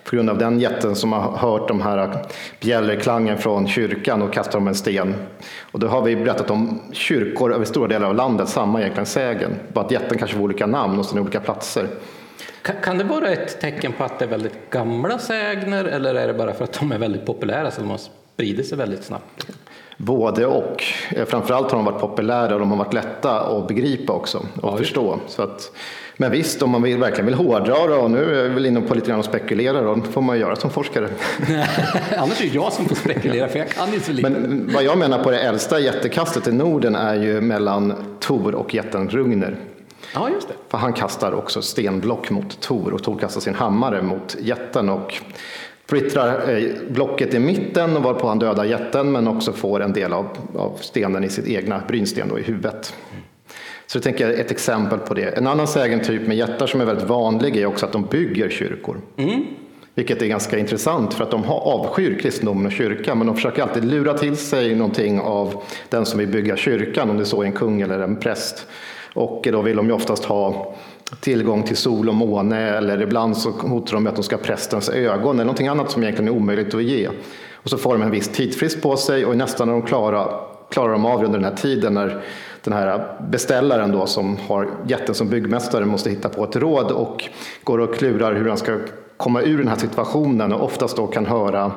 på 0.04 0.16
grund 0.16 0.30
av 0.30 0.38
den 0.38 0.60
jätten 0.60 0.96
som 0.96 1.12
har 1.12 1.36
hört 1.36 1.68
de 1.68 1.80
här 1.80 1.98
äh, 1.98 2.10
bjällerklangen 2.60 3.38
från 3.38 3.68
kyrkan 3.68 4.22
och 4.22 4.32
kastar 4.32 4.58
om 4.58 4.68
en 4.68 4.74
sten. 4.74 5.14
Och 5.72 5.78
då 5.78 5.86
har 5.86 6.02
vi 6.02 6.16
berättat 6.16 6.50
om 6.50 6.80
kyrkor 6.92 7.54
över 7.54 7.64
stora 7.64 7.88
delar 7.88 8.08
av 8.08 8.14
landet, 8.14 8.48
samma 8.48 8.80
egentligen 8.80 9.06
sägen, 9.06 9.50
bara 9.72 9.84
att 9.84 9.90
jätten 9.90 10.18
kanske 10.18 10.36
var 10.36 10.44
olika 10.44 10.66
namn 10.66 10.98
och 10.98 11.06
sen 11.06 11.18
olika 11.18 11.40
platser. 11.40 11.86
Kan, 12.62 12.76
kan 12.82 12.98
det 12.98 13.04
vara 13.04 13.28
ett 13.28 13.60
tecken 13.60 13.92
på 13.92 14.04
att 14.04 14.18
det 14.18 14.24
är 14.24 14.28
väldigt 14.28 14.70
gamla 14.70 15.18
sägner 15.18 15.84
eller 15.84 16.14
är 16.14 16.26
det 16.26 16.34
bara 16.34 16.52
för 16.52 16.64
att 16.64 16.72
de 16.80 16.92
är 16.92 16.98
väldigt 16.98 17.26
populära 17.26 17.70
så 17.70 17.80
de 17.80 17.90
har 17.90 18.00
spridit 18.38 18.68
sig 18.68 18.78
väldigt 18.78 19.04
snabbt? 19.04 19.46
Både 19.96 20.46
och. 20.46 20.84
Eh, 21.10 21.24
Framförallt 21.24 21.70
har 21.70 21.78
de 21.78 21.84
varit 21.84 22.00
populära 22.00 22.54
och 22.54 22.60
de 22.60 22.70
har 22.70 22.78
varit 22.78 22.92
lätta 22.92 23.40
att 23.40 23.68
begripa 23.68 24.12
också 24.12 24.38
och 24.38 24.72
Ja, 24.72 24.76
förstå. 24.76 25.18
Så 25.26 25.42
att, 25.42 25.72
men 26.16 26.30
visst, 26.30 26.62
om 26.62 26.70
man 26.70 26.82
vill, 26.82 26.98
verkligen 26.98 27.26
vill 27.26 27.34
hårdra 27.34 27.86
då, 27.86 27.94
och 27.94 28.10
nu 28.10 28.34
är 28.34 28.44
jag 28.44 28.50
väl 28.50 28.66
inne 28.66 28.80
på 28.80 28.94
lite 28.94 29.06
grann 29.08 29.18
och 29.18 29.24
spekulera, 29.24 29.82
då 29.82 30.02
får 30.02 30.22
man 30.22 30.38
göra 30.38 30.56
som 30.56 30.70
forskare. 30.70 31.08
Annars 32.18 32.40
är 32.40 32.44
det 32.44 32.54
jag 32.54 32.72
som 32.72 32.84
får 32.84 32.94
spekulera 32.96 33.48
för 33.48 33.58
jag 33.58 33.68
kan 33.68 33.92
ju 33.92 34.00
så 34.00 34.12
lite. 34.12 34.30
Men 34.30 34.70
vad 34.74 34.84
jag 34.84 34.98
menar 34.98 35.24
på 35.24 35.30
det 35.30 35.38
äldsta 35.38 35.80
jättekastet 35.80 36.48
i 36.48 36.52
Norden 36.52 36.94
är 36.94 37.14
ju 37.14 37.40
mellan 37.40 37.94
Tor 38.20 38.54
och 38.54 38.74
jätten 38.74 39.08
Rugner. 39.08 39.56
Ja, 40.14 40.30
just 40.30 40.48
det. 40.48 40.54
För 40.68 40.78
han 40.78 40.92
kastar 40.92 41.32
också 41.32 41.62
stenblock 41.62 42.30
mot 42.30 42.60
Tor 42.60 42.94
och 42.94 43.02
Tor 43.02 43.18
kastar 43.18 43.40
sin 43.40 43.54
hammare 43.54 44.02
mot 44.02 44.36
jätten 44.40 44.88
och 44.88 45.14
splittrar 45.88 46.56
eh, 46.56 46.64
blocket 46.88 47.34
i 47.34 47.38
mitten 47.38 47.96
och 47.96 48.02
varpå 48.02 48.28
han 48.28 48.38
dödar 48.38 48.64
jätten 48.64 49.12
men 49.12 49.28
också 49.28 49.52
får 49.52 49.80
en 49.80 49.92
del 49.92 50.12
av, 50.12 50.26
av 50.54 50.78
stenen 50.80 51.24
i 51.24 51.28
sitt 51.28 51.46
egna 51.46 51.82
brynsten 51.88 52.28
då, 52.28 52.38
i 52.38 52.42
huvudet. 52.42 52.94
Så 53.86 53.98
det 53.98 54.02
tänker 54.02 54.28
jag 54.28 54.38
är 54.38 54.40
ett 54.44 54.50
exempel 54.50 54.98
på 54.98 55.14
det. 55.14 55.38
En 55.38 55.46
annan 55.46 55.66
sägentyp 55.66 56.26
med 56.26 56.36
jättar 56.36 56.66
som 56.66 56.80
är 56.80 56.84
väldigt 56.84 57.08
vanlig 57.08 57.56
är 57.56 57.66
också 57.66 57.86
att 57.86 57.92
de 57.92 58.04
bygger 58.04 58.48
kyrkor. 58.48 59.00
Vilket 59.94 60.22
är 60.22 60.26
ganska 60.26 60.58
intressant 60.58 61.14
för 61.14 61.24
att 61.24 61.30
de 61.30 61.44
har 61.44 61.60
avskyr 61.60 62.18
kristendomen 62.18 62.66
och 62.66 62.72
kyrkan 62.72 63.18
men 63.18 63.26
de 63.26 63.36
försöker 63.36 63.62
alltid 63.62 63.84
lura 63.84 64.14
till 64.14 64.36
sig 64.36 64.74
någonting 64.74 65.20
av 65.20 65.62
den 65.88 66.06
som 66.06 66.18
vill 66.18 66.28
bygga 66.28 66.56
kyrkan, 66.56 67.10
om 67.10 67.18
det 67.18 67.24
så 67.24 67.42
är 67.42 67.46
en 67.46 67.52
kung 67.52 67.80
eller 67.80 67.98
en 68.00 68.16
präst. 68.16 68.66
Och 69.14 69.48
då 69.52 69.62
vill 69.62 69.76
de 69.76 69.86
ju 69.86 69.92
oftast 69.92 70.24
ha 70.24 70.74
tillgång 71.20 71.62
till 71.62 71.76
sol 71.76 72.08
och 72.08 72.14
måne 72.14 72.60
eller 72.60 73.02
ibland 73.02 73.36
så 73.36 73.50
hotar 73.50 73.94
de 73.94 74.02
med 74.02 74.10
att 74.10 74.16
de 74.16 74.22
ska 74.22 74.36
ha 74.36 74.42
prästens 74.42 74.88
ögon 74.88 75.36
eller 75.36 75.44
någonting 75.44 75.68
annat 75.68 75.90
som 75.90 76.02
egentligen 76.02 76.34
är 76.34 76.36
omöjligt 76.36 76.74
att 76.74 76.82
ge. 76.82 77.08
Och 77.54 77.70
så 77.70 77.78
får 77.78 77.92
de 77.92 78.02
en 78.02 78.10
viss 78.10 78.28
tidsfrist 78.28 78.82
på 78.82 78.96
sig 78.96 79.24
och 79.24 79.36
nästan 79.36 79.68
när 79.68 79.74
de 79.74 79.82
klarar, 79.82 80.40
klarar 80.70 80.92
de 80.92 81.06
av 81.06 81.24
under 81.24 81.38
den 81.38 81.48
här 81.48 81.56
tiden 81.56 81.94
när 81.94 82.22
den 82.64 82.72
här 82.72 83.16
beställaren 83.30 83.92
då 83.92 84.06
som 84.06 84.36
har 84.48 84.68
jätten 84.86 85.14
som 85.14 85.28
byggmästare 85.28 85.84
måste 85.84 86.10
hitta 86.10 86.28
på 86.28 86.44
ett 86.44 86.56
råd 86.56 86.90
och 86.90 87.24
går 87.64 87.78
och 87.78 87.94
klurar 87.94 88.34
hur 88.34 88.48
han 88.48 88.58
ska 88.58 88.78
komma 89.16 89.42
ur 89.42 89.58
den 89.58 89.68
här 89.68 89.76
situationen 89.76 90.52
och 90.52 90.64
oftast 90.64 90.96
då 90.96 91.06
kan 91.06 91.26
höra 91.26 91.72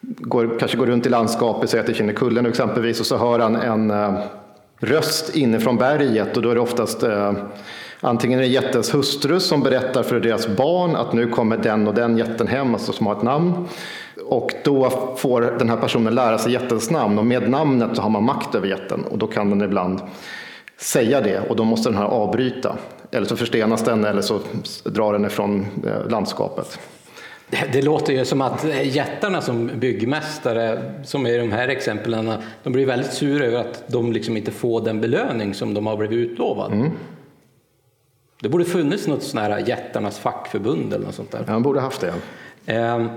går, 0.00 0.58
kanske 0.58 0.76
går 0.76 0.86
runt 0.86 1.06
i 1.06 1.08
landskapet, 1.08 1.70
säger 1.70 1.84
att 1.84 1.88
det 1.88 1.94
känner 1.94 2.12
kullen 2.12 2.46
exempelvis, 2.46 3.00
och 3.00 3.06
så 3.06 3.16
hör 3.16 3.38
han 3.38 3.56
en 3.56 3.90
eh, 3.90 4.18
röst 4.78 5.36
inifrån 5.36 5.76
berget 5.76 6.36
och 6.36 6.42
då 6.42 6.50
är 6.50 6.54
det 6.54 6.60
oftast 6.60 7.02
eh, 7.02 7.32
Antingen 8.00 8.38
är 8.38 8.42
det 8.42 8.48
jättens 8.48 8.94
hustru 8.94 9.40
som 9.40 9.62
berättar 9.62 10.02
för 10.02 10.20
deras 10.20 10.48
barn 10.48 10.96
att 10.96 11.12
nu 11.12 11.28
kommer 11.28 11.56
den 11.56 11.88
och 11.88 11.94
den 11.94 12.18
jätten 12.18 12.46
hem, 12.46 12.74
alltså 12.74 12.92
som 12.92 13.06
har 13.06 13.16
ett 13.16 13.22
namn. 13.22 13.68
Och 14.26 14.52
då 14.64 14.90
får 15.16 15.40
den 15.58 15.70
här 15.70 15.76
personen 15.76 16.14
lära 16.14 16.38
sig 16.38 16.52
jättens 16.52 16.90
namn 16.90 17.18
och 17.18 17.26
med 17.26 17.50
namnet 17.50 17.96
så 17.96 18.02
har 18.02 18.10
man 18.10 18.24
makt 18.24 18.54
över 18.54 18.68
jätten 18.68 19.04
och 19.04 19.18
då 19.18 19.26
kan 19.26 19.50
den 19.50 19.62
ibland 19.62 20.00
säga 20.78 21.20
det 21.20 21.40
och 21.48 21.56
då 21.56 21.64
måste 21.64 21.88
den 21.88 21.98
här 21.98 22.04
avbryta. 22.04 22.76
Eller 23.10 23.26
så 23.26 23.36
förstenas 23.36 23.84
den 23.84 24.04
eller 24.04 24.22
så 24.22 24.40
drar 24.84 25.12
den 25.12 25.24
ifrån 25.24 25.66
eh, 25.86 26.10
landskapet. 26.10 26.78
Det, 27.50 27.68
det 27.72 27.82
låter 27.82 28.12
ju 28.12 28.24
som 28.24 28.40
att 28.42 28.64
jättarna 28.82 29.40
som 29.40 29.70
byggmästare, 29.74 30.82
som 31.04 31.26
i 31.26 31.38
de 31.38 31.52
här 31.52 31.68
exemplen, 31.68 32.32
de 32.62 32.72
blir 32.72 32.86
väldigt 32.86 33.12
sura 33.12 33.44
över 33.44 33.58
att 33.58 33.84
de 33.86 34.12
liksom 34.12 34.36
inte 34.36 34.50
får 34.50 34.80
den 34.80 35.00
belöning 35.00 35.54
som 35.54 35.74
de 35.74 35.86
har 35.86 35.96
blivit 35.96 36.30
utlovad. 36.30 36.72
Mm. 36.72 36.90
Det 38.40 38.48
borde 38.48 38.64
funnits 38.64 39.06
något 39.06 39.22
sånt 39.22 39.42
här 39.42 39.68
jättarnas 39.68 40.18
fackförbund 40.18 40.92
eller 40.92 41.06
något 41.06 41.14
sånt 41.14 41.30
där. 41.30 41.44
Ja, 41.46 41.52
man 41.52 41.62
borde 41.62 41.80
haft 41.80 42.00
det. 42.00 42.12
Um, 42.74 43.10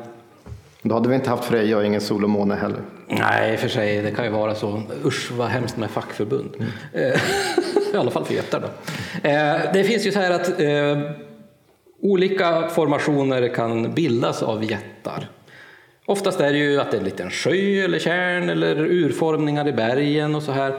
då 0.82 0.96
hade 0.96 1.10
vi 1.10 1.16
inte 1.16 1.30
haft 1.30 1.46
Freja 1.46 1.78
och 1.78 1.86
ingen 1.86 2.02
sol 2.02 2.24
och 2.24 2.30
måne 2.30 2.56
heller. 2.56 2.82
Nej, 3.08 3.58
för 3.58 3.68
sig, 3.68 4.02
det 4.02 4.12
kan 4.12 4.26
ju 4.26 4.32
vara 4.32 4.56
så. 4.56 4.82
Usch 5.06 5.32
vad 5.32 5.48
hemskt 5.48 5.78
med 5.78 5.90
fackförbund. 5.90 6.56
Eh, 6.94 7.02
I 7.94 7.98
alla 7.98 8.12
fall 8.12 8.26
för 8.26 8.34
jättar. 8.34 8.60
Då. 8.60 8.68
Eh, 9.30 9.74
det 9.74 9.84
finns 9.84 10.08
ju 10.08 10.12
så 10.12 10.20
här 10.20 10.32
att 10.32 10.60
eh, 10.60 11.12
olika 12.02 12.68
formationer 12.68 13.54
kan 13.56 13.94
bildas 13.94 14.44
av 14.44 14.64
jättar. 14.64 15.30
Oftast 16.06 16.40
är 16.40 16.52
det 16.52 16.58
ju 16.58 16.82
att 16.82 16.92
det 16.92 16.98
är 16.98 17.00
en 17.00 17.06
liten 17.06 17.30
sjö 17.30 17.84
eller 17.84 18.00
kärn 18.00 18.50
eller 18.50 18.76
urformningar 18.76 19.68
i 19.68 19.72
bergen 19.72 20.36
och 20.36 20.44
så 20.44 20.52
här. 20.52 20.74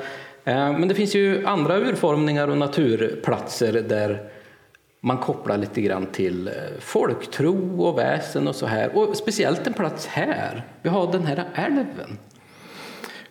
Men 0.44 0.88
det 0.88 0.94
finns 0.94 1.14
ju 1.14 1.46
andra 1.46 1.76
urformningar 1.76 2.48
och 2.48 2.58
naturplatser 2.58 3.72
där 3.72 4.30
man 5.00 5.18
kopplar 5.18 5.58
lite 5.58 5.80
grann 5.80 6.06
till 6.06 6.48
eh, 6.48 6.54
folktro 6.80 7.82
och 7.82 7.98
väsen 7.98 8.48
och 8.48 8.56
så 8.56 8.66
här. 8.66 8.96
Och 8.96 9.16
speciellt 9.16 9.66
en 9.66 9.72
plats 9.72 10.06
här. 10.06 10.66
Vi 10.82 10.88
har 10.88 11.12
den 11.12 11.26
här 11.26 11.44
älven. 11.54 12.18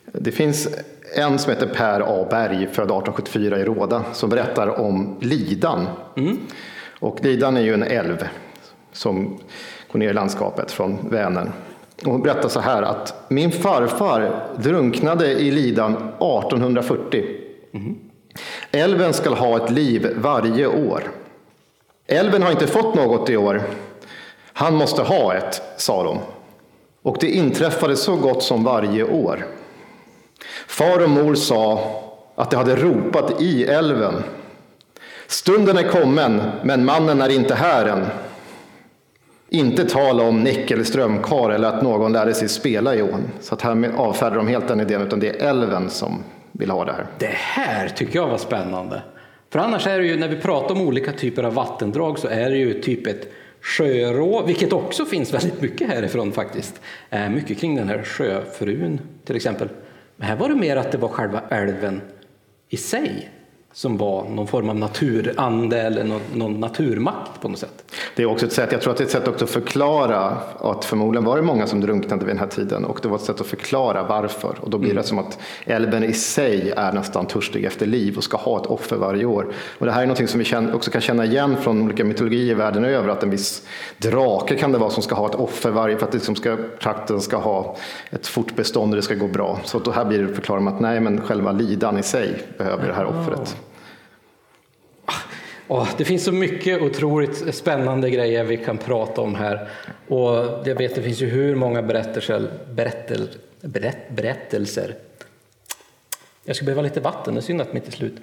Det 0.06 0.32
finns 0.32 0.68
en 1.16 1.40
som 1.40 1.54
heter 1.54 1.68
Per 1.68 2.02
A 2.02 2.28
Berg, 2.30 2.58
född 2.58 2.86
1874 2.86 3.60
i 3.60 3.64
Råda, 3.64 4.04
som 4.14 4.30
berättar 4.30 4.80
om 4.80 5.18
Lidan. 5.22 5.88
Mm. 6.18 6.38
Och 7.00 7.24
Lidan 7.24 7.58
är 7.58 7.62
ju 7.62 7.74
en 7.74 7.84
älv 7.84 8.28
som 8.92 9.40
går 9.92 10.00
ner 10.00 10.10
i 10.10 10.14
landskapet 10.14 10.72
från 10.72 11.10
Vänern. 11.10 11.52
Och 12.06 12.12
hon 12.12 12.22
berättar 12.22 12.50
så 12.50 12.60
här 12.60 12.82
att 12.82 13.26
min 13.28 13.52
farfar 13.52 14.48
drunknade 14.58 15.32
i 15.32 15.52
Lidan 15.52 15.94
1840. 15.94 17.26
Mm. 17.74 17.86
Mm-hmm. 17.86 17.96
Älven 18.72 19.14
ska 19.14 19.30
ha 19.30 19.66
ett 19.66 19.72
liv 19.72 20.14
varje 20.16 20.68
år. 20.68 21.12
Älven 22.08 22.44
har 22.44 22.52
inte 22.52 22.68
fått 22.68 22.96
något 22.96 23.30
i 23.30 23.38
år. 23.38 23.62
Han 24.54 24.76
måste 24.76 25.02
ha 25.02 25.34
ett, 25.34 25.62
sa 25.78 26.04
de. 26.04 26.20
Och 27.02 27.18
det 27.20 27.28
inträffade 27.28 27.96
så 27.96 28.16
gott 28.16 28.44
som 28.44 28.64
varje 28.64 29.04
år. 29.04 29.46
Far 30.68 31.04
och 31.04 31.10
mor 31.10 31.36
sa 31.36 31.80
att 32.36 32.52
de 32.52 32.56
hade 32.56 32.76
ropat 32.76 33.42
i 33.42 33.66
älven. 33.66 34.24
Stunden 35.28 35.78
är 35.78 35.88
kommen, 35.88 36.42
men 36.64 36.86
mannen 36.86 37.22
är 37.22 37.30
inte 37.30 37.56
här 37.56 37.86
än. 37.86 38.06
Inte 39.50 39.86
tal 39.86 40.22
om 40.22 40.44
Nick 40.44 40.72
eller 40.72 40.84
strömkar 40.84 41.50
eller 41.50 41.68
att 41.68 41.82
någon 41.82 42.14
lärde 42.14 42.34
sig 42.34 42.50
spela 42.50 42.96
i 42.96 43.02
ån. 43.02 43.30
Så 43.40 43.54
att 43.54 43.62
här 43.62 43.92
avfärdar 43.98 44.36
de 44.36 44.48
helt 44.48 44.68
den 44.68 44.80
idén, 44.80 45.02
utan 45.02 45.20
det 45.20 45.30
är 45.30 45.50
älven 45.50 45.90
som 45.90 46.24
vill 46.52 46.70
ha 46.70 46.86
det 46.86 46.92
här. 46.92 47.06
Det 47.18 47.34
här 47.34 47.88
tycker 47.88 48.20
jag 48.20 48.28
var 48.28 48.38
spännande. 48.38 49.02
För 49.50 49.60
annars 49.60 49.88
är 49.88 50.00
det 50.00 50.06
ju, 50.06 50.18
när 50.20 50.28
vi 50.28 50.36
pratar 50.36 50.76
om 50.76 50.82
olika 50.82 51.12
typer 51.12 51.44
av 51.44 51.54
vattendrag 51.54 52.20
så 52.20 52.28
är 52.28 52.50
det 52.50 52.58
ju 52.58 52.82
typ 52.82 53.08
ett 53.08 53.32
sjörå, 53.62 54.46
vilket 54.46 54.74
också 54.74 55.06
finns 55.06 55.34
väldigt 55.34 55.62
mycket 55.62 55.90
härifrån 55.90 56.32
faktiskt. 56.32 56.82
Eh, 57.10 57.30
mycket 57.30 57.60
kring 57.60 57.76
den 57.76 57.90
här 57.90 58.04
sjöfrun 58.04 59.00
till 59.26 59.36
exempel. 59.36 59.70
Men 60.16 60.28
här 60.28 60.36
var 60.36 60.50
det 60.50 60.56
mer 60.56 60.76
att 60.76 60.92
det 60.92 60.98
var 60.98 61.10
själva 61.10 61.42
älven 61.50 62.02
i 62.70 62.78
sig 62.78 63.30
som 63.74 63.98
var 63.98 64.30
någon 64.30 64.48
form 64.48 64.70
av 64.70 64.76
naturande 64.76 65.82
eller 65.82 66.04
någon, 66.04 66.22
någon, 66.34 66.60
naturmakt 66.60 67.42
på 67.42 67.48
något 67.48 67.60
sätt. 67.60 67.96
Det 68.16 68.24
är 68.24 68.26
också 68.26 68.46
ett 68.46 68.54
sätt, 68.54 68.72
jag 68.72 68.82
tror 68.82 68.92
att 68.92 68.98
det 68.98 69.04
är 69.04 69.06
ett 69.06 69.12
sätt 69.12 69.28
också 69.28 69.46
att 69.46 69.52
förklara 69.52 70.38
att 70.60 70.86
förmodligen 70.86 71.26
var 71.26 71.36
det 71.36 71.42
många 71.42 71.68
som 71.68 71.82
drunknade 71.82 72.26
vid 72.26 72.36
den 72.36 72.40
här 72.40 72.48
tiden 72.48 72.86
och 72.86 73.00
det 73.02 73.08
var 73.08 73.16
ett 73.16 73.24
sätt 73.24 73.42
att 73.42 73.48
förklara 73.48 74.04
varför. 74.04 74.58
Och 74.62 74.70
då 74.70 74.78
blir 74.78 74.92
mm. 74.92 75.02
det 75.02 75.08
som 75.08 75.20
att 75.20 75.40
älven 75.66 76.04
i 76.04 76.14
sig 76.14 76.74
är 76.78 76.92
nästan 76.92 77.26
törstig 77.26 77.66
efter 77.66 77.86
liv 77.86 78.18
och 78.18 78.24
ska 78.24 78.38
ha 78.38 78.62
ett 78.62 78.66
offer 78.66 78.96
varje 78.96 79.26
år. 79.26 79.54
Och 79.80 79.86
det 79.86 79.92
här 79.92 80.04
är 80.04 80.08
något 80.08 80.30
som 80.30 80.40
vi 80.40 80.74
också 80.74 80.92
kan 80.92 81.02
känna 81.02 81.26
igen 81.26 81.58
från 81.62 81.82
olika 81.82 82.04
mytologier 82.04 82.56
världen 82.56 82.86
över, 82.86 83.10
att 83.10 83.24
en 83.24 83.30
viss 83.30 83.68
drake 83.98 84.56
kan 84.56 84.72
det 84.72 84.78
vara 84.78 84.90
som 84.90 85.04
ska 85.04 85.16
ha 85.16 85.30
ett 85.30 85.36
offer 85.36 85.72
varje 85.72 85.98
för 85.98 86.08
att 86.08 86.14
liksom 86.14 86.36
ska, 86.36 86.58
trakten 86.82 87.22
ska 87.22 87.38
ha 87.38 87.78
ett 88.10 88.28
fortbestånd 88.28 88.92
och 88.92 88.96
det 88.96 89.02
ska 89.02 89.16
gå 89.16 89.28
bra. 89.28 89.60
Så 89.64 89.80
då 89.80 89.92
här 89.92 90.06
blir 90.06 90.20
det 90.20 90.34
förklarat 90.34 90.74
att 90.74 90.80
nej, 90.80 91.00
men 91.00 91.22
själva 91.22 91.52
lidan 91.52 91.98
i 91.98 92.04
sig 92.04 92.44
behöver 92.58 92.88
det 92.88 92.94
här 92.94 93.06
offret. 93.06 93.56
Oh, 95.70 95.90
det 95.98 96.06
finns 96.06 96.24
så 96.24 96.32
mycket 96.32 96.82
otroligt 96.82 97.56
spännande 97.56 98.10
grejer 98.10 98.44
vi 98.44 98.58
kan 98.58 98.78
prata 98.78 99.22
om 99.22 99.36
här. 99.36 99.70
Och 100.08 100.68
jag 100.68 100.76
vet, 100.76 100.96
det 100.96 101.02
finns 101.02 101.22
ju 101.22 101.26
hur 101.26 101.56
många 101.56 101.82
berättelser, 101.82 102.50
berättel, 102.74 103.30
berätt, 103.62 104.10
berättelser. 104.10 104.96
Jag 106.46 106.56
skulle 106.56 106.66
behöva 106.66 106.82
lite 106.82 107.00
vatten, 107.00 107.34
det 107.34 107.40
är 107.40 107.42
synd 107.42 107.62
att 107.62 107.74
mitt 107.74 107.88
är 107.88 107.92
slut. 107.92 108.16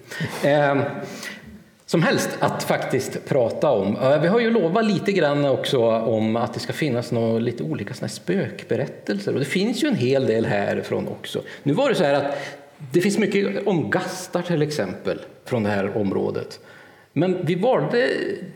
Eh, 0.44 0.82
som 1.86 2.03
helst 2.03 2.30
att 2.38 2.62
faktiskt 2.62 3.28
prata 3.28 3.70
om. 3.70 3.97
Eh, 3.97 4.20
vi 4.20 4.28
har 4.28 4.40
ju 4.40 4.51
lovat 4.51 4.84
lite 4.84 5.12
grann 5.12 5.44
också 5.44 5.90
om 5.90 6.36
att 6.36 6.55
det 6.55 6.61
ska 6.61 6.72
finnas 6.72 7.12
några 7.12 7.38
lite 7.38 7.62
olika 7.62 7.94
såna 7.94 8.09
spökberättelser 8.09 9.32
och 9.32 9.38
det 9.38 9.44
finns 9.44 9.84
ju 9.84 9.88
en 9.88 9.97
hel 9.97 10.26
del 10.26 10.47
härifrån 10.47 11.09
också. 11.09 11.42
Nu 11.62 11.72
var 11.72 11.88
det 11.88 11.94
så 11.94 12.05
här 12.05 12.14
att 12.14 12.38
det 12.92 13.01
finns 13.01 13.18
mycket 13.18 13.66
om 13.66 13.90
gastar 13.90 14.42
till 14.42 14.62
exempel 14.62 15.20
från 15.44 15.62
det 15.62 15.70
här 15.70 15.97
området. 15.97 16.61
Men 17.19 17.47
vi 17.47 17.55
valde 17.55 18.11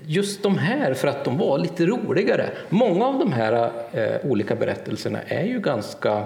just 0.07 0.43
de 0.43 0.59
här 0.59 0.95
för 0.95 1.09
att 1.09 1.25
de 1.25 1.39
var 1.39 1.59
lite 1.59 1.87
roligare. 1.87 2.51
Många 2.69 3.07
av 3.07 3.19
de 3.19 3.33
här 3.33 3.71
eh, 3.93 4.31
olika 4.31 4.55
berättelserna 4.55 5.19
är 5.23 5.45
ju 5.45 5.61
ganska, 5.61 6.25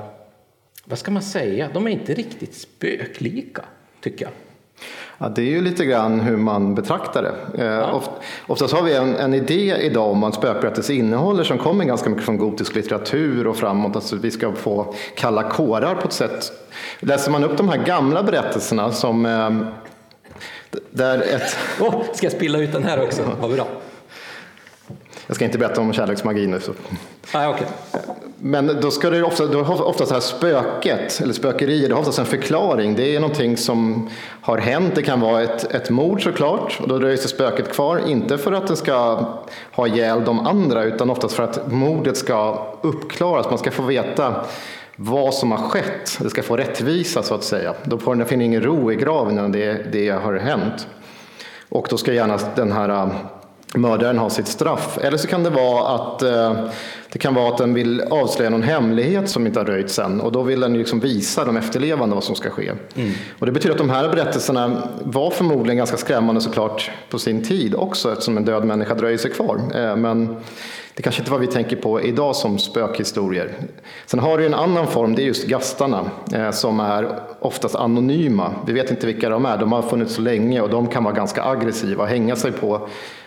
vad 0.85 0.99
ska 0.99 1.11
man 1.11 1.23
säga, 1.23 1.69
de 1.75 1.87
är 1.87 1.91
inte 1.91 2.15
riktigt 2.15 2.55
spöklika, 2.55 3.63
tycker 4.01 4.25
jag. 4.25 4.33
Ja, 5.19 5.29
det 5.29 5.43
är 5.43 5.51
ju 5.51 5.61
lite 5.61 5.85
grann 5.85 6.21
hur 6.21 6.37
man 6.37 6.75
betraktar 6.75 7.23
det. 7.23 7.63
Eh, 7.63 7.67
ja. 7.67 8.03
oftast 8.47 8.75
har 8.75 8.83
vi 8.83 8.95
en, 8.95 9.17
en, 9.17 9.35
idé 9.35 9.77
idag 9.81 10.11
om 10.11 10.21
vad 10.21 10.35
spökberättelse 10.35 10.95
innehåller 10.95 11.45
som 11.45 11.59
kommer 11.59 11.85
ganska 11.85 12.11
mycket 12.11 12.25
från 12.25 12.39
gotisk 12.39 12.75
litteratur 12.75 13.47
och 13.47 13.57
framåt. 13.57 13.97
Alltså 13.97 14.17
vi 14.17 14.31
ska 14.31 14.53
få 14.53 14.95
kalla 15.17 15.43
kårar 15.43 15.95
på 15.95 16.07
ett 16.09 16.13
sätt. 16.13 16.53
Läser 17.01 17.31
man 17.31 17.45
upp 17.45 17.57
de 17.57 17.69
här 17.69 17.85
gamla 17.85 18.23
berättelserna 18.23 18.93
som 18.93 19.27
eh, 19.27 19.51
där 20.91 21.19
ett... 21.19 21.57
Oh, 21.81 22.03
ska 22.13 22.27
jag 22.27 22.33
spilla 22.33 22.59
ut 22.59 22.73
den 22.73 22.85
här 22.85 23.03
också? 23.03 23.23
Vad 23.41 23.55
bra. 23.55 23.67
Jag 25.27 25.37
ska 25.37 25.45
inte 25.45 25.59
berätta 25.59 25.81
om 25.81 25.93
kärleksmagi 25.93 26.47
nu. 26.47 26.61
Så. 26.61 26.73
Ah, 27.33 27.49
okay. 27.49 27.67
Men 28.39 28.81
då 28.81 28.91
ska 28.91 29.11
det 29.11 29.23
ofta, 29.23 29.47
då 29.47 29.61
ofta 29.61 30.07
så 30.07 30.15
här 30.15 30.21
spöket, 30.21 31.21
eller 31.23 31.33
spökerier, 31.33 31.89
det 31.89 31.95
har 31.95 32.01
oftast 32.01 32.19
en 32.19 32.27
förklaring. 32.27 32.95
Det 32.95 33.17
är 33.17 33.21
någonting 33.21 33.57
som 33.57 34.11
har 34.41 34.59
hänt. 34.59 34.95
Det 34.95 35.03
kan 35.03 35.21
vara 35.21 35.43
ett, 35.43 35.75
ett 35.75 35.91
mord 35.91 36.23
såklart, 36.23 36.81
och 36.81 36.89
då 36.89 36.99
dröjer 36.99 37.17
sig 37.17 37.29
spöket 37.29 37.73
kvar. 37.73 38.01
Inte 38.07 38.39
för 38.39 38.53
att 38.53 38.67
det 38.67 38.77
ska 38.77 39.27
ha 39.73 39.87
ihjäl 39.87 40.25
de 40.25 40.47
andra, 40.47 40.85
utan 40.85 41.11
oftast 41.11 41.35
för 41.35 41.43
att 41.43 41.73
mordet 41.73 42.17
ska 42.17 42.67
uppklaras. 42.83 43.47
Man 43.51 43.59
ska 43.59 43.71
få 43.71 43.83
veta 43.83 44.45
vad 44.97 45.35
som 45.35 45.53
har 45.53 45.59
skett. 45.59 46.19
Det 46.21 46.31
ska 46.31 46.43
få 46.43 46.57
rättvisa 46.57 47.23
så 47.23 47.35
att 47.35 47.45
säga. 47.45 47.75
Då 47.85 47.99
får 47.99 48.15
den 48.15 48.27
finna 48.27 48.45
ingen 48.45 48.63
ro 48.63 48.93
i 48.93 48.97
graven 48.97 49.33
innan 49.33 49.53
det, 49.53 49.93
det 49.93 50.09
har 50.09 50.35
hänt. 50.35 50.87
Och 51.69 51.87
då 51.91 51.97
ska 51.97 52.13
gärna 52.13 52.39
den 52.57 52.73
här 52.73 53.11
mördaren 53.75 54.19
ha 54.19 54.31
sitt 54.31 54.49
straff. 54.49 54.99
Eller 55.03 55.17
så 55.17 55.29
kan 55.29 55.43
det 55.43 55.51
vara 55.51 55.95
att 55.95 56.23
äh, 56.23 56.55
det 57.15 57.19
kan 57.19 57.35
vara 57.35 57.49
att 57.49 57.59
den 57.59 57.75
vill 57.75 58.01
avslöja 58.01 58.51
någon 58.51 58.63
hemlighet 58.63 59.29
som 59.29 59.47
inte 59.47 59.61
har 59.61 59.67
röjts 59.67 59.99
än 59.99 60.21
och 60.21 60.33
då 60.33 60.43
vill 60.43 60.61
den 60.61 60.79
liksom 60.79 61.01
visa 61.01 61.45
de 61.45 61.57
efterlevande 61.57 62.15
vad 62.15 62.25
som 62.25 62.35
ska 62.35 62.51
ske. 62.51 62.73
Mm. 62.95 63.13
Och 63.39 63.47
det 63.47 63.53
betyder 63.53 63.75
att 63.75 63.79
de 63.79 63.91
här 63.91 64.09
berättelserna 64.09 64.83
var 65.03 65.31
förmodligen 65.31 65.77
ganska 65.77 65.97
skrämmande 65.97 66.41
såklart 66.41 66.91
på 67.11 67.19
sin 67.19 67.45
tid 67.45 67.75
också 67.75 68.13
eftersom 68.13 68.37
en 68.37 68.45
död 68.45 68.65
människa 68.65 68.95
dröjer 68.95 69.19
sig 69.19 69.31
kvar. 69.31 69.61
Äh, 69.75 69.97
men 69.97 70.37
det 70.95 71.03
kanske 71.03 71.21
inte 71.21 71.29
är 71.29 71.33
vad 71.33 71.41
vi 71.41 71.47
tänker 71.47 71.77
på 71.77 72.03
idag 72.03 72.37
som 72.37 72.59
spökhistorier. 72.59 73.53
Sen 74.07 74.21
har 74.21 74.39
det 74.39 74.47
en 74.47 74.55
annan 74.55 74.87
form, 74.87 75.15
det 75.15 75.23
är 75.23 75.27
just 75.27 75.47
gastarna 75.47 76.11
eh, 76.33 76.51
som 76.51 76.81
är 76.81 77.19
oftast 77.41 77.75
anonyma. 77.75 78.55
Vi 78.67 78.73
vet 78.73 78.91
inte 78.91 79.07
vilka 79.07 79.29
de 79.29 79.47
är, 79.47 79.59
de 79.59 79.73
har 79.73 79.83
funnits 79.83 80.15
så 80.15 80.23
länge 80.23 80.61
och 80.61 80.71
de 80.71 80.87
kan 80.87 81.05
vara 81.05 81.15
ganska 81.15 81.45
aggressiva 81.45 82.03
och 82.03 82.09
hänga 82.09 82.37
sig 82.37 82.53
på 82.53 82.75
Eh, 82.75 83.24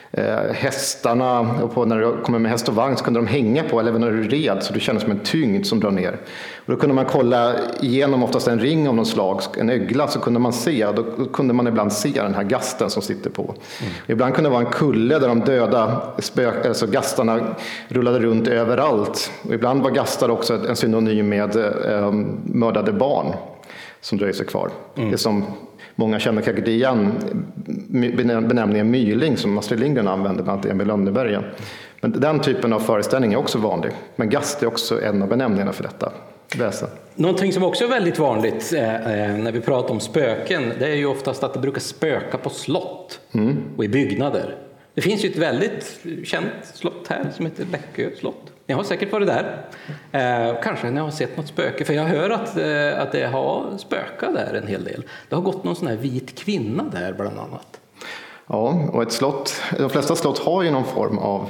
hästarna, 0.53 1.39
och 1.39 1.73
på, 1.73 1.85
när 1.85 1.99
du 1.99 2.21
kommer 2.23 2.39
med 2.39 2.51
häst 2.51 2.69
och 2.69 2.75
vagn 2.75 2.97
så 2.97 3.03
kunde 3.03 3.19
de 3.19 3.27
hänga 3.27 3.63
på, 3.63 3.79
eller 3.79 3.91
när 3.91 4.11
du 4.11 4.23
red, 4.23 4.63
så 4.63 4.73
du 4.73 4.79
kände 4.79 5.01
som 5.01 5.11
en 5.11 5.19
tyngd 5.19 5.65
som 5.65 5.79
drar 5.79 5.91
ner. 5.91 6.11
Och 6.55 6.73
då 6.73 6.75
kunde 6.75 6.95
man 6.95 7.05
kolla 7.05 7.53
igenom 7.81 8.23
oftast 8.23 8.47
en 8.47 8.59
ring 8.59 8.87
av 8.87 8.95
något 8.95 9.07
slag, 9.07 9.41
en 9.57 9.69
ögla, 9.69 10.07
så 10.07 10.19
kunde 10.19 10.39
man 10.39 10.53
se, 10.53 10.87
då 10.95 11.25
kunde 11.25 11.53
man 11.53 11.67
ibland 11.67 11.93
se 11.93 12.11
den 12.13 12.35
här 12.35 12.43
gasten 12.43 12.89
som 12.89 13.01
sitter 13.01 13.29
på. 13.29 13.43
Mm. 13.43 13.93
Ibland 14.07 14.35
kunde 14.35 14.49
det 14.49 14.53
vara 14.53 14.65
en 14.65 14.71
kulle 14.71 15.19
där 15.19 15.27
de 15.27 15.39
döda 15.39 16.01
spök, 16.19 16.65
alltså 16.65 16.87
gastarna 16.87 17.55
rullade 17.87 18.19
runt 18.19 18.47
överallt. 18.47 19.31
Och 19.41 19.53
ibland 19.53 19.83
var 19.83 19.91
gastar 19.91 20.29
också 20.29 20.67
en 20.67 20.75
synonym 20.75 21.29
med 21.29 21.55
eh, 21.55 22.11
mördade 22.43 22.91
barn 22.91 23.33
som 24.01 24.17
dröjer 24.17 24.33
sig 24.33 24.45
kvar. 24.45 24.69
Mm. 24.95 25.11
Det 25.11 25.17
som 25.17 25.45
Många 25.99 26.19
känner 26.19 26.41
säkert 26.41 26.67
igen 26.67 27.11
benämningen 28.47 28.91
myling 28.91 29.37
som 29.37 29.57
Astrid 29.57 29.79
Lindgren 29.79 30.07
använde, 30.07 30.43
bland 30.43 30.59
annat 30.59 30.71
Emil 30.71 30.87
Lönneberga. 30.87 31.43
Men 32.01 32.11
den 32.11 32.39
typen 32.39 32.73
av 32.73 32.79
föreställning 32.79 33.33
är 33.33 33.37
också 33.37 33.57
vanlig. 33.57 33.91
Men 34.15 34.29
gast 34.29 34.63
är 34.63 34.67
också 34.67 35.01
en 35.01 35.21
av 35.21 35.29
benämningarna 35.29 35.73
för 35.73 35.83
detta 35.83 36.11
väsen. 36.57 36.89
Någonting 37.15 37.53
som 37.53 37.63
också 37.63 37.83
är 37.83 37.89
väldigt 37.89 38.19
vanligt 38.19 38.73
eh, 38.73 38.95
eh, 38.95 39.37
när 39.37 39.51
vi 39.51 39.61
pratar 39.61 39.93
om 39.93 39.99
spöken, 39.99 40.73
det 40.79 40.87
är 40.87 40.95
ju 40.95 41.05
oftast 41.05 41.43
att 41.43 41.53
det 41.53 41.59
brukar 41.59 41.81
spöka 41.81 42.37
på 42.37 42.49
slott 42.49 43.19
mm. 43.31 43.57
och 43.77 43.85
i 43.85 43.87
byggnader. 43.87 44.55
Det 44.93 45.01
finns 45.01 45.25
ju 45.25 45.29
ett 45.29 45.37
väldigt 45.37 45.99
känt 46.23 46.53
slott 46.73 47.07
här 47.09 47.31
som 47.35 47.45
heter 47.45 47.65
Läckö 47.71 48.15
slott. 48.19 48.51
Ni 48.67 48.73
har 48.73 48.83
säkert 48.83 49.11
varit 49.11 49.27
där. 49.27 49.65
Eh, 50.11 50.61
kanske 50.63 50.89
ni 50.89 50.99
har 50.99 51.11
sett 51.11 51.37
något 51.37 51.47
spöke, 51.47 51.85
för 51.85 51.93
jag 51.93 52.03
hör 52.03 52.29
att, 52.29 52.57
eh, 52.57 53.01
att 53.01 53.11
det 53.11 53.27
har 53.27 53.77
spökat 53.77 54.33
där 54.33 54.53
en 54.53 54.67
hel 54.67 54.83
del. 54.83 55.03
Det 55.29 55.35
har 55.35 55.41
gått 55.41 55.63
någon 55.63 55.75
sån 55.75 55.87
här 55.87 55.95
vit 55.95 56.39
kvinna 56.39 56.83
där 56.91 57.13
bland 57.13 57.39
annat. 57.39 57.79
Ja, 58.47 58.89
och 58.93 59.03
ett 59.03 59.11
slott, 59.11 59.61
de 59.77 59.89
flesta 59.89 60.15
slott 60.15 60.39
har 60.39 60.63
ju 60.63 60.71
någon 60.71 60.83
form 60.83 61.17
av 61.17 61.49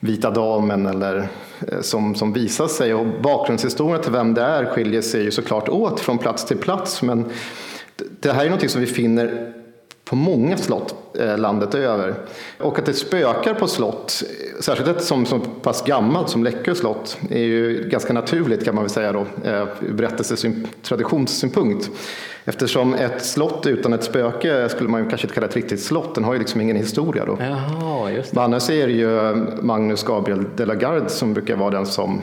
vita 0.00 0.30
damen 0.30 0.86
eller 0.86 1.28
eh, 1.68 1.80
som, 1.80 2.14
som 2.14 2.32
visar 2.32 2.66
sig 2.66 2.94
och 2.94 3.06
bakgrundshistorien 3.22 4.02
till 4.02 4.12
vem 4.12 4.34
det 4.34 4.42
är 4.42 4.64
skiljer 4.64 5.02
sig 5.02 5.22
ju 5.22 5.30
såklart 5.30 5.68
åt 5.68 6.00
från 6.00 6.18
plats 6.18 6.44
till 6.44 6.58
plats 6.58 7.02
men 7.02 7.24
det 7.96 8.32
här 8.32 8.46
är 8.46 8.50
något 8.50 8.70
som 8.70 8.80
vi 8.80 8.86
finner 8.86 9.52
på 10.08 10.16
många 10.16 10.56
slott 10.56 10.94
eh, 11.18 11.38
landet 11.38 11.74
över. 11.74 12.14
Och 12.60 12.78
att 12.78 12.86
det 12.86 12.92
spökar 12.92 13.54
på 13.54 13.66
slott, 13.66 14.22
särskilt 14.60 14.88
ett 14.88 15.04
som 15.04 15.26
så 15.26 15.38
pass 15.38 15.84
gammalt 15.84 16.28
som 16.28 16.44
Läckö 16.44 16.74
slott, 16.74 17.18
är 17.30 17.42
ju 17.42 17.88
ganska 17.88 18.12
naturligt 18.12 18.64
kan 18.64 18.74
man 18.74 18.84
väl 18.84 18.90
säga 18.90 19.12
då, 19.12 19.26
eh, 19.44 19.66
ur 19.80 19.92
berättelsetraditionssynpunkt. 19.92 21.90
Eftersom 22.44 22.94
ett 22.94 23.24
slott 23.24 23.66
utan 23.66 23.92
ett 23.92 24.04
spöke 24.04 24.68
skulle 24.68 24.88
man 24.88 25.02
ju 25.02 25.08
kanske 25.08 25.26
inte 25.26 25.34
kalla 25.34 25.46
ett 25.46 25.56
riktigt 25.56 25.82
slott, 25.82 26.14
den 26.14 26.24
har 26.24 26.32
ju 26.32 26.38
liksom 26.38 26.60
ingen 26.60 26.76
historia 26.76 27.24
då. 27.24 27.38
Jaha, 27.40 28.10
just 28.10 28.30
det. 28.30 28.36
Men 28.36 28.44
annars 28.44 28.70
är 28.70 28.86
det 28.86 28.92
ju 28.92 29.34
Magnus 29.62 30.02
Gabriel 30.02 30.44
de 30.56 30.64
la 30.64 30.74
Garde 30.74 31.08
som 31.08 31.34
brukar 31.34 31.56
vara 31.56 31.70
den 31.70 31.86
som 31.86 32.20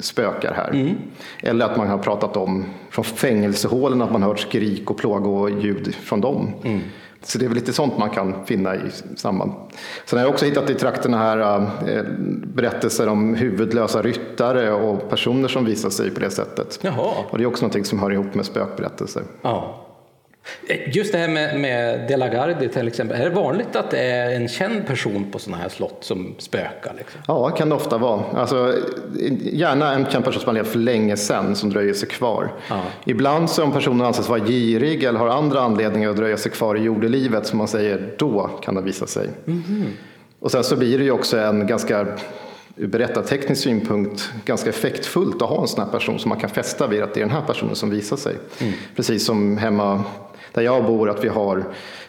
spökar 0.00 0.54
här. 0.54 0.70
Mm. 0.70 0.94
Eller 1.42 1.64
att 1.66 1.76
man 1.76 1.88
har 1.88 1.98
pratat 1.98 2.36
om 2.36 2.64
från 2.90 3.04
fängelsehålen 3.04 4.02
att 4.02 4.12
man 4.12 4.22
hört 4.22 4.38
skrik 4.38 4.90
och 4.90 4.96
plågoljud 4.96 5.94
från 5.94 6.20
dem. 6.20 6.52
Mm. 6.64 6.80
Så 7.26 7.38
det 7.38 7.44
är 7.44 7.48
väl 7.48 7.56
lite 7.56 7.72
sånt 7.72 7.98
man 7.98 8.10
kan 8.10 8.46
finna 8.46 8.76
i 8.76 8.80
samband. 9.16 9.52
Sen 10.04 10.18
har 10.18 10.26
jag 10.26 10.32
också 10.32 10.44
hittat 10.44 10.70
i 10.70 10.74
trakterna 10.74 11.18
här 11.18 11.38
äh, 11.38 12.02
berättelser 12.44 13.08
om 13.08 13.34
huvudlösa 13.34 14.02
ryttare 14.02 14.72
och 14.72 15.10
personer 15.10 15.48
som 15.48 15.64
visar 15.64 15.90
sig 15.90 16.10
på 16.10 16.20
det 16.20 16.30
sättet. 16.30 16.78
Jaha. 16.82 17.12
Och 17.30 17.38
det 17.38 17.44
är 17.44 17.48
också 17.48 17.66
något 17.66 17.86
som 17.86 17.98
hör 17.98 18.12
ihop 18.12 18.34
med 18.34 18.46
spökberättelser. 18.46 19.22
Ja. 19.42 19.86
Just 20.86 21.12
det 21.12 21.18
här 21.18 21.28
med, 21.28 21.60
med 21.60 22.08
De 22.08 22.16
la 22.16 22.28
Garde 22.28 22.68
till 22.68 22.88
exempel, 22.88 23.20
är 23.20 23.24
det 23.24 23.34
vanligt 23.34 23.76
att 23.76 23.90
det 23.90 23.98
är 23.98 24.30
en 24.30 24.48
känd 24.48 24.86
person 24.86 25.30
på 25.30 25.38
sådana 25.38 25.62
här 25.62 25.68
slott 25.68 25.98
som 26.00 26.34
spökar? 26.38 26.94
Liksom? 26.98 27.20
Ja, 27.28 27.50
kan 27.50 27.68
det 27.68 27.74
ofta 27.74 27.98
vara. 27.98 28.22
Alltså, 28.34 28.74
gärna 29.40 29.92
en 29.92 30.06
känd 30.06 30.24
person 30.24 30.40
som 30.40 30.48
har 30.48 30.54
levt 30.54 30.72
för 30.72 30.78
länge 30.78 31.16
sedan 31.16 31.56
som 31.56 31.70
dröjer 31.70 31.94
sig 31.94 32.08
kvar. 32.08 32.52
Ja. 32.68 32.82
Ibland 33.04 33.50
så 33.50 33.64
om 33.64 33.72
personen 33.72 34.06
anses 34.06 34.28
vara 34.28 34.40
girig 34.40 35.04
eller 35.04 35.18
har 35.18 35.28
andra 35.28 35.60
anledningar 35.60 36.10
att 36.10 36.16
dröja 36.16 36.36
sig 36.36 36.52
kvar 36.52 36.76
i 36.76 36.82
jordelivet, 36.82 37.46
som 37.46 37.58
man 37.58 37.68
säger, 37.68 38.14
då 38.18 38.50
kan 38.62 38.74
det 38.74 38.80
visa 38.80 39.06
sig. 39.06 39.28
Mm 39.46 39.62
-hmm. 39.62 39.86
Och 40.40 40.50
sen 40.50 40.64
så 40.64 40.76
blir 40.76 40.98
det 40.98 41.04
ju 41.04 41.10
också 41.10 41.38
en 41.38 41.66
ganska 41.66 42.06
ur 42.76 42.86
berättarteknisk 42.86 43.62
synpunkt 43.62 44.30
ganska 44.44 44.70
effektfullt 44.70 45.42
att 45.42 45.48
ha 45.48 45.60
en 45.60 45.68
sån 45.68 45.84
här 45.84 45.90
person 45.90 46.18
som 46.18 46.28
man 46.28 46.40
kan 46.40 46.50
fästa 46.50 46.86
vid 46.86 47.02
att 47.02 47.14
det 47.14 47.20
är 47.20 47.24
den 47.24 47.34
här 47.34 47.42
personen 47.46 47.74
som 47.74 47.90
visar 47.90 48.16
sig. 48.16 48.36
Mm. 48.58 48.72
Precis 48.96 49.24
som 49.24 49.58
hemma 49.58 50.04
där 50.56 50.62
jag 50.62 50.84
bor 50.84 51.10
att 51.10 51.24
vi 51.24 51.28
har 51.28 51.64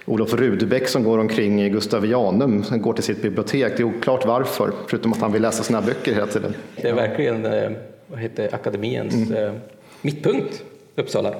Olof 0.05 0.33
Rudbeck 0.33 0.87
som 0.87 1.03
går 1.03 1.17
omkring 1.17 1.61
i 1.61 1.69
Gustavianum, 1.69 2.63
som 2.63 2.81
går 2.81 2.93
till 2.93 3.03
sitt 3.03 3.21
bibliotek. 3.21 3.73
Det 3.77 3.83
är 3.83 3.85
oklart 3.85 4.25
varför, 4.25 4.71
förutom 4.87 5.13
att 5.13 5.21
han 5.21 5.31
vill 5.31 5.41
läsa 5.41 5.63
sina 5.63 5.81
böcker 5.81 6.13
hela 6.13 6.27
tiden. 6.27 6.53
Det 6.75 6.87
är 6.87 6.93
verkligen 6.93 7.45
eh, 7.45 7.71
vad 8.07 8.19
heter, 8.19 8.55
akademiens 8.55 9.13
mm. 9.13 9.45
Eh, 9.45 9.53
mittpunkt, 10.01 10.63
Uppsala. 10.95 11.35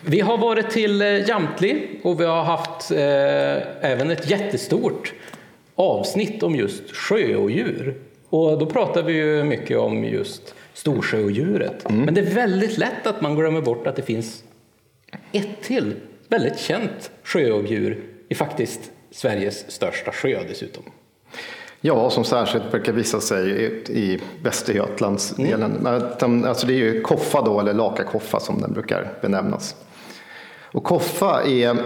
Vi 0.00 0.20
har 0.20 0.38
varit 0.38 0.70
till 0.70 1.02
eh, 1.02 1.28
Jamtli 1.28 1.86
och 2.02 2.20
vi 2.20 2.24
har 2.24 2.42
haft 2.42 2.90
eh, 2.90 3.90
även 3.90 4.10
ett 4.10 4.30
jättestort 4.30 5.14
avsnitt 5.74 6.42
om 6.42 6.54
just 6.54 6.96
sjöodjur. 6.96 7.94
Och 8.28 8.58
då 8.58 8.66
pratar 8.66 9.02
vi 9.02 9.12
ju 9.12 9.44
mycket 9.44 9.78
om 9.78 10.04
just 10.04 10.54
storsjöodjuret. 10.74 11.90
Mm. 11.90 12.04
Men 12.04 12.14
det 12.14 12.20
är 12.20 12.34
väldigt 12.34 12.78
lätt 12.78 13.06
att 13.06 13.20
man 13.20 13.36
glömmer 13.36 13.60
bort 13.60 13.86
att 13.86 13.96
det 13.96 14.02
finns 14.02 14.44
ett 15.32 15.62
till 15.62 15.94
väldigt 16.28 16.58
känt 16.58 17.10
sjöodjur 17.22 18.04
i 18.28 18.34
faktiskt 18.34 18.80
Sveriges 19.10 19.70
största 19.70 20.12
sjö 20.12 20.42
dessutom. 20.48 20.82
Ja, 21.80 22.10
som 22.10 22.24
särskilt 22.24 22.70
brukar 22.70 22.92
visa 22.92 23.20
sig 23.20 23.64
i 23.88 24.20
Västergötlandsdelen. 24.42 25.86
Mm. 26.20 26.44
Alltså 26.44 26.66
det 26.66 26.72
är 26.72 26.76
ju 26.76 27.00
koffa 27.00 27.42
då, 27.42 27.60
eller 27.60 27.74
lakakoffa 27.74 28.40
som 28.40 28.60
den 28.60 28.72
brukar 28.72 29.12
benämnas. 29.20 29.76
Och 30.72 30.84
koffa 30.84 31.42
är 31.42 31.76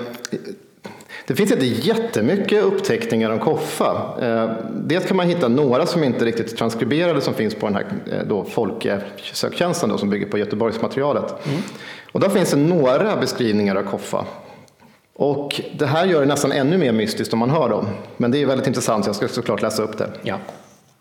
det 1.26 1.34
finns 1.34 1.52
inte 1.52 1.66
jättemycket 1.66 2.64
uppteckningar 2.64 3.30
om 3.30 3.38
koffa. 3.38 4.14
Eh, 4.20 4.50
dels 4.74 5.06
kan 5.06 5.16
man 5.16 5.26
hitta 5.26 5.48
några 5.48 5.86
som 5.86 6.04
inte 6.04 6.20
är 6.20 6.24
riktigt 6.24 6.56
transkriberade 6.56 7.20
som 7.20 7.34
finns 7.34 7.54
på 7.54 7.66
den 7.66 7.74
här 7.74 7.86
eh, 8.12 8.26
då, 8.28 8.44
folksöktjänsten 8.44 9.88
då, 9.88 9.98
som 9.98 10.10
bygger 10.10 10.26
på 10.26 10.38
Göteborgsmaterialet. 10.38 11.34
Mm. 11.46 11.62
Och 12.12 12.20
där 12.20 12.28
finns 12.28 12.50
det 12.50 12.56
några 12.56 13.16
beskrivningar 13.16 13.76
av 13.76 13.82
koffa. 13.82 14.24
Och 15.14 15.60
det 15.78 15.86
här 15.86 16.06
gör 16.06 16.20
det 16.20 16.26
nästan 16.26 16.52
ännu 16.52 16.78
mer 16.78 16.92
mystiskt 16.92 17.32
om 17.32 17.38
man 17.38 17.50
hör 17.50 17.68
dem. 17.68 17.86
Men 18.16 18.30
det 18.30 18.42
är 18.42 18.46
väldigt 18.46 18.66
intressant, 18.66 19.04
så 19.04 19.08
jag 19.08 19.16
ska 19.16 19.28
såklart 19.28 19.62
läsa 19.62 19.82
upp 19.82 19.98
det. 19.98 20.10
Ja. 20.22 20.38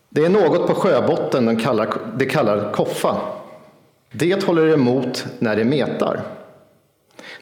Det 0.09 0.25
är 0.25 0.29
något 0.29 0.67
på 0.67 0.73
sjöbotten 0.73 1.45
den 1.45 1.59
kallar, 1.59 1.93
det 2.17 2.25
kallar 2.25 2.71
koffa. 2.71 3.17
Det 4.11 4.43
håller 4.43 4.67
emot 4.67 5.25
när 5.39 5.55
det 5.55 5.65
metar. 5.65 6.21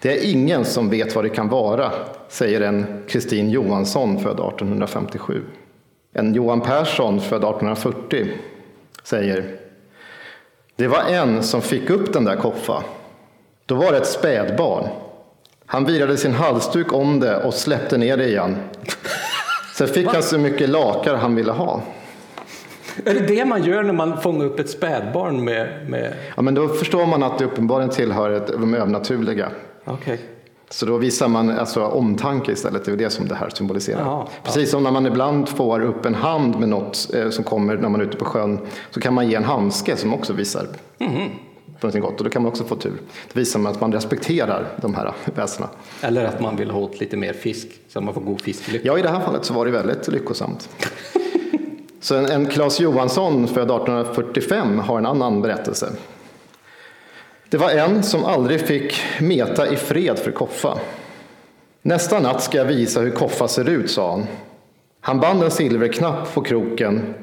Det 0.01 0.11
är 0.11 0.31
ingen 0.31 0.65
som 0.65 0.89
vet 0.89 1.15
vad 1.15 1.25
det 1.25 1.29
kan 1.29 1.49
vara, 1.49 1.91
säger 2.29 2.61
en 2.61 3.03
Kristin 3.07 3.49
Johansson 3.49 4.19
född 4.19 4.39
1857. 4.39 5.43
En 6.13 6.33
Johan 6.33 6.61
Persson 6.61 7.21
född 7.21 7.43
1840 7.43 8.27
säger 9.03 9.55
Det 10.75 10.87
var 10.87 11.01
en 11.01 11.43
som 11.43 11.61
fick 11.61 11.89
upp 11.89 12.13
den 12.13 12.25
där 12.25 12.35
koffa. 12.35 12.83
Då 13.65 13.75
var 13.75 13.91
det 13.91 13.97
ett 13.97 14.07
spädbarn. 14.07 14.87
Han 15.65 15.85
virade 15.85 16.17
sin 16.17 16.33
halsduk 16.33 16.93
om 16.93 17.19
det 17.19 17.43
och 17.43 17.53
släppte 17.53 17.97
ner 17.97 18.17
det 18.17 18.27
igen. 18.27 18.55
Sen 19.75 19.87
fick 19.87 20.07
han 20.07 20.23
så 20.23 20.37
mycket 20.37 20.69
lakar 20.69 21.15
han 21.15 21.35
ville 21.35 21.51
ha. 21.51 21.81
Är 23.05 23.13
det 23.13 23.19
det 23.19 23.45
man 23.45 23.63
gör 23.63 23.83
när 23.83 23.93
man 23.93 24.21
fångar 24.21 24.45
upp 24.45 24.59
ett 24.59 24.69
spädbarn 24.69 25.45
med, 25.45 25.89
med... 25.89 26.13
Ja, 26.35 26.41
men 26.41 26.53
då 26.53 26.67
förstår 26.67 27.05
man 27.05 27.23
att 27.23 27.37
det 27.37 27.45
uppenbarligen 27.45 27.89
tillhör 27.89 28.31
ett, 28.31 28.47
de 28.47 28.73
övernaturliga. 28.73 29.49
Okay. 29.85 30.17
Så 30.69 30.85
då 30.85 30.97
visar 30.97 31.27
man 31.27 31.59
alltså 31.59 31.85
omtanke 31.85 32.51
istället, 32.51 32.85
det 32.85 32.91
är 32.91 32.95
det 32.95 33.09
som 33.09 33.27
det 33.27 33.35
här 33.35 33.49
symboliserar. 33.49 34.01
Jaha, 34.01 34.27
Precis 34.43 34.63
ja. 34.63 34.71
som 34.71 34.83
när 34.83 34.91
man 34.91 35.05
ibland 35.05 35.49
får 35.49 35.81
upp 35.81 36.05
en 36.05 36.15
hand 36.15 36.59
med 36.59 36.69
något 36.69 37.13
eh, 37.13 37.29
som 37.29 37.43
kommer 37.43 37.77
när 37.77 37.89
man 37.89 38.01
är 38.01 38.05
ute 38.05 38.17
på 38.17 38.25
sjön, 38.25 38.59
så 38.91 39.01
kan 39.01 39.13
man 39.13 39.29
ge 39.29 39.35
en 39.35 39.43
handske 39.43 39.97
som 39.97 40.13
också 40.13 40.33
visar 40.33 40.67
mm. 40.99 41.13
på 41.15 41.29
någonting 41.81 42.01
gott 42.01 42.17
och 42.17 42.23
då 42.23 42.29
kan 42.29 42.41
man 42.41 42.51
också 42.51 42.63
få 42.63 42.75
tur. 42.75 42.97
Det 43.33 43.39
visar 43.39 43.59
man 43.59 43.71
att 43.71 43.81
man 43.81 43.93
respekterar 43.93 44.67
de 44.81 44.95
här 44.95 45.13
väsena. 45.35 45.69
Eller 46.01 46.25
att 46.25 46.39
man 46.39 46.55
vill 46.55 46.71
ha 46.71 46.79
åt 46.79 46.99
lite 46.99 47.17
mer 47.17 47.33
fisk 47.33 47.67
så 47.89 47.99
att 47.99 48.05
man 48.05 48.13
får 48.13 48.21
god 48.21 48.41
fiskelycka. 48.41 48.87
Ja, 48.87 48.99
i 48.99 49.01
det 49.01 49.09
här 49.09 49.19
fallet 49.19 49.45
så 49.45 49.53
var 49.53 49.65
det 49.65 49.71
väldigt 49.71 50.07
lyckosamt. 50.07 50.69
så 51.99 52.15
en, 52.15 52.25
en 52.25 52.45
Claes 52.45 52.79
Johansson 52.79 53.47
född 53.47 53.71
1845 53.71 54.79
har 54.79 54.97
en 54.97 55.05
annan 55.05 55.41
berättelse. 55.41 55.89
Det 57.49 57.57
var 57.57 57.69
en 57.69 58.03
som 58.03 58.25
aldrig 58.25 58.61
fick 58.61 59.01
meta 59.19 59.67
i 59.67 59.75
fred 59.75 60.19
för 60.19 60.31
Koffa. 60.31 60.79
Nästa 61.81 62.19
natt 62.19 62.43
ska 62.43 62.57
jag 62.57 62.65
visa 62.65 62.99
hur 62.99 63.11
Koffa 63.11 63.47
ser 63.47 63.69
ut, 63.69 63.91
sa 63.91 64.11
han. 64.11 64.25
Han 65.01 65.19
band 65.19 65.43
en 65.43 65.51
silverknapp 65.51 66.33
på 66.33 66.41
kroken 66.41 67.13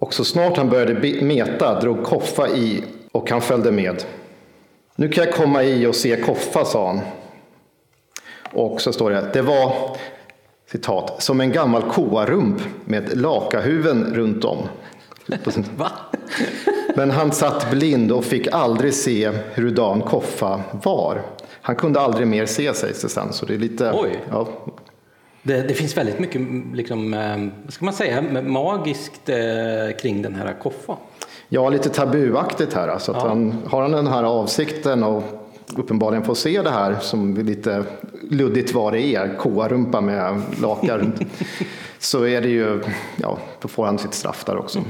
och 0.00 0.14
så 0.14 0.24
snart 0.24 0.56
han 0.56 0.70
började 0.70 1.22
meta 1.22 1.80
drog 1.80 2.04
Koffa 2.04 2.48
i 2.48 2.84
och 3.12 3.30
han 3.30 3.40
följde 3.40 3.72
med. 3.72 4.04
Nu 4.96 5.08
kan 5.08 5.24
jag 5.24 5.34
komma 5.34 5.62
i 5.62 5.86
och 5.86 5.94
se 5.94 6.16
Koffa, 6.16 6.64
sa 6.64 6.86
han. 6.86 7.00
Och 8.52 8.80
så 8.80 8.92
står 8.92 9.10
det, 9.10 9.30
det 9.32 9.42
var 9.42 9.96
citat, 10.70 11.22
som 11.22 11.40
en 11.40 11.52
gammal 11.52 11.82
koarump 11.82 12.62
med 12.84 13.20
lakahuven 13.20 14.14
runt 14.14 14.44
om. 14.44 14.58
Men 16.96 17.10
han 17.10 17.32
satt 17.32 17.70
blind 17.70 18.12
och 18.12 18.24
fick 18.24 18.48
aldrig 18.52 18.94
se 18.94 19.30
hurudan 19.54 20.00
Koffa 20.00 20.62
var. 20.72 21.22
Han 21.62 21.76
kunde 21.76 22.00
aldrig 22.00 22.26
mer 22.26 22.46
se, 22.46 22.74
sägs 22.74 23.02
det 23.02 23.08
sen. 23.08 23.32
Så 23.32 23.46
det 23.46 23.54
är 23.54 23.58
lite, 23.58 23.92
Oj. 23.94 24.20
Ja, 24.30 24.48
Det, 25.42 25.62
det 25.62 25.74
finns 25.74 25.96
väldigt 25.96 26.18
mycket, 26.18 26.40
liksom, 26.74 27.14
eh, 27.14 27.68
ska 27.68 27.84
man 27.84 27.94
säga, 27.94 28.22
magiskt 28.42 29.28
eh, 29.28 29.96
kring 30.00 30.22
den 30.22 30.34
här 30.34 30.56
koffa. 30.62 30.96
Ja, 31.52 31.68
lite 31.68 31.88
tabuaktigt 31.88 32.72
här. 32.72 32.88
Alltså 32.88 33.12
att 33.12 33.22
han, 33.22 33.54
har 33.66 33.82
han 33.82 33.92
den 33.92 34.06
här 34.06 34.24
avsikten 34.24 35.02
och 35.02 35.22
uppenbarligen 35.76 36.24
får 36.24 36.34
se 36.34 36.62
det 36.62 36.70
här 36.70 36.96
som 37.00 37.34
lite 37.34 37.84
luddigt 38.30 38.74
vad 38.74 38.92
det 38.92 39.00
är, 39.00 39.36
koarumpa 39.38 40.00
med 40.00 40.42
laka 40.62 40.98
runt, 40.98 41.20
så 41.98 42.26
är 42.26 42.40
det 42.40 42.48
ju, 42.48 42.80
ja, 43.22 43.38
då 43.60 43.68
får 43.68 43.86
han 43.86 43.98
sitt 43.98 44.14
straff 44.14 44.44
där 44.44 44.56
också. 44.56 44.84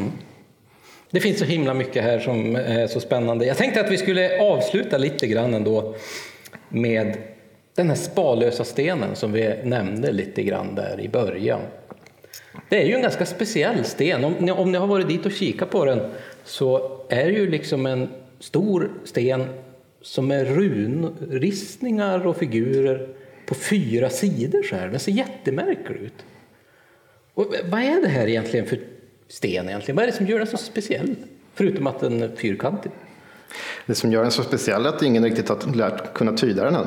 Det 1.10 1.20
finns 1.20 1.38
så 1.38 1.44
himla 1.44 1.74
mycket 1.74 2.04
här 2.04 2.18
som 2.18 2.56
är 2.56 2.86
så 2.86 3.00
spännande. 3.00 3.46
Jag 3.46 3.56
tänkte 3.56 3.80
att 3.80 3.90
vi 3.90 3.98
skulle 3.98 4.40
avsluta 4.40 4.98
lite 4.98 5.26
grann 5.26 5.54
ändå 5.54 5.94
med 6.68 7.16
den 7.74 7.88
här 7.88 7.96
spalösa 7.96 8.64
stenen 8.64 9.16
som 9.16 9.32
vi 9.32 9.54
nämnde 9.64 10.12
lite 10.12 10.42
grann 10.42 10.74
där 10.74 11.00
i 11.00 11.08
början. 11.08 11.60
Det 12.68 12.82
är 12.82 12.86
ju 12.86 12.94
en 12.94 13.02
ganska 13.02 13.26
speciell 13.26 13.84
sten. 13.84 14.24
Om 14.24 14.34
ni, 14.38 14.52
om 14.52 14.72
ni 14.72 14.78
har 14.78 14.86
varit 14.86 15.08
dit 15.08 15.26
och 15.26 15.32
kikat 15.32 15.70
på 15.70 15.84
den 15.84 16.00
så 16.44 17.00
är 17.08 17.24
det 17.24 17.32
ju 17.32 17.50
liksom 17.50 17.86
en 17.86 18.08
stor 18.40 18.90
sten 19.04 19.44
som 20.02 20.30
är 20.30 20.44
runristningar 20.44 22.26
och 22.26 22.36
figurer 22.36 23.08
på 23.46 23.54
fyra 23.54 24.10
sidor 24.10 24.62
så 24.62 24.76
här. 24.76 24.88
Den 24.88 25.00
ser 25.00 25.12
jättemärklig 25.12 26.00
ut. 26.00 26.24
Och 27.34 27.54
vad 27.70 27.80
är 27.80 28.02
det 28.02 28.08
här 28.08 28.26
egentligen 28.26 28.66
för 28.66 28.78
sten 29.28 29.68
egentligen? 29.68 29.96
Vad 29.96 30.02
är 30.02 30.06
det 30.06 30.16
som 30.16 30.26
gör 30.26 30.38
den 30.38 30.46
så 30.46 30.56
speciell? 30.56 31.14
Förutom 31.54 31.86
att 31.86 32.00
den 32.00 32.22
är 32.22 32.28
fyrkantig. 32.36 32.92
Det 33.86 33.94
som 33.94 34.12
gör 34.12 34.22
den 34.22 34.30
så 34.30 34.42
speciell 34.42 34.86
är 34.86 34.88
att 34.88 35.02
ingen 35.02 35.24
riktigt 35.24 35.48
har 35.48 35.74
lärt 35.74 36.14
kunna 36.14 36.32
tyda 36.32 36.64
den 36.64 36.74
än. 36.74 36.86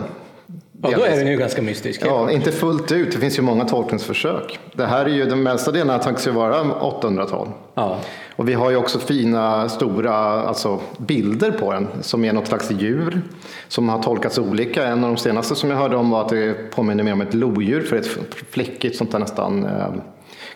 Ja, 0.82 0.91
då 0.97 1.03
är 1.03 1.18
den 1.18 1.28
ju 1.28 1.38
ganska 1.38 1.62
mystisk. 1.62 2.01
Ja, 2.06 2.32
inte 2.32 2.51
fullt 2.51 2.91
ut. 2.91 3.12
Det 3.12 3.18
finns 3.18 3.38
ju 3.38 3.41
många 3.41 3.66
tolkningsförsök. 3.66 4.60
Det 4.74 4.86
här 4.86 5.06
är 5.06 5.10
ju 5.10 5.26
den 5.26 5.43
mesta 5.43 5.72
delen 5.72 5.99
tänks 5.99 6.28
ju 6.28 6.32
vara 6.32 6.64
800-tal. 6.64 7.47
Ja. 7.74 7.99
Och 8.36 8.50
vi 8.50 8.54
har 8.54 8.70
ju 8.70 8.76
också 8.76 9.00
fina 9.00 9.70
stora 9.70 10.14
alltså, 10.16 10.80
bilder 10.98 11.52
på 11.52 11.74
den 11.74 11.88
som 12.02 12.26
är 12.26 12.34
något 12.34 12.48
slags 12.48 12.72
djur 12.72 13.22
som 13.68 13.90
har 13.90 14.04
tolkats 14.04 14.38
olika. 14.38 14.88
En 14.88 15.04
av 15.04 15.10
de 15.10 15.18
senaste 15.18 15.56
som 15.56 15.70
jag 15.70 15.78
hörde 15.78 15.96
om 15.96 16.10
var 16.10 16.22
att 16.22 16.30
det 16.30 16.72
påminner 16.72 17.04
mer 17.04 17.14
om 17.14 17.22
ett 17.22 17.34
lodjur 17.34 17.82
för 17.82 17.96
ett 17.96 18.08
fläckigt 18.50 18.98
sånt 18.98 19.12
där 19.12 19.20
nästan 19.20 19.66
eh, 19.66 19.88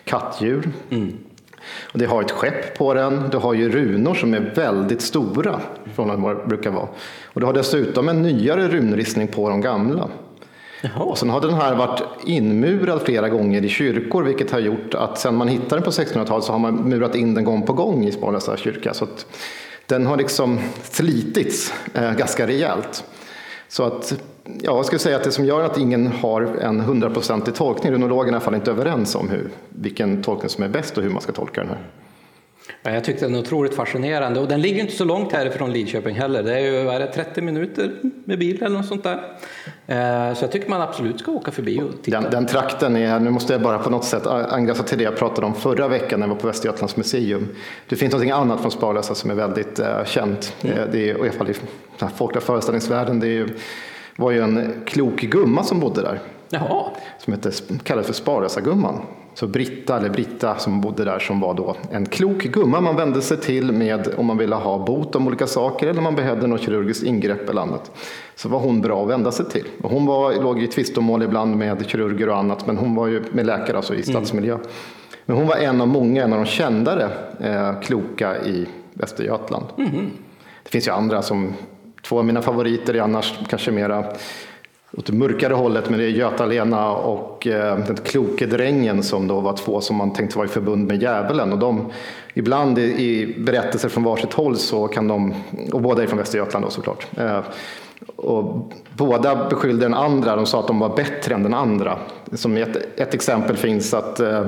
kattdjur. 0.04 0.72
Och 1.92 1.98
det 1.98 2.06
har 2.06 2.22
ett 2.22 2.30
skepp 2.30 2.78
på 2.78 2.94
den. 2.94 3.28
Du 3.30 3.36
har 3.36 3.54
ju 3.54 3.70
runor 3.70 4.14
som 4.14 4.34
är 4.34 4.52
väldigt 4.56 5.00
stora 5.00 5.60
från 5.94 6.22
vad 6.22 6.36
det 6.36 6.46
brukar 6.46 6.70
vara. 6.70 6.88
Och 7.24 7.40
du 7.40 7.46
har 7.46 7.52
dessutom 7.52 8.08
en 8.08 8.22
nyare 8.22 8.68
runristning 8.68 9.28
på 9.28 9.48
de 9.48 9.60
gamla. 9.60 10.08
Jaha. 10.80 11.04
Och 11.04 11.18
sen 11.18 11.30
har 11.30 11.40
den 11.40 11.54
här 11.54 11.74
varit 11.74 12.02
inmurad 12.24 13.02
flera 13.02 13.28
gånger 13.28 13.64
i 13.64 13.68
kyrkor, 13.68 14.22
vilket 14.22 14.50
har 14.50 14.58
gjort 14.58 14.94
att 14.94 15.18
sen 15.18 15.36
man 15.36 15.48
hittade 15.48 15.76
den 15.76 15.82
på 15.82 15.90
1600-talet 15.90 16.44
så 16.44 16.52
har 16.52 16.58
man 16.58 16.74
murat 16.74 17.14
in 17.14 17.34
den 17.34 17.44
gång 17.44 17.62
på 17.66 17.72
gång 17.72 18.04
i 18.04 18.12
Sparlösa 18.12 18.56
kyrka. 18.56 18.94
Så 18.94 19.04
att 19.04 19.26
den 19.86 20.06
har 20.06 20.16
liksom 20.16 20.58
slitits 20.82 21.74
eh, 21.94 22.12
ganska 22.12 22.46
rejält. 22.46 23.04
Så 23.68 23.82
att, 23.82 24.14
ja, 24.44 24.76
jag 24.76 24.86
skulle 24.86 24.98
säga 24.98 25.16
att 25.16 25.24
det 25.24 25.32
som 25.32 25.44
gör 25.44 25.64
att 25.64 25.78
ingen 25.78 26.06
har 26.06 26.42
en 26.42 26.80
hundraprocentig 26.80 27.54
tolkning, 27.54 27.92
runologerna 27.92 28.28
är 28.28 28.32
i 28.32 28.34
alla 28.34 28.44
fall 28.44 28.54
inte 28.54 28.70
överens 28.70 29.14
om 29.14 29.28
hur, 29.28 29.50
vilken 29.68 30.22
tolkning 30.22 30.48
som 30.48 30.64
är 30.64 30.68
bäst 30.68 30.98
och 30.98 31.02
hur 31.02 31.10
man 31.10 31.22
ska 31.22 31.32
tolka 31.32 31.60
den 31.60 31.70
här. 31.70 31.78
Ja, 32.82 32.90
Jag 32.90 33.04
tyckte 33.04 33.24
den 33.24 33.32
var 33.32 33.40
otroligt 33.40 33.74
fascinerande 33.74 34.40
och 34.40 34.48
den 34.48 34.60
ligger 34.60 34.80
inte 34.80 34.96
så 34.96 35.04
långt 35.04 35.32
härifrån 35.32 35.72
Lidköping 35.72 36.14
heller. 36.16 36.42
Det 36.42 36.54
är 36.54 36.58
ju 36.60 36.88
är 36.88 37.00
det, 37.00 37.06
30 37.06 37.40
minuter 37.42 37.90
med 38.24 38.38
bil 38.38 38.62
eller 38.62 38.76
något 38.76 38.86
sånt 38.86 39.02
där. 39.04 39.16
Eh, 39.86 40.34
Så 40.34 40.44
jag 40.44 40.52
tycker 40.52 40.70
man 40.70 40.80
absolut 40.82 41.20
ska 41.20 41.32
åka 41.32 41.50
förbi 41.50 41.80
och 41.80 42.02
titta. 42.02 42.20
Den, 42.20 42.30
den 42.30 42.46
trakten 42.46 42.96
är, 42.96 43.20
nu 43.20 43.30
måste 43.30 43.52
jag 43.52 43.62
bara 43.62 43.78
på 43.78 43.90
något 43.90 44.04
sätt 44.04 44.26
angränsa 44.26 44.82
till 44.82 44.98
det 44.98 45.04
jag 45.04 45.16
pratade 45.16 45.46
om 45.46 45.54
förra 45.54 45.88
veckan 45.88 46.20
när 46.20 46.26
jag 46.26 46.34
var 46.34 46.40
på 46.40 46.46
Västergötlands 46.46 46.96
museum. 46.96 47.48
Det 47.88 47.96
finns 47.96 48.12
något 48.14 48.30
annat 48.30 48.60
från 48.60 48.70
Sparlösa 48.70 49.14
som 49.14 49.30
är 49.30 49.34
väldigt 49.34 49.78
eh, 49.78 50.04
känt. 50.04 50.54
Eh, 50.62 50.70
det 50.92 51.10
är, 51.10 51.16
i 51.16 51.20
alla 51.20 51.32
fall 51.32 51.50
i 51.50 51.54
den 51.98 52.10
folkliga 52.10 52.40
föreställningsvärlden. 52.40 53.20
Det 53.20 53.26
är, 53.26 53.30
ju- 53.30 53.48
var 54.16 54.30
ju 54.30 54.40
en 54.40 54.72
klok 54.86 55.20
gumma 55.20 55.64
som 55.64 55.80
bodde 55.80 56.02
där. 56.02 56.20
Jaha, 56.50 56.84
Som 57.18 57.78
kallades 57.82 58.06
för 58.06 58.14
Sparlösa-gumman. 58.14 59.00
Så 59.40 59.46
Britta, 59.46 59.96
eller 59.96 60.08
Britta 60.08 60.58
som 60.58 60.80
bodde 60.80 61.04
där 61.04 61.18
som 61.18 61.40
var 61.40 61.54
då 61.54 61.76
en 61.90 62.06
klok 62.06 62.42
gumma 62.42 62.80
man 62.80 62.96
vände 62.96 63.22
sig 63.22 63.36
till 63.36 63.72
med 63.72 64.08
om 64.16 64.26
man 64.26 64.38
ville 64.38 64.54
ha 64.54 64.78
bot 64.78 65.14
om 65.14 65.26
olika 65.26 65.46
saker 65.46 65.86
eller 65.86 65.98
om 65.98 66.04
man 66.04 66.14
behövde 66.14 66.46
något 66.46 66.60
kirurgiskt 66.60 67.02
ingrepp 67.02 67.50
eller 67.50 67.62
annat. 67.62 67.90
Så 68.34 68.48
var 68.48 68.58
hon 68.58 68.80
bra 68.80 69.02
att 69.02 69.08
vända 69.08 69.32
sig 69.32 69.46
till. 69.46 69.64
Och 69.82 69.90
hon 69.90 70.06
var, 70.06 70.42
låg 70.42 70.62
i 70.62 70.66
tvistomål 70.66 71.22
ibland 71.22 71.56
med 71.56 71.86
kirurger 71.86 72.28
och 72.28 72.36
annat 72.36 72.66
men 72.66 72.76
hon 72.76 72.94
var 72.94 73.06
ju 73.06 73.22
med 73.32 73.46
läkare 73.46 73.76
alltså 73.76 73.94
i 73.94 74.02
stadsmiljö. 74.02 74.58
Men 75.26 75.36
hon 75.36 75.46
var 75.46 75.56
en 75.56 75.80
av 75.80 75.88
många, 75.88 76.24
en 76.24 76.32
av 76.32 76.38
de 76.38 76.46
kändare 76.46 77.08
eh, 77.40 77.80
kloka 77.80 78.44
i 78.44 78.66
Västergötland. 78.92 79.64
Det 80.62 80.70
finns 80.70 80.88
ju 80.88 80.92
andra 80.92 81.22
som, 81.22 81.54
två 82.02 82.18
av 82.18 82.24
mina 82.24 82.42
favoriter 82.42 82.94
är 82.94 83.00
annars 83.00 83.38
kanske 83.48 83.70
mera 83.70 84.04
åt 84.96 85.06
det 85.06 85.12
mörkare 85.12 85.54
hållet, 85.54 85.90
men 85.90 85.98
det 85.98 86.04
är 86.04 86.08
Göta-Lena 86.08 86.90
och 86.90 87.46
eh, 87.46 87.78
den 87.86 87.96
kloke 87.96 88.46
drängen 88.46 89.02
som 89.02 89.28
då 89.28 89.40
var 89.40 89.56
två 89.56 89.80
som 89.80 89.96
man 89.96 90.12
tänkte 90.12 90.38
var 90.38 90.44
i 90.44 90.48
förbund 90.48 90.86
med 90.86 91.02
djävulen. 91.02 91.52
Och 91.52 91.58
de, 91.58 91.92
ibland 92.34 92.78
i, 92.78 92.82
i 92.82 93.34
berättelser 93.38 93.88
från 93.88 94.04
varsitt 94.04 94.32
håll 94.32 94.56
så 94.56 94.88
kan 94.88 95.08
de, 95.08 95.34
och 95.72 95.80
båda 95.80 96.02
är 96.02 96.06
från 96.06 96.18
Västergötland 96.18 96.64
då 96.64 96.70
såklart, 96.70 97.06
eh, 97.16 97.40
och 98.16 98.72
båda 98.96 99.48
beskyllde 99.48 99.84
den 99.84 99.94
andra, 99.94 100.36
de 100.36 100.46
sa 100.46 100.60
att 100.60 100.66
de 100.66 100.78
var 100.78 100.96
bättre 100.96 101.34
än 101.34 101.42
den 101.42 101.54
andra. 101.54 101.98
Som 102.32 102.56
ett, 102.56 103.00
ett 103.00 103.14
exempel 103.14 103.56
finns 103.56 103.94
att 103.94 104.20
eh, 104.20 104.44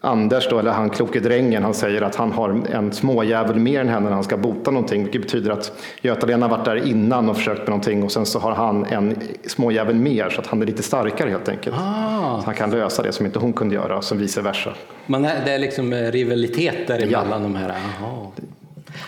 Anders, 0.00 0.48
då, 0.50 0.58
eller 0.58 0.70
han 0.70 0.90
kloke 0.90 1.20
drängen, 1.20 1.62
han 1.62 1.74
säger 1.74 2.02
att 2.02 2.14
han 2.16 2.32
har 2.32 2.62
en 2.72 2.92
småjävel 2.92 3.56
mer 3.56 3.80
än 3.80 3.88
henne 3.88 4.04
när 4.04 4.14
han 4.14 4.24
ska 4.24 4.36
bota 4.36 4.70
någonting. 4.70 5.02
Vilket 5.02 5.22
betyder 5.22 5.50
att 5.50 5.72
Göta-Lena 6.02 6.46
har 6.48 6.56
varit 6.56 6.64
där 6.64 6.88
innan 6.88 7.28
och 7.28 7.36
försökt 7.36 7.58
med 7.58 7.68
någonting 7.68 8.02
och 8.02 8.12
sen 8.12 8.26
så 8.26 8.38
har 8.38 8.52
han 8.52 8.84
en 8.84 9.16
småjävel 9.46 9.94
mer 9.94 10.30
så 10.30 10.40
att 10.40 10.46
han 10.46 10.62
är 10.62 10.66
lite 10.66 10.82
starkare 10.82 11.30
helt 11.30 11.48
enkelt. 11.48 11.76
Ah. 11.78 12.42
Han 12.44 12.54
kan 12.54 12.70
lösa 12.70 13.02
det 13.02 13.12
som 13.12 13.26
inte 13.26 13.38
hon 13.38 13.52
kunde 13.52 13.74
göra 13.74 13.96
och 13.96 14.04
vice 14.14 14.40
versa. 14.40 14.74
är, 15.24 15.44
det 15.44 15.52
är 15.52 15.58
liksom 15.58 15.94
rivalitet 15.94 16.86
däremellan 16.86 17.42
de 17.42 17.54
här. 17.54 17.68
Jaha. 18.00 18.26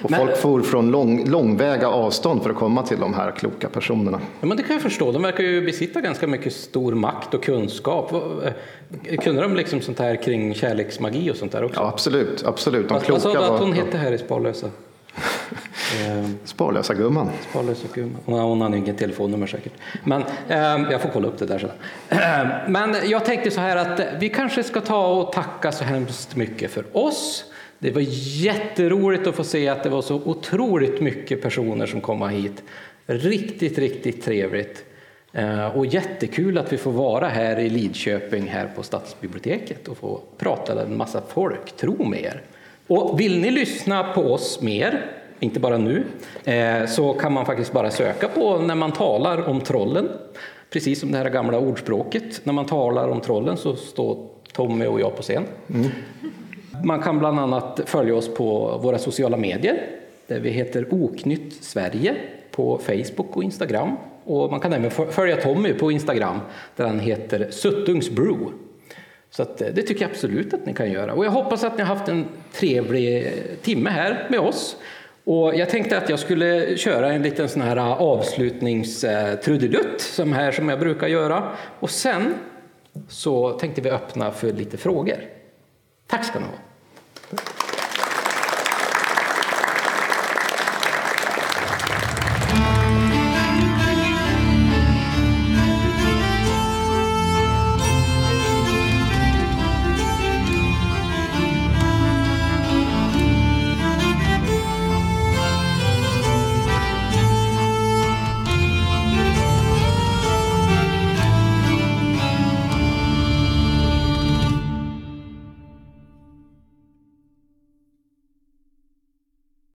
Och 0.02 0.10
Men- 0.10 0.20
folk 0.20 0.36
for 0.36 0.62
från 0.62 0.90
lång, 0.90 1.28
långväga 1.28 1.88
avstånd 1.88 2.42
för 2.42 2.50
att 2.50 2.56
komma 2.56 2.82
till 2.82 3.00
de 3.00 3.14
här 3.14 3.30
kloka 3.30 3.68
personerna. 3.68 4.20
Ja, 4.40 4.46
men 4.46 4.56
det 4.56 4.62
kan 4.62 4.72
jag 4.72 4.82
förstå. 4.82 5.12
De 5.12 5.22
verkar 5.22 5.44
ju 5.44 5.64
besitta 5.66 6.00
ganska 6.00 6.26
mycket 6.26 6.52
stor 6.52 6.94
makt 6.94 7.34
och 7.34 7.42
kunskap. 7.44 8.12
Eh, 8.12 9.16
Kunde 9.18 9.42
de 9.42 9.56
liksom 9.56 9.80
sånt 9.80 9.98
här 9.98 10.16
kring 10.22 10.54
kärleksmagi 10.54 11.30
och 11.30 11.36
sånt 11.36 11.52
där 11.52 11.64
också? 11.64 11.80
Ja, 11.80 11.88
absolut. 11.88 12.44
absolut. 12.46 12.88
De 12.88 12.94
Vad, 12.94 13.10
vad 13.10 13.22
sa 13.22 13.30
kloka 13.30 13.38
du 13.38 13.44
att 13.44 13.60
var 13.60 13.66
hon 13.66 13.72
hette 13.72 13.98
här 13.98 14.12
i 14.12 14.18
Sparlösa? 14.18 14.66
Sparlösa 16.44 16.94
gumman. 16.94 17.30
Sparlösa 17.50 17.88
gumman. 17.94 18.20
Hon, 18.24 18.38
hon 18.40 18.60
har 18.60 18.76
inget 18.76 18.98
telefonnummer 18.98 19.46
säkert. 19.46 19.72
Men 20.04 20.22
eh, 20.48 20.90
jag 20.90 21.00
får 21.00 21.08
kolla 21.08 21.28
upp 21.28 21.38
det 21.38 21.46
där 21.46 21.58
sen. 21.58 21.70
Eh, 22.08 22.46
men 22.68 22.96
jag 23.04 23.24
tänkte 23.24 23.50
så 23.50 23.60
här 23.60 23.76
att 23.76 24.00
vi 24.18 24.28
kanske 24.28 24.62
ska 24.62 24.80
ta 24.80 25.06
och 25.06 25.32
tacka 25.32 25.72
så 25.72 25.84
hemskt 25.84 26.36
mycket 26.36 26.70
för 26.70 26.84
oss. 26.92 27.44
Det 27.78 27.90
var 27.90 28.02
jätteroligt 28.44 29.26
att 29.26 29.34
få 29.34 29.44
se 29.44 29.68
att 29.68 29.82
det 29.82 29.88
var 29.88 30.02
så 30.02 30.14
otroligt 30.14 31.00
mycket 31.00 31.42
personer 31.42 31.86
som 31.86 32.00
kom 32.00 32.28
hit. 32.28 32.62
Riktigt, 33.06 33.78
riktigt 33.78 34.24
trevligt. 34.24 34.84
Eh, 35.32 35.76
och 35.76 35.86
jättekul 35.86 36.58
att 36.58 36.72
vi 36.72 36.76
får 36.76 36.92
vara 36.92 37.28
här 37.28 37.58
i 37.58 37.68
Lidköping 37.68 38.48
här 38.48 38.70
på 38.76 38.82
Stadsbiblioteket 38.82 39.88
och 39.88 39.96
få 39.96 40.20
prata 40.38 40.74
med 40.74 40.84
en 40.84 40.96
massa 40.96 41.22
folk, 41.28 41.76
tro 41.76 42.04
med 42.04 42.20
er. 42.20 42.42
Och 42.86 43.20
vill 43.20 43.40
ni 43.40 43.50
lyssna 43.50 44.12
på 44.12 44.20
oss 44.20 44.60
mer, 44.60 45.06
inte 45.40 45.60
bara 45.60 45.78
nu, 45.78 46.04
eh, 46.44 46.86
så 46.86 47.12
kan 47.12 47.32
man 47.32 47.46
faktiskt 47.46 47.72
bara 47.72 47.90
söka 47.90 48.28
på 48.28 48.58
när 48.58 48.74
man 48.74 48.92
talar 48.92 49.48
om 49.48 49.60
trollen. 49.60 50.08
Precis 50.70 51.00
som 51.00 51.12
det 51.12 51.18
här 51.18 51.30
gamla 51.30 51.58
ordspråket, 51.58 52.40
när 52.44 52.52
man 52.52 52.66
talar 52.66 53.08
om 53.08 53.20
trollen 53.20 53.56
så 53.56 53.76
står 53.76 54.28
Tommy 54.52 54.86
och 54.86 55.00
jag 55.00 55.16
på 55.16 55.22
scen. 55.22 55.44
Mm. 55.68 55.90
Man 56.82 57.02
kan 57.02 57.18
bland 57.18 57.38
annat 57.40 57.80
följa 57.86 58.14
oss 58.14 58.34
på 58.34 58.78
våra 58.82 58.98
sociala 58.98 59.36
medier 59.36 59.86
där 60.26 60.40
vi 60.40 60.50
heter 60.50 60.86
Oknytt 60.90 61.64
Sverige 61.64 62.16
på 62.50 62.78
Facebook 62.78 63.36
och 63.36 63.44
Instagram. 63.44 63.96
Och 64.24 64.50
man 64.50 64.60
kan 64.60 64.72
även 64.72 64.90
följa 64.90 65.36
Tommy 65.36 65.72
på 65.72 65.90
Instagram 65.90 66.40
där 66.76 66.86
han 66.86 67.00
heter 67.00 67.50
Suttungsbrew. 67.50 68.52
Så 69.30 69.42
att, 69.42 69.60
eh, 69.60 69.68
det 69.74 69.82
tycker 69.82 70.02
jag 70.02 70.10
absolut 70.10 70.54
att 70.54 70.66
ni 70.66 70.74
kan 70.74 70.92
göra. 70.92 71.14
Och 71.14 71.24
jag 71.24 71.30
hoppas 71.30 71.64
att 71.64 71.76
ni 71.76 71.82
har 71.82 71.96
haft 71.96 72.08
en 72.08 72.24
trevlig 72.52 73.26
eh, 73.26 73.32
timme 73.62 73.90
här 73.90 74.26
med 74.30 74.40
oss. 74.40 74.76
Och 75.24 75.54
jag 75.54 75.70
tänkte 75.70 75.98
att 75.98 76.08
jag 76.08 76.18
skulle 76.18 76.76
köra 76.76 77.12
en 77.12 77.22
liten 77.22 77.48
sån 77.48 77.62
här 77.62 77.76
eh, 77.76 78.02
avslutningstrudelutt 78.02 80.00
som 80.00 80.32
här 80.32 80.52
som 80.52 80.68
jag 80.68 80.80
brukar 80.80 81.06
göra. 81.06 81.42
Och 81.80 81.90
sen 81.90 82.34
så 83.08 83.50
tänkte 83.50 83.80
vi 83.80 83.90
öppna 83.90 84.30
för 84.30 84.52
lite 84.52 84.76
frågor. 84.76 85.33
Tack 86.06 86.24
ska 86.24 86.38
ni 86.38 86.44
ha. 86.44 86.52